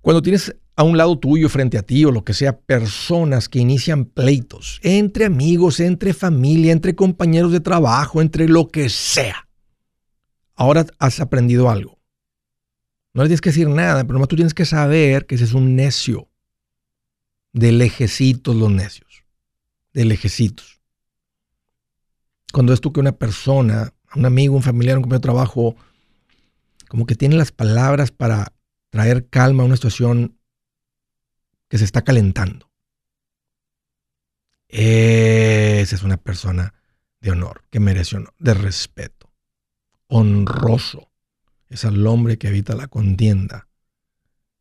Cuando 0.00 0.22
tienes 0.22 0.54
a 0.74 0.82
un 0.82 0.96
lado 0.96 1.18
tuyo 1.18 1.48
frente 1.48 1.78
a 1.78 1.82
ti 1.82 2.04
o 2.04 2.10
lo 2.10 2.24
que 2.24 2.34
sea, 2.34 2.58
personas 2.58 3.48
que 3.48 3.58
inician 3.58 4.04
pleitos 4.04 4.80
entre 4.82 5.26
amigos, 5.26 5.80
entre 5.80 6.14
familia, 6.14 6.72
entre 6.72 6.94
compañeros 6.94 7.52
de 7.52 7.60
trabajo, 7.60 8.20
entre 8.20 8.48
lo 8.48 8.68
que 8.68 8.88
sea. 8.88 9.48
Ahora 10.54 10.86
has 10.98 11.20
aprendido 11.20 11.70
algo. 11.70 11.98
No 13.14 13.22
le 13.22 13.28
tienes 13.28 13.40
que 13.40 13.50
decir 13.50 13.68
nada, 13.68 14.02
pero 14.04 14.14
nomás 14.14 14.28
tú 14.28 14.36
tienes 14.36 14.54
que 14.54 14.64
saber 14.64 15.26
que 15.26 15.34
ese 15.34 15.44
es 15.44 15.52
un 15.52 15.76
necio. 15.76 16.28
De 17.52 17.70
lejecitos 17.70 18.56
los 18.56 18.70
necios. 18.70 19.24
De 19.92 20.06
lejecitos. 20.06 20.81
Cuando 22.52 22.72
es 22.72 22.80
tú 22.80 22.92
que 22.92 23.00
una 23.00 23.12
persona, 23.12 23.92
un 24.14 24.26
amigo, 24.26 24.54
un 24.54 24.62
familiar, 24.62 24.96
un 24.96 25.02
compañero 25.02 25.20
de 25.20 25.26
trabajo, 25.26 25.76
como 26.88 27.06
que 27.06 27.14
tiene 27.14 27.36
las 27.36 27.52
palabras 27.52 28.10
para 28.10 28.52
traer 28.90 29.28
calma 29.28 29.62
a 29.62 29.66
una 29.66 29.76
situación 29.76 30.38
que 31.68 31.78
se 31.78 31.84
está 31.84 32.02
calentando. 32.02 32.70
Esa 34.68 35.96
es 35.96 36.02
una 36.02 36.18
persona 36.18 36.74
de 37.20 37.30
honor, 37.30 37.64
que 37.70 37.80
merece 37.80 38.16
honor, 38.16 38.34
de 38.38 38.54
respeto, 38.54 39.32
honroso 40.06 41.12
es 41.72 41.86
al 41.86 42.06
hombre 42.06 42.36
que 42.36 42.48
evita 42.48 42.74
la 42.74 42.86
contienda. 42.86 43.68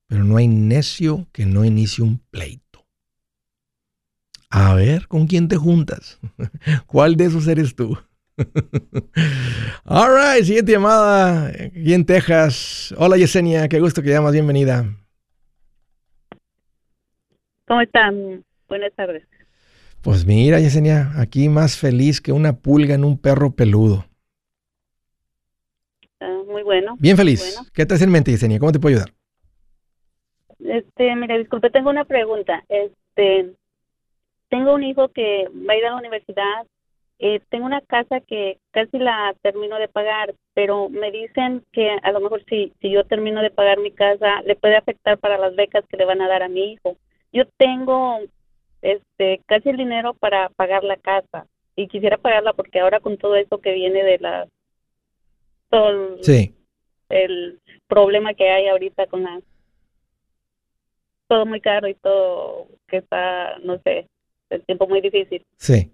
Pero 0.08 0.24
no 0.24 0.38
hay 0.38 0.48
necio 0.48 1.28
que 1.34 1.46
no 1.46 1.66
inicie 1.66 2.04
un 2.04 2.20
pleito. 2.20 2.71
A 4.52 4.76
ver, 4.76 5.08
¿con 5.08 5.28
quién 5.28 5.48
te 5.48 5.56
juntas? 5.56 6.20
¿Cuál 6.86 7.16
de 7.16 7.26
esos 7.26 7.48
eres 7.48 7.76
tú? 7.76 7.98
All 9.86 10.10
right, 10.14 10.44
siguiente 10.44 10.74
llamada 10.74 11.48
aquí 11.48 11.94
en 11.94 12.06
Texas. 12.06 12.94
Hola 12.98 13.18
Yesenia, 13.18 13.68
qué 13.68 13.80
gusto 13.80 14.02
que 14.02 14.10
llamas, 14.10 14.34
bienvenida. 14.34 14.86
¿Cómo 17.68 17.82
están? 17.82 18.44
Buenas 18.68 18.94
tardes. 18.94 19.24
Pues 20.02 20.26
mira, 20.26 20.60
Yesenia, 20.60 21.12
aquí 21.16 21.48
más 21.48 21.78
feliz 21.78 22.22
que 22.22 22.32
una 22.32 22.58
pulga 22.58 22.96
en 22.96 23.04
un 23.04 23.18
perro 23.18 23.56
peludo 23.56 24.06
muy 26.52 26.64
bueno. 26.64 26.96
Bien 27.00 27.18
feliz. 27.18 27.60
¿Qué 27.74 27.86
te 27.86 27.96
hace 27.96 28.04
en 28.04 28.12
mente, 28.12 28.32
Yesenia? 28.32 28.60
¿Cómo 28.60 28.72
te 28.72 28.80
puedo 28.80 28.96
ayudar? 28.96 29.14
Este, 30.60 31.16
mira, 31.16 31.38
disculpe, 31.38 31.70
tengo 31.70 31.90
una 31.90 32.06
pregunta. 32.06 32.64
Este, 32.70 33.54
tengo 34.52 34.74
un 34.74 34.84
hijo 34.84 35.08
que 35.08 35.48
va 35.68 35.74
a 35.74 35.78
ir 35.78 35.86
a 35.86 35.92
la 35.92 35.96
universidad. 35.96 36.68
Eh, 37.20 37.40
tengo 37.50 37.66
una 37.66 37.82
casa 37.82 38.20
que 38.20 38.58
casi 38.72 38.98
la 38.98 39.34
termino 39.42 39.78
de 39.80 39.88
pagar, 39.88 40.34
pero 40.54 40.90
me 40.90 41.10
dicen 41.12 41.64
que 41.72 41.90
a 42.04 42.12
lo 42.12 42.20
mejor 42.20 42.44
si, 42.50 42.74
si 42.82 42.92
yo 42.92 43.06
termino 43.06 43.42
de 43.42 43.50
pagar 43.52 43.80
mi 43.80 43.92
casa, 43.92 44.42
le 44.42 44.56
puede 44.56 44.76
afectar 44.76 45.18
para 45.20 45.38
las 45.38 45.56
becas 45.56 45.86
que 45.88 45.98
le 45.98 46.06
van 46.06 46.22
a 46.22 46.28
dar 46.28 46.44
a 46.44 46.50
mi 46.50 46.74
hijo. 46.74 46.98
Yo 47.32 47.46
tengo 47.58 48.20
este 48.82 49.40
casi 49.46 49.70
el 49.70 49.78
dinero 49.78 50.16
para 50.16 50.50
pagar 50.50 50.84
la 50.84 50.98
casa 50.98 51.46
y 51.76 51.88
quisiera 51.88 52.18
pagarla 52.18 52.54
porque 52.54 52.80
ahora 52.82 53.00
con 53.00 53.18
todo 53.18 53.36
esto 53.36 53.60
que 53.62 53.72
viene 53.74 54.04
de 54.04 54.18
la 54.20 54.48
todo 55.70 56.18
Sí. 56.24 56.54
el 57.10 57.60
problema 57.88 58.34
que 58.34 58.50
hay 58.50 58.68
ahorita 58.68 59.08
con 59.08 59.24
la 59.24 59.40
todo 61.28 61.46
muy 61.46 61.62
caro 61.62 61.88
y 61.88 61.94
todo 61.94 62.68
que 62.88 62.98
está 62.98 63.58
no 63.60 63.78
sé 63.84 64.08
el 64.52 64.64
tiempo 64.64 64.88
muy 64.88 65.02
difícil 65.02 65.44
Sí. 65.58 65.92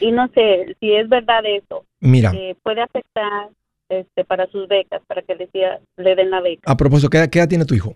y 0.00 0.10
no 0.12 0.28
sé 0.34 0.76
si 0.80 0.92
es 0.94 1.08
verdad 1.08 1.42
eso 1.46 1.84
Mira, 2.00 2.30
que 2.32 2.56
puede 2.62 2.82
afectar 2.82 3.50
este 3.88 4.24
para 4.24 4.46
sus 4.48 4.68
becas 4.68 5.02
para 5.06 5.22
que 5.22 5.34
le, 5.34 5.48
siga- 5.50 5.80
le 5.96 6.14
den 6.14 6.30
la 6.30 6.40
beca 6.40 6.70
a 6.70 6.76
propósito, 6.76 7.10
¿qué 7.10 7.18
edad, 7.18 7.30
qué 7.30 7.38
edad 7.40 7.48
tiene 7.48 7.64
tu 7.64 7.74
hijo? 7.74 7.94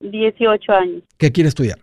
18 0.00 0.72
años 0.72 1.02
¿Qué 1.16 1.32
quiere 1.32 1.48
estudiar? 1.48 1.78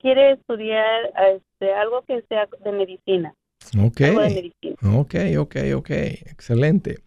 quiere 0.00 0.32
estudiar 0.32 1.12
este 1.34 1.74
algo 1.74 2.02
que 2.02 2.22
sea 2.28 2.48
de 2.64 2.72
medicina 2.72 3.34
Ok. 3.82 4.00
algo 4.02 4.20
de 4.20 4.28
medicina 4.30 4.76
Ok, 4.98 5.14
ok, 5.38 5.56
ok. 5.74 5.90
Excelente. 5.90 6.98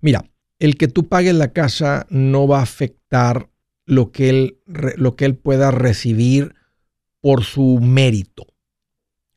Mira, 0.00 0.22
el 0.60 0.76
que 0.78 0.86
tú 0.86 1.08
pagues 1.08 1.34
la 1.34 1.52
casa 1.52 2.06
no 2.10 2.46
va 2.46 2.60
a 2.60 2.62
afectar 2.62 3.48
lo 3.88 4.12
que 4.12 4.28
él, 4.28 4.58
lo 4.66 5.16
que 5.16 5.24
él 5.24 5.34
pueda 5.34 5.70
recibir 5.70 6.54
por 7.20 7.42
su 7.42 7.80
mérito. 7.80 8.46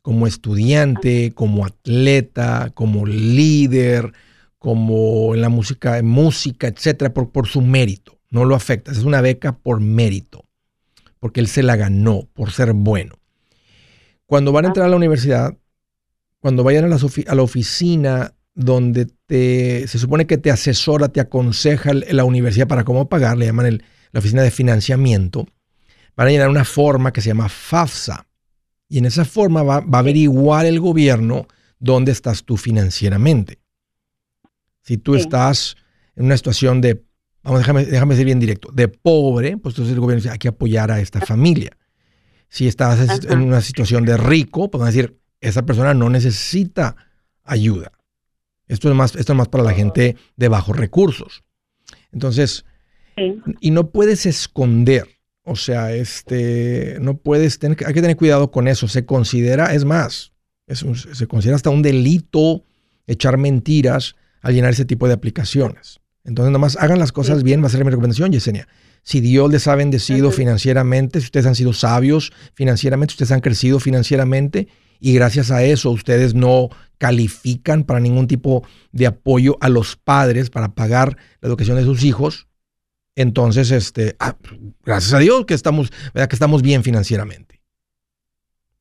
Como 0.02 0.26
estudiante, 0.26 1.32
como 1.34 1.64
atleta, 1.64 2.70
como 2.74 3.06
líder, 3.06 4.12
como 4.58 5.34
en 5.34 5.40
la 5.40 5.48
música, 5.48 5.96
en 5.98 6.06
música, 6.06 6.68
etcétera, 6.68 7.14
por, 7.14 7.30
por 7.30 7.48
su 7.48 7.62
mérito. 7.62 8.18
No 8.30 8.44
lo 8.44 8.54
afecta. 8.54 8.92
Es 8.92 9.04
una 9.04 9.22
beca 9.22 9.56
por 9.56 9.80
mérito. 9.80 10.44
Porque 11.18 11.40
él 11.40 11.46
se 11.46 11.62
la 11.62 11.76
ganó 11.76 12.28
por 12.34 12.50
ser 12.50 12.74
bueno. 12.74 13.14
Cuando 14.26 14.52
van 14.52 14.66
a 14.66 14.68
entrar 14.68 14.86
a 14.86 14.90
la 14.90 14.96
universidad, 14.96 15.56
cuando 16.40 16.62
vayan 16.62 16.84
a 16.84 16.88
la, 16.88 16.96
a 16.96 17.34
la 17.34 17.42
oficina 17.42 18.34
donde 18.54 19.06
te, 19.26 19.86
se 19.88 19.98
supone 19.98 20.26
que 20.26 20.36
te 20.36 20.50
asesora, 20.50 21.08
te 21.08 21.20
aconseja 21.20 21.92
la 21.94 22.24
universidad 22.24 22.68
para 22.68 22.84
cómo 22.84 23.08
pagar, 23.08 23.38
le 23.38 23.46
llaman 23.46 23.66
el- 23.66 23.84
la 24.12 24.20
oficina 24.20 24.42
de 24.42 24.50
financiamiento, 24.50 25.46
van 26.16 26.28
a 26.28 26.30
llenar 26.30 26.48
una 26.48 26.64
forma 26.64 27.12
que 27.12 27.20
se 27.20 27.28
llama 27.28 27.48
FAFSA. 27.48 28.26
Y 28.88 28.98
en 28.98 29.06
esa 29.06 29.24
forma 29.24 29.62
va, 29.62 29.80
va 29.80 29.98
a 29.98 30.00
averiguar 30.00 30.66
el 30.66 30.78
gobierno 30.80 31.46
dónde 31.78 32.12
estás 32.12 32.44
tú 32.44 32.56
financieramente. 32.56 33.58
Si 34.82 34.98
tú 34.98 35.14
Sí. 35.14 35.20
estás 35.20 35.76
en 36.16 36.26
una 36.26 36.36
situación 36.36 36.80
de, 36.80 37.02
vamos, 37.42 37.60
déjame, 37.60 37.84
déjame 37.86 38.16
ser 38.16 38.24
bien 38.26 38.40
directo, 38.40 38.70
de 38.72 38.88
pobre, 38.88 39.56
pues 39.56 39.74
entonces 39.74 39.94
el 39.94 40.00
gobierno 40.00 40.20
dice, 40.22 40.30
hay 40.32 40.38
que 40.38 40.48
apoyar 40.48 40.90
a 40.90 41.00
esta 41.00 41.20
familia. 41.20 41.70
Si 42.48 42.68
estás 42.68 43.00
en- 43.00 43.10
Ajá. 43.10 43.20
en 43.32 43.40
una 43.40 43.62
situación 43.62 44.04
de 44.04 44.16
rico, 44.18 44.70
pues 44.70 44.80
van 44.80 44.88
a 44.88 44.92
decir, 44.92 45.18
esa 45.40 45.62
persona 45.64 45.94
no 45.94 46.10
necesita 46.10 46.96
ayuda. 47.44 47.92
Esto 48.68 48.88
es 48.90 48.94
más, 48.94 49.16
esto 49.16 49.32
es 49.32 49.36
más 49.36 49.48
para 49.48 49.64
la 49.64 49.72
gente 49.72 50.16
de 50.36 50.48
bajos 50.48 50.76
recursos. 50.76 51.42
Entonces, 52.12 52.64
sí 53.16 53.40
y 53.60 53.70
no 53.70 53.90
puedes 53.90 54.26
esconder, 54.26 55.06
o 55.44 55.56
sea, 55.56 55.92
este, 55.94 56.98
no 57.00 57.16
puedes 57.16 57.58
tener, 57.58 57.76
hay 57.86 57.94
que 57.94 58.00
tener 58.00 58.16
cuidado 58.16 58.50
con 58.50 58.68
eso. 58.68 58.88
Se 58.88 59.04
considera, 59.04 59.74
es 59.74 59.84
más, 59.84 60.32
es 60.66 60.82
un- 60.82 60.96
se 60.96 61.26
considera 61.26 61.56
hasta 61.56 61.70
un 61.70 61.82
delito 61.82 62.64
echar 63.06 63.36
mentiras 63.38 64.14
al 64.40 64.54
llenar 64.54 64.70
ese 64.72 64.84
tipo 64.84 65.06
de 65.08 65.14
aplicaciones. 65.14 66.00
Entonces, 66.24 66.52
nomás 66.52 66.76
hagan 66.76 66.98
las 67.00 67.10
cosas 67.12 67.42
bien, 67.42 67.62
va 67.62 67.66
a 67.66 67.70
ser 67.70 67.84
mi 67.84 67.90
recomendación, 67.90 68.30
Yesenia. 68.30 68.68
Si 69.02 69.20
Dios 69.20 69.50
les 69.50 69.66
ha 69.66 69.74
bendecido 69.74 70.30
financieramente, 70.30 71.18
si 71.20 71.24
ustedes 71.26 71.46
han 71.46 71.56
sido 71.56 71.72
sabios 71.72 72.32
financieramente, 72.54 73.12
ustedes 73.12 73.32
han 73.32 73.40
crecido 73.40 73.80
financieramente 73.80 74.68
y 75.00 75.12
gracias 75.14 75.50
a 75.50 75.64
eso 75.64 75.90
ustedes 75.90 76.34
no 76.34 76.68
califican 76.98 77.82
para 77.82 77.98
ningún 77.98 78.28
tipo 78.28 78.64
de 78.92 79.08
apoyo 79.08 79.58
a 79.60 79.68
los 79.68 79.96
padres 79.96 80.50
para 80.50 80.74
pagar 80.76 81.16
la 81.40 81.48
educación 81.48 81.76
de 81.76 81.82
sus 81.84 82.04
hijos, 82.04 82.46
entonces, 83.16 83.70
este, 83.70 84.16
ah, 84.18 84.36
gracias 84.84 85.12
a 85.12 85.18
Dios 85.18 85.44
que 85.46 85.54
estamos, 85.54 85.90
¿verdad? 86.14 86.28
que 86.28 86.36
estamos 86.36 86.62
bien 86.62 86.82
financieramente. 86.82 87.60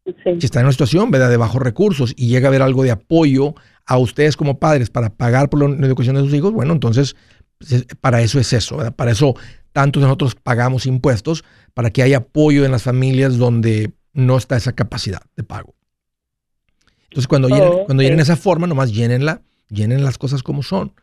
sí 0.06 0.14
Si 0.40 0.46
está 0.46 0.60
en 0.60 0.66
una 0.66 0.74
situación 0.74 1.12
¿verdad? 1.12 1.30
de 1.30 1.38
bajos 1.38 1.62
recursos 1.62 2.14
y 2.16 2.28
llega 2.28 2.48
a 2.48 2.50
haber 2.50 2.62
algo 2.62 2.84
de 2.84 2.92
apoyo 2.92 3.56
a 3.86 3.98
ustedes 3.98 4.38
como 4.38 4.60
padres 4.60 4.90
para 4.90 5.10
pagar 5.10 5.50
por 5.50 5.68
la 5.68 5.86
educación 5.86 6.16
de 6.16 6.22
sus 6.22 6.34
hijos, 6.34 6.54
bueno, 6.54 6.74
entonces 6.74 7.16
pues, 7.58 7.86
para 8.00 8.22
eso 8.22 8.40
es 8.40 8.54
eso, 8.54 8.78
¿verdad? 8.78 8.96
para 8.96 9.12
eso 9.12 9.36
tantos 9.72 10.02
de 10.02 10.08
nosotros 10.08 10.36
pagamos 10.36 10.86
impuestos, 10.86 11.44
para 11.74 11.90
que 11.92 12.04
haya 12.04 12.18
apoyo 12.18 12.66
en 12.66 12.72
las 12.72 12.84
familias 12.84 13.38
donde 13.38 13.94
no 14.14 14.38
está 14.38 14.58
esa 14.58 14.74
capacidad 14.74 15.22
de 15.36 15.44
pago. 15.44 15.76
Entonces, 17.04 17.28
cuando, 17.28 17.50
llenen, 17.50 17.70
Oh, 17.72 17.86
cuando 17.86 18.04
llenen 18.04 18.20
esa 18.20 18.36
forma, 18.36 18.68
nomás 18.68 18.94
llénenla, 18.94 19.42
llenen 19.70 20.04
las 20.04 20.18
cosas 20.18 20.44
como 20.44 20.64
son. 20.64 20.94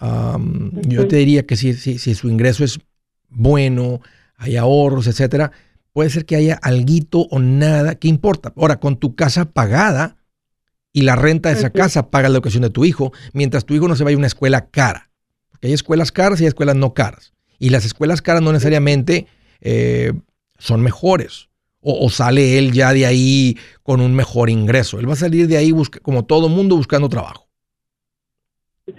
Am, 0.00 0.72
Yo 0.82 1.06
te 1.06 1.16
diría 1.16 1.46
que 1.46 1.56
si, 1.56 1.74
si, 1.74 1.98
si 1.98 2.14
su 2.14 2.28
ingreso 2.28 2.64
es 2.64 2.80
bueno, 3.28 4.00
hay 4.36 4.56
ahorros, 4.56 5.06
etcétera, 5.06 5.52
puede 5.92 6.10
ser 6.10 6.24
que 6.24 6.36
haya 6.36 6.54
alguito 6.62 7.20
o 7.30 7.38
nada, 7.38 7.94
¿qué 7.96 8.08
importa? 8.08 8.52
Ahora, 8.56 8.80
con 8.80 8.96
tu 8.96 9.14
casa 9.14 9.44
pagada 9.52 10.16
y 10.92 11.02
la 11.02 11.14
renta 11.16 11.50
de 11.50 11.56
esa 11.56 11.70
casa 11.70 12.10
paga 12.10 12.28
la 12.28 12.36
educación 12.36 12.62
de 12.62 12.70
tu 12.70 12.84
hijo, 12.84 13.12
mientras 13.32 13.64
tu 13.66 13.74
hijo 13.74 13.86
no 13.88 13.94
se 13.94 14.02
vaya 14.04 14.16
a 14.16 14.18
una 14.18 14.26
escuela 14.26 14.70
cara. 14.70 15.10
Porque 15.50 15.66
hay 15.68 15.72
escuelas 15.74 16.10
caras 16.10 16.40
y 16.40 16.44
hay 16.44 16.48
escuelas 16.48 16.74
no 16.76 16.94
caras. 16.94 17.32
Y 17.58 17.68
las 17.68 17.84
escuelas 17.84 18.22
caras 18.22 18.42
no 18.42 18.52
necesariamente 18.52 19.26
eh, 19.60 20.12
son 20.58 20.80
mejores. 20.80 21.48
O, 21.82 22.04
o 22.06 22.10
sale 22.10 22.58
él 22.58 22.72
ya 22.72 22.92
de 22.92 23.06
ahí 23.06 23.56
con 23.82 24.00
un 24.00 24.14
mejor 24.14 24.50
ingreso. 24.50 24.98
Él 24.98 25.08
va 25.08 25.12
a 25.12 25.16
salir 25.16 25.46
de 25.46 25.56
ahí 25.58 25.70
busca- 25.72 26.00
como 26.00 26.24
todo 26.24 26.48
mundo 26.48 26.76
buscando 26.76 27.08
trabajo. 27.08 27.48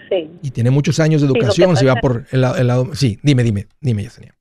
Sí 0.09 0.29
Y 0.41 0.51
tiene 0.51 0.69
muchos 0.71 0.99
años 0.99 1.21
de 1.21 1.27
educación. 1.27 1.75
si 1.77 1.85
va 1.85 1.95
por 1.95 2.25
el, 2.31 2.41
lado- 2.41 2.57
el 2.57 2.67
lado... 2.67 2.95
Sí, 2.95 3.17
dime, 3.23 3.43
dime, 3.43 3.67
dime, 3.79 4.03
Yesenia. 4.03 4.33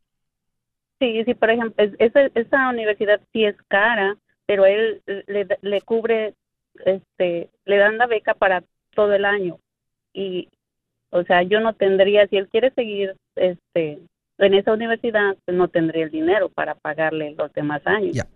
Sí, 1.00 1.22
sí, 1.24 1.34
por 1.34 1.50
ejemplo, 1.50 1.74
es- 1.84 1.94
esa, 1.98 2.26
esa 2.34 2.68
universidad 2.68 3.20
sí 3.32 3.44
es 3.44 3.56
cara, 3.68 4.16
pero 4.46 4.66
él 4.66 5.00
le, 5.06 5.46
le 5.62 5.80
cubre, 5.82 6.34
este, 6.84 7.48
le 7.64 7.76
dan 7.76 7.98
la 7.98 8.06
beca 8.06 8.34
para 8.34 8.62
todo 8.94 9.14
el 9.14 9.24
año. 9.24 9.58
Y, 10.12 10.48
o 11.10 11.22
sea, 11.24 11.42
yo 11.42 11.60
no 11.60 11.72
tendría, 11.74 12.26
si 12.28 12.36
él 12.36 12.48
quiere 12.48 12.70
seguir, 12.72 13.14
este, 13.36 13.98
en 14.38 14.54
esa 14.54 14.72
universidad, 14.72 15.36
no 15.46 15.68
tendría 15.68 16.04
el 16.04 16.10
dinero 16.10 16.48
para 16.48 16.74
pagarle 16.74 17.34
los 17.36 17.52
demás 17.52 17.80
años. 17.86 18.14
Ya. 18.14 18.26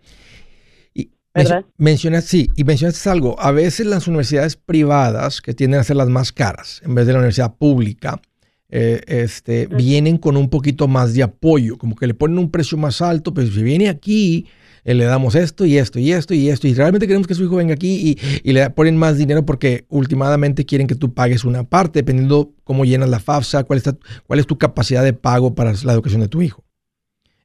Mencionas, 1.77 2.23
sí, 2.25 2.49
y 2.55 2.63
mencionaste 2.63 3.09
algo. 3.09 3.39
A 3.39 3.51
veces 3.51 3.85
las 3.85 4.07
universidades 4.07 4.55
privadas, 4.55 5.41
que 5.41 5.53
tienden 5.53 5.79
a 5.79 5.83
ser 5.83 5.97
las 5.97 6.09
más 6.09 6.31
caras, 6.31 6.81
en 6.85 6.95
vez 6.95 7.05
de 7.05 7.13
la 7.13 7.19
universidad 7.19 7.55
pública, 7.55 8.21
eh, 8.69 9.01
este, 9.07 9.67
vienen 9.67 10.17
con 10.17 10.37
un 10.37 10.49
poquito 10.49 10.87
más 10.87 11.13
de 11.13 11.23
apoyo, 11.23 11.77
como 11.77 11.95
que 11.95 12.07
le 12.07 12.13
ponen 12.13 12.39
un 12.39 12.51
precio 12.51 12.77
más 12.77 13.01
alto, 13.01 13.33
pero 13.33 13.47
si 13.47 13.61
viene 13.61 13.89
aquí, 13.89 14.47
eh, 14.83 14.93
le 14.93 15.05
damos 15.05 15.35
esto 15.35 15.65
y 15.65 15.77
esto 15.77 15.99
y 15.99 16.11
esto 16.11 16.33
y 16.33 16.49
esto, 16.49 16.67
y 16.67 16.73
realmente 16.73 17.05
queremos 17.05 17.27
que 17.27 17.35
su 17.35 17.43
hijo 17.43 17.57
venga 17.57 17.73
aquí 17.73 18.17
y, 18.17 18.49
y 18.49 18.53
le 18.53 18.69
ponen 18.71 18.97
más 18.97 19.17
dinero 19.17 19.45
porque 19.45 19.85
últimamente 19.89 20.65
quieren 20.65 20.87
que 20.87 20.95
tú 20.95 21.13
pagues 21.13 21.43
una 21.43 21.63
parte, 21.63 21.99
dependiendo 21.99 22.53
cómo 22.63 22.85
llenas 22.85 23.09
la 23.09 23.19
FAFSA, 23.19 23.65
cuál, 23.65 23.77
está, 23.77 23.95
cuál 24.25 24.39
es 24.39 24.47
tu 24.47 24.57
capacidad 24.57 25.03
de 25.03 25.13
pago 25.13 25.53
para 25.53 25.73
la 25.83 25.93
educación 25.93 26.21
de 26.21 26.27
tu 26.27 26.41
hijo. 26.41 26.64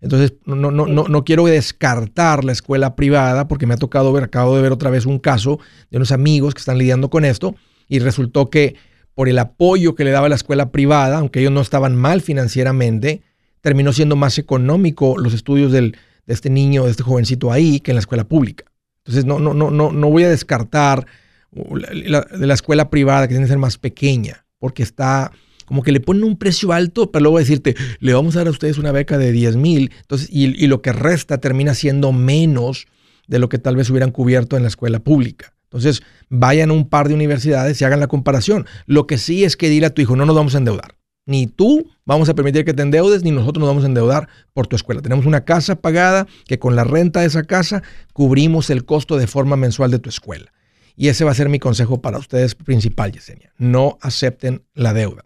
Entonces, 0.00 0.34
no, 0.46 0.54
no, 0.56 0.70
no, 0.70 0.86
no, 0.86 1.24
quiero 1.24 1.44
descartar 1.44 2.44
la 2.44 2.52
escuela 2.52 2.96
privada 2.96 3.48
porque 3.48 3.66
me 3.66 3.74
ha 3.74 3.76
tocado 3.76 4.12
ver, 4.12 4.24
acabo 4.24 4.56
de 4.56 4.62
ver 4.62 4.72
otra 4.72 4.88
vez 4.90 5.04
un 5.04 5.18
caso 5.18 5.58
de 5.90 5.98
unos 5.98 6.10
amigos 6.10 6.54
que 6.54 6.60
están 6.60 6.78
lidiando 6.78 7.10
con 7.10 7.24
esto 7.24 7.54
y 7.86 7.98
resultó 7.98 8.48
que 8.48 8.76
por 9.14 9.28
el 9.28 9.38
apoyo 9.38 9.94
que 9.94 10.04
le 10.04 10.10
daba 10.10 10.30
la 10.30 10.36
escuela 10.36 10.70
privada, 10.72 11.18
aunque 11.18 11.40
ellos 11.40 11.52
no 11.52 11.60
estaban 11.60 11.96
mal 11.96 12.22
financieramente, 12.22 13.22
terminó 13.60 13.92
siendo 13.92 14.16
más 14.16 14.38
económico 14.38 15.18
los 15.18 15.34
estudios 15.34 15.70
del, 15.72 15.96
de 16.26 16.32
este 16.34 16.48
niño, 16.48 16.84
de 16.84 16.92
este 16.92 17.02
jovencito 17.02 17.52
ahí, 17.52 17.80
que 17.80 17.90
en 17.90 17.96
la 17.96 18.00
escuela 18.00 18.24
pública. 18.24 18.64
Entonces, 19.04 19.26
no, 19.26 19.38
no, 19.38 19.52
no, 19.52 19.70
no, 19.70 19.92
no 19.92 20.10
voy 20.10 20.24
a 20.24 20.30
descartar 20.30 21.06
uh, 21.50 21.76
la- 21.76 22.22
de 22.22 22.46
la 22.46 22.54
escuela 22.54 22.88
privada 22.88 23.26
que 23.28 23.34
tiene 23.34 23.44
que 23.44 23.50
ser 23.50 23.58
más 23.58 23.76
pequeña, 23.76 24.46
porque 24.58 24.82
está 24.82 25.32
como 25.70 25.84
que 25.84 25.92
le 25.92 26.00
ponen 26.00 26.24
un 26.24 26.36
precio 26.36 26.72
alto, 26.72 27.12
pero 27.12 27.22
luego 27.22 27.38
decirte, 27.38 27.76
le 28.00 28.12
vamos 28.12 28.34
a 28.34 28.40
dar 28.40 28.48
a 28.48 28.50
ustedes 28.50 28.76
una 28.76 28.90
beca 28.90 29.18
de 29.18 29.30
10 29.30 29.54
mil, 29.54 29.92
y 30.28 30.66
lo 30.66 30.82
que 30.82 30.92
resta 30.92 31.38
termina 31.38 31.74
siendo 31.74 32.10
menos 32.10 32.88
de 33.28 33.38
lo 33.38 33.48
que 33.48 33.58
tal 33.58 33.76
vez 33.76 33.88
hubieran 33.88 34.10
cubierto 34.10 34.56
en 34.56 34.62
la 34.62 34.68
escuela 34.68 34.98
pública. 34.98 35.54
Entonces, 35.66 36.02
vayan 36.28 36.70
a 36.70 36.72
un 36.72 36.88
par 36.88 37.06
de 37.06 37.14
universidades 37.14 37.80
y 37.80 37.84
hagan 37.84 38.00
la 38.00 38.08
comparación. 38.08 38.66
Lo 38.86 39.06
que 39.06 39.16
sí 39.16 39.44
es 39.44 39.56
que 39.56 39.68
dile 39.68 39.86
a 39.86 39.94
tu 39.94 40.02
hijo, 40.02 40.16
no 40.16 40.26
nos 40.26 40.34
vamos 40.34 40.56
a 40.56 40.58
endeudar. 40.58 40.96
ni 41.30 41.46
tú 41.46 41.88
vamos 42.04 42.28
a 42.28 42.34
permitir 42.34 42.64
que 42.64 42.74
te 42.74 42.82
endeudes, 42.82 43.22
ni 43.22 43.30
nosotros 43.30 43.60
nos 43.60 43.68
vamos 43.68 43.84
a 43.84 43.86
endeudar 43.86 44.28
por 44.52 44.66
tu 44.66 44.74
escuela. 44.74 45.00
Tenemos 45.00 45.26
una 45.26 45.44
casa 45.44 45.76
pagada 45.76 46.26
que 46.46 46.58
con 46.58 46.74
la 46.74 46.82
renta 46.82 47.20
de 47.20 47.26
esa 47.26 47.44
casa 47.44 47.84
cubrimos 48.12 48.68
el 48.68 48.84
costo 48.84 49.16
de 49.16 49.28
forma 49.28 49.54
mensual 49.54 49.92
de 49.92 50.00
tu 50.00 50.08
escuela. 50.08 50.52
Y 50.96 51.06
ese 51.08 51.24
va 51.24 51.30
a 51.30 51.34
ser 51.34 51.48
mi 51.48 51.60
consejo 51.60 52.02
para 52.02 52.18
ustedes 52.18 52.56
principal, 52.56 53.12
Yesenia. 53.12 53.52
No 53.58 53.96
acepten 54.00 54.64
la 54.74 54.92
deuda. 54.92 55.24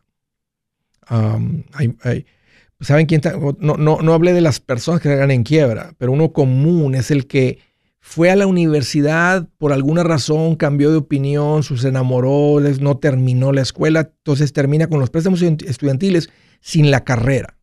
¿Saben 2.81 3.07
quién? 3.07 3.21
No, 3.59 3.77
no, 3.77 4.03
no 4.03 4.13
hablé 4.15 4.33
de 4.33 4.41
las 4.41 4.61
personas 4.61 5.01
que 5.01 5.09
se 5.09 5.23
en 5.23 5.43
quiebra, 5.43 5.95
pero 5.99 6.13
uno 6.13 6.33
común 6.33 6.95
es 6.95 7.11
el 7.11 7.27
que 7.27 7.59
fue 8.07 8.31
a 8.31 8.37
la 8.37 8.47
universidad 8.47 9.49
por 9.57 9.73
alguna 9.73 10.03
razón, 10.03 10.57
cambió 10.57 10.91
de 10.91 10.99
opinión, 10.99 11.63
se 11.63 11.89
enamoró, 11.89 12.61
no 12.61 12.99
terminó 12.99 13.51
la 13.51 13.63
escuela, 13.63 14.01
entonces 14.01 14.53
termina 14.53 14.89
con 14.89 15.01
los 15.01 15.09
préstamos 15.09 15.41
estudiantiles 15.41 16.29
sin 16.61 16.91
la 16.91 17.03
carrera. 17.03 17.57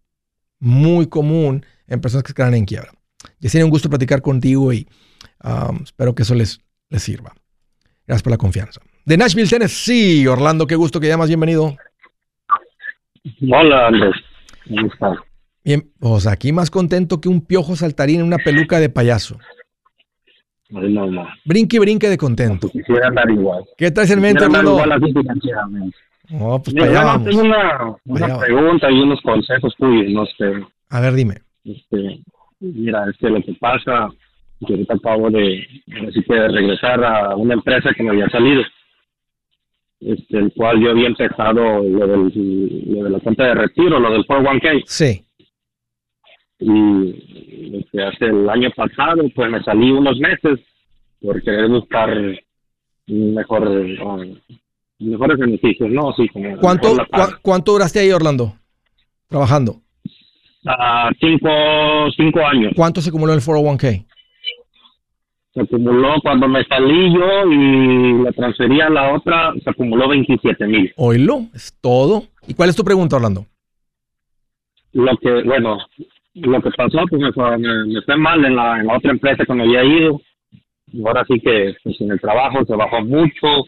Muy 0.59 1.05
común 1.05 1.63
en 1.85 2.01
personas 2.01 2.23
que 2.23 2.33
quedan 2.33 2.55
en 2.55 2.65
quiebra. 2.65 2.91
Yesenia, 3.39 3.65
un 3.65 3.71
gusto 3.71 3.87
platicar 3.87 4.23
contigo 4.23 4.73
y 4.73 4.87
espero 5.83 6.15
que 6.15 6.23
eso 6.23 6.33
les, 6.33 6.59
les 6.89 7.03
sirva. 7.03 7.35
Gracias 8.07 8.23
por 8.23 8.31
la 8.31 8.37
confianza. 8.37 8.81
De 9.05 9.17
Nashville, 9.17 9.47
Tennessee, 9.47 10.25
Orlando, 10.25 10.65
qué 10.65 10.75
gusto 10.75 10.99
que 10.99 11.07
llamas, 11.07 11.27
bienvenido. 11.27 11.77
Hola, 13.51 13.87
Andrés. 13.87 14.15
¿Cómo 14.67 14.87
estás? 14.87 15.17
Bien, 15.63 15.83
pues 15.99 16.27
aquí 16.27 16.51
más 16.51 16.71
contento 16.71 17.21
que 17.21 17.29
un 17.29 17.45
piojo 17.45 17.75
saltarín 17.75 18.21
en 18.21 18.25
una 18.25 18.37
peluca 18.37 18.79
de 18.79 18.89
payaso. 18.89 19.37
No, 20.69 21.05
no. 21.05 21.27
Brinque, 21.45 21.79
brinque 21.79 22.09
de 22.09 22.17
contento. 22.17 22.69
quisiera 22.69 23.07
andar 23.07 23.29
igual. 23.29 23.63
¿Qué 23.77 23.91
traes 23.91 24.11
en 24.11 24.21
mente, 24.21 24.43
hermano? 24.43 24.77
No, 26.29 26.61
pues 26.63 26.73
para 26.73 27.13
allá 27.13 27.23
Tengo 27.25 27.41
una, 27.41 27.95
una 28.05 28.39
pregunta 28.39 28.89
y 28.89 29.01
unos 29.01 29.21
consejos 29.21 29.75
tuyos, 29.77 30.11
no 30.11 30.25
sé. 30.25 30.65
A 30.89 31.01
ver, 31.01 31.13
dime. 31.13 31.35
Este, 31.65 32.21
mira, 32.59 33.09
es 33.09 33.17
que 33.17 33.29
lo 33.29 33.41
que 33.41 33.53
pasa, 33.59 34.09
que 34.65 34.73
ahorita 34.73 34.93
acabo 34.93 35.29
de, 35.29 35.67
que 35.85 36.47
regresar 36.47 37.03
a 37.03 37.35
una 37.35 37.53
empresa 37.53 37.89
que 37.95 38.03
me 38.03 38.11
había 38.11 38.29
salido, 38.29 38.63
este, 40.01 40.37
el 40.37 40.51
cual 40.53 40.79
yo 40.81 40.91
había 40.91 41.07
empezado 41.07 41.83
lo, 41.83 42.07
del, 42.07 42.31
lo 42.87 43.03
de 43.03 43.09
la 43.09 43.19
cuenta 43.19 43.45
de 43.45 43.53
retiro, 43.53 43.99
lo 43.99 44.11
del 44.11 44.25
401k. 44.25 44.83
Sí. 44.85 45.23
Y 46.59 47.79
este, 47.79 48.03
hace 48.03 48.25
el 48.25 48.49
año 48.49 48.69
pasado 48.75 49.23
pues 49.35 49.51
me 49.51 49.63
salí 49.63 49.91
unos 49.91 50.17
meses 50.19 50.59
por 51.21 51.41
querer 51.43 51.69
buscar 51.69 52.09
mejor 53.07 53.67
uh, 53.67 54.37
mejores 54.99 55.37
beneficios 55.39 55.89
no 55.89 56.13
sí 56.13 56.27
como 56.29 56.55
cuánto 56.57 56.95
cuánto 57.41 57.71
duraste 57.73 57.99
ahí 57.99 58.11
Orlando 58.11 58.53
trabajando 59.27 59.81
uh, 60.65 61.11
cinco 61.19 61.49
cinco 62.15 62.45
años. 62.45 62.73
Cuánto 62.75 63.01
se 63.01 63.09
acumuló 63.09 63.33
en 63.33 63.39
el 63.39 63.45
401k 63.45 64.05
se 65.53 65.61
acumuló 65.61 66.15
cuando 66.21 66.47
me 66.47 66.63
salí 66.65 67.13
yo 67.13 67.51
y 67.51 68.23
la 68.23 68.31
transferí 68.31 68.81
a 68.81 68.89
la 68.89 69.13
otra 69.13 69.53
se 69.63 69.69
acumuló 69.69 70.09
27 70.09 70.67
mil 70.67 70.93
oílo 70.97 71.45
es 71.53 71.73
todo 71.81 72.23
y 72.47 72.53
cuál 72.53 72.69
es 72.69 72.75
tu 72.75 72.83
pregunta 72.83 73.17
Orlando 73.17 73.45
lo 74.93 75.17
que 75.17 75.43
bueno 75.43 75.77
lo 76.33 76.61
que 76.61 76.71
pasó, 76.71 76.99
pues 77.09 77.21
me 77.21 77.31
fue, 77.33 77.57
me, 77.57 78.17
mal 78.17 78.43
en 78.45 78.55
la, 78.55 78.79
en 78.79 78.87
la 78.87 78.97
otra 78.97 79.11
empresa 79.11 79.45
que 79.45 79.53
me 79.53 79.63
había 79.63 79.83
ido. 79.83 80.21
Ahora 81.05 81.23
sí 81.27 81.39
que 81.39 81.75
pues, 81.83 81.99
en 82.01 82.11
el 82.11 82.21
trabajo 82.21 82.65
se 82.65 82.75
bajó 82.75 83.01
mucho. 83.03 83.65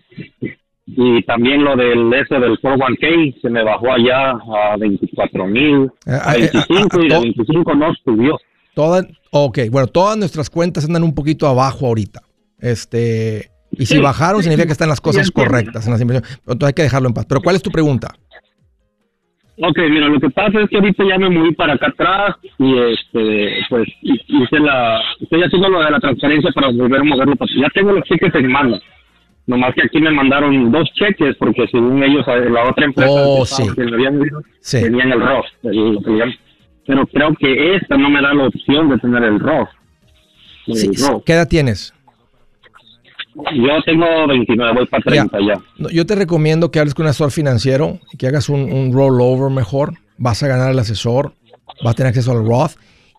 Y 0.85 1.23
también 1.23 1.63
lo 1.63 1.75
del 1.77 2.13
ese 2.13 2.39
del 2.39 2.59
401k 2.59 3.41
se 3.41 3.49
me 3.49 3.63
bajó 3.63 3.93
allá 3.93 4.31
a 4.31 4.75
24 4.77 5.47
mil, 5.47 5.89
eh, 6.05 6.19
a 6.21 6.33
25 6.33 6.99
eh, 6.99 7.05
y 7.05 7.09
de 7.09 7.19
25 7.19 7.75
no 7.75 7.93
subió. 8.03 8.37
Todas, 8.73 9.05
ok, 9.31 9.59
bueno, 9.69 9.87
todas 9.87 10.17
nuestras 10.17 10.49
cuentas 10.49 10.85
andan 10.85 11.03
un 11.03 11.13
poquito 11.13 11.47
abajo 11.47 11.87
ahorita. 11.87 12.21
Este, 12.59 13.51
y 13.71 13.85
si 13.85 13.99
bajaron 13.99 14.41
significa 14.41 14.67
que 14.67 14.73
están 14.73 14.89
las 14.89 15.01
cosas 15.01 15.29
correctas 15.31 15.85
en 15.85 15.93
las 15.93 16.01
inversiones. 16.01 16.39
Entonces 16.39 16.67
hay 16.67 16.73
que 16.73 16.83
dejarlo 16.83 17.07
en 17.07 17.13
paz. 17.13 17.25
Pero 17.27 17.41
¿cuál 17.41 17.55
es 17.55 17.61
tu 17.61 17.71
pregunta? 17.71 18.15
Ok, 19.59 19.77
mira, 19.89 20.07
lo 20.07 20.19
que 20.19 20.29
pasa 20.31 20.61
es 20.61 20.69
que 20.69 20.77
ahorita 20.77 21.03
ya 21.07 21.17
me 21.19 21.29
moví 21.29 21.53
para 21.53 21.73
acá 21.73 21.87
atrás 21.87 22.35
y 22.57 22.75
este, 22.75 23.59
pues 23.69 23.87
hice 24.01 24.59
la, 24.59 24.99
estoy 25.19 25.43
haciendo 25.43 25.69
lo 25.69 25.83
de 25.83 25.91
la 25.91 25.99
transferencia 25.99 26.51
para 26.53 26.71
volver 26.71 27.01
a 27.01 27.03
moverlo, 27.03 27.35
porque 27.35 27.59
ya 27.59 27.69
tengo 27.69 27.91
los 27.91 28.03
cheques 28.05 28.33
en 28.33 28.51
mano. 28.51 28.79
Nomás 29.45 29.75
que 29.75 29.83
aquí 29.83 29.99
me 29.99 30.09
mandaron 30.09 30.71
dos 30.71 30.89
cheques 30.93 31.35
porque 31.37 31.67
según 31.67 32.01
ellos 32.01 32.25
la 32.25 32.63
otra 32.63 32.85
empresa 32.85 33.11
oh, 33.11 33.45
que 33.75 33.83
me 33.83 33.93
habían 33.93 34.21
tenían 34.71 35.11
el 35.11 35.21
ROS. 35.21 35.45
Pero 36.85 37.05
creo 37.07 37.33
que 37.39 37.75
esta 37.75 37.97
no 37.97 38.09
me 38.09 38.21
da 38.21 38.33
la 38.33 38.47
opción 38.47 38.89
de 38.89 38.97
tener 38.97 39.23
el 39.23 39.39
ROS. 39.39 39.69
Sí, 40.65 40.89
¿Qué 41.25 41.33
edad 41.33 41.47
tienes? 41.47 41.93
Yo 43.35 43.81
tengo 43.85 44.05
29, 44.27 44.73
voy 44.75 44.85
para 44.85 45.03
30 45.03 45.37
ya. 45.41 45.89
Yo 45.91 46.05
te 46.05 46.15
recomiendo 46.15 46.69
que 46.71 46.79
hables 46.79 46.93
con 46.93 47.05
un 47.05 47.09
asesor 47.09 47.31
financiero 47.31 47.99
que 48.17 48.27
hagas 48.27 48.47
un, 48.49 48.93
rollover 48.93 49.51
mejor. 49.51 49.93
Vas 50.17 50.43
a 50.43 50.47
ganar 50.47 50.71
el 50.71 50.79
asesor, 50.79 51.33
vas 51.83 51.93
a 51.93 51.95
tener 51.95 52.09
acceso 52.09 52.31
al 52.31 52.45
Roth. 52.45 52.73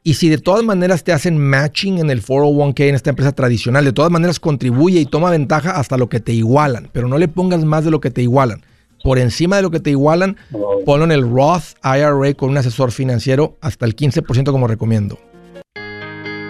Y 0.04 0.14
si 0.14 0.28
de 0.28 0.38
todas 0.38 0.62
maneras 0.62 1.02
te 1.02 1.12
hacen 1.12 1.38
matching 1.38 1.98
en 1.98 2.10
el 2.10 2.22
401k 2.22 2.88
en 2.88 2.94
esta 2.94 3.10
empresa 3.10 3.32
tradicional, 3.32 3.84
de 3.84 3.92
todas 3.92 4.10
maneras 4.10 4.38
contribuye 4.38 5.00
y 5.00 5.06
toma 5.06 5.30
ventaja 5.30 5.72
hasta 5.72 5.96
lo 5.96 6.08
que 6.08 6.20
te 6.20 6.32
igualan, 6.32 6.90
pero 6.92 7.08
no 7.08 7.18
le 7.18 7.26
pongas 7.26 7.64
más 7.64 7.84
de 7.84 7.90
lo 7.90 8.00
que 8.00 8.10
te 8.10 8.22
igualan. 8.22 8.62
Por 9.04 9.18
encima 9.18 9.56
de 9.56 9.62
lo 9.62 9.70
que 9.70 9.80
te 9.80 9.90
igualan, 9.90 10.38
ponlo 10.86 11.04
en 11.04 11.12
el 11.12 11.30
Roth 11.30 11.74
IRA 11.84 12.32
con 12.32 12.48
un 12.48 12.56
asesor 12.56 12.90
financiero 12.90 13.58
hasta 13.60 13.84
el 13.84 13.94
15% 13.94 14.50
como 14.50 14.66
recomiendo. 14.66 15.18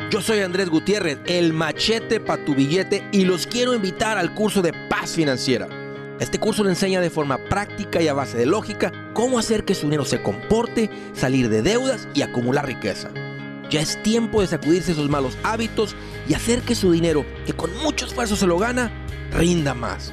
Yo 0.09 0.20
soy 0.20 0.38
Andrés 0.38 0.70
Gutiérrez, 0.70 1.18
el 1.26 1.52
machete 1.52 2.20
para 2.20 2.44
tu 2.44 2.55
billete 2.55 3.02
y 3.11 3.24
los 3.24 3.48
quiero 3.48 3.74
invitar 3.74 4.18
al 4.18 4.34
curso 4.34 4.62
de 4.62 4.72
paz 4.88 5.11
financiera. 5.16 5.66
Este 6.20 6.38
curso 6.38 6.62
le 6.62 6.70
enseña 6.70 7.00
de 7.00 7.11
forma 7.11 7.38
práctica 7.48 8.00
y 8.00 8.07
a 8.07 8.14
base 8.14 8.38
de 8.38 8.46
lógica 8.46 8.92
cómo 9.14 9.40
hacer 9.40 9.64
que 9.64 9.74
su 9.74 9.86
dinero 9.86 10.05
se 10.05 10.22
comporte, 10.22 10.90
salir 11.12 11.48
de 11.48 11.61
deudas 11.61 12.07
y 12.14 12.22
acumular 12.22 12.66
riqueza. 12.66 13.11
Ya 13.68 13.80
es 13.80 14.00
tiempo 14.05 14.42
de 14.42 14.46
sacudirse 14.46 14.92
esos 14.92 15.11
malos 15.11 15.36
hábitos 15.42 15.96
y 16.28 16.34
hacer 16.34 16.61
que 16.61 16.76
su 16.76 16.92
dinero, 16.92 17.26
que 17.46 17.52
con 17.52 17.76
mucho 17.82 18.07
esfuerzo 18.07 18.36
se 18.36 18.46
lo 18.46 18.59
gana, 18.59 18.92
rinda 19.32 19.74
más. 19.74 20.12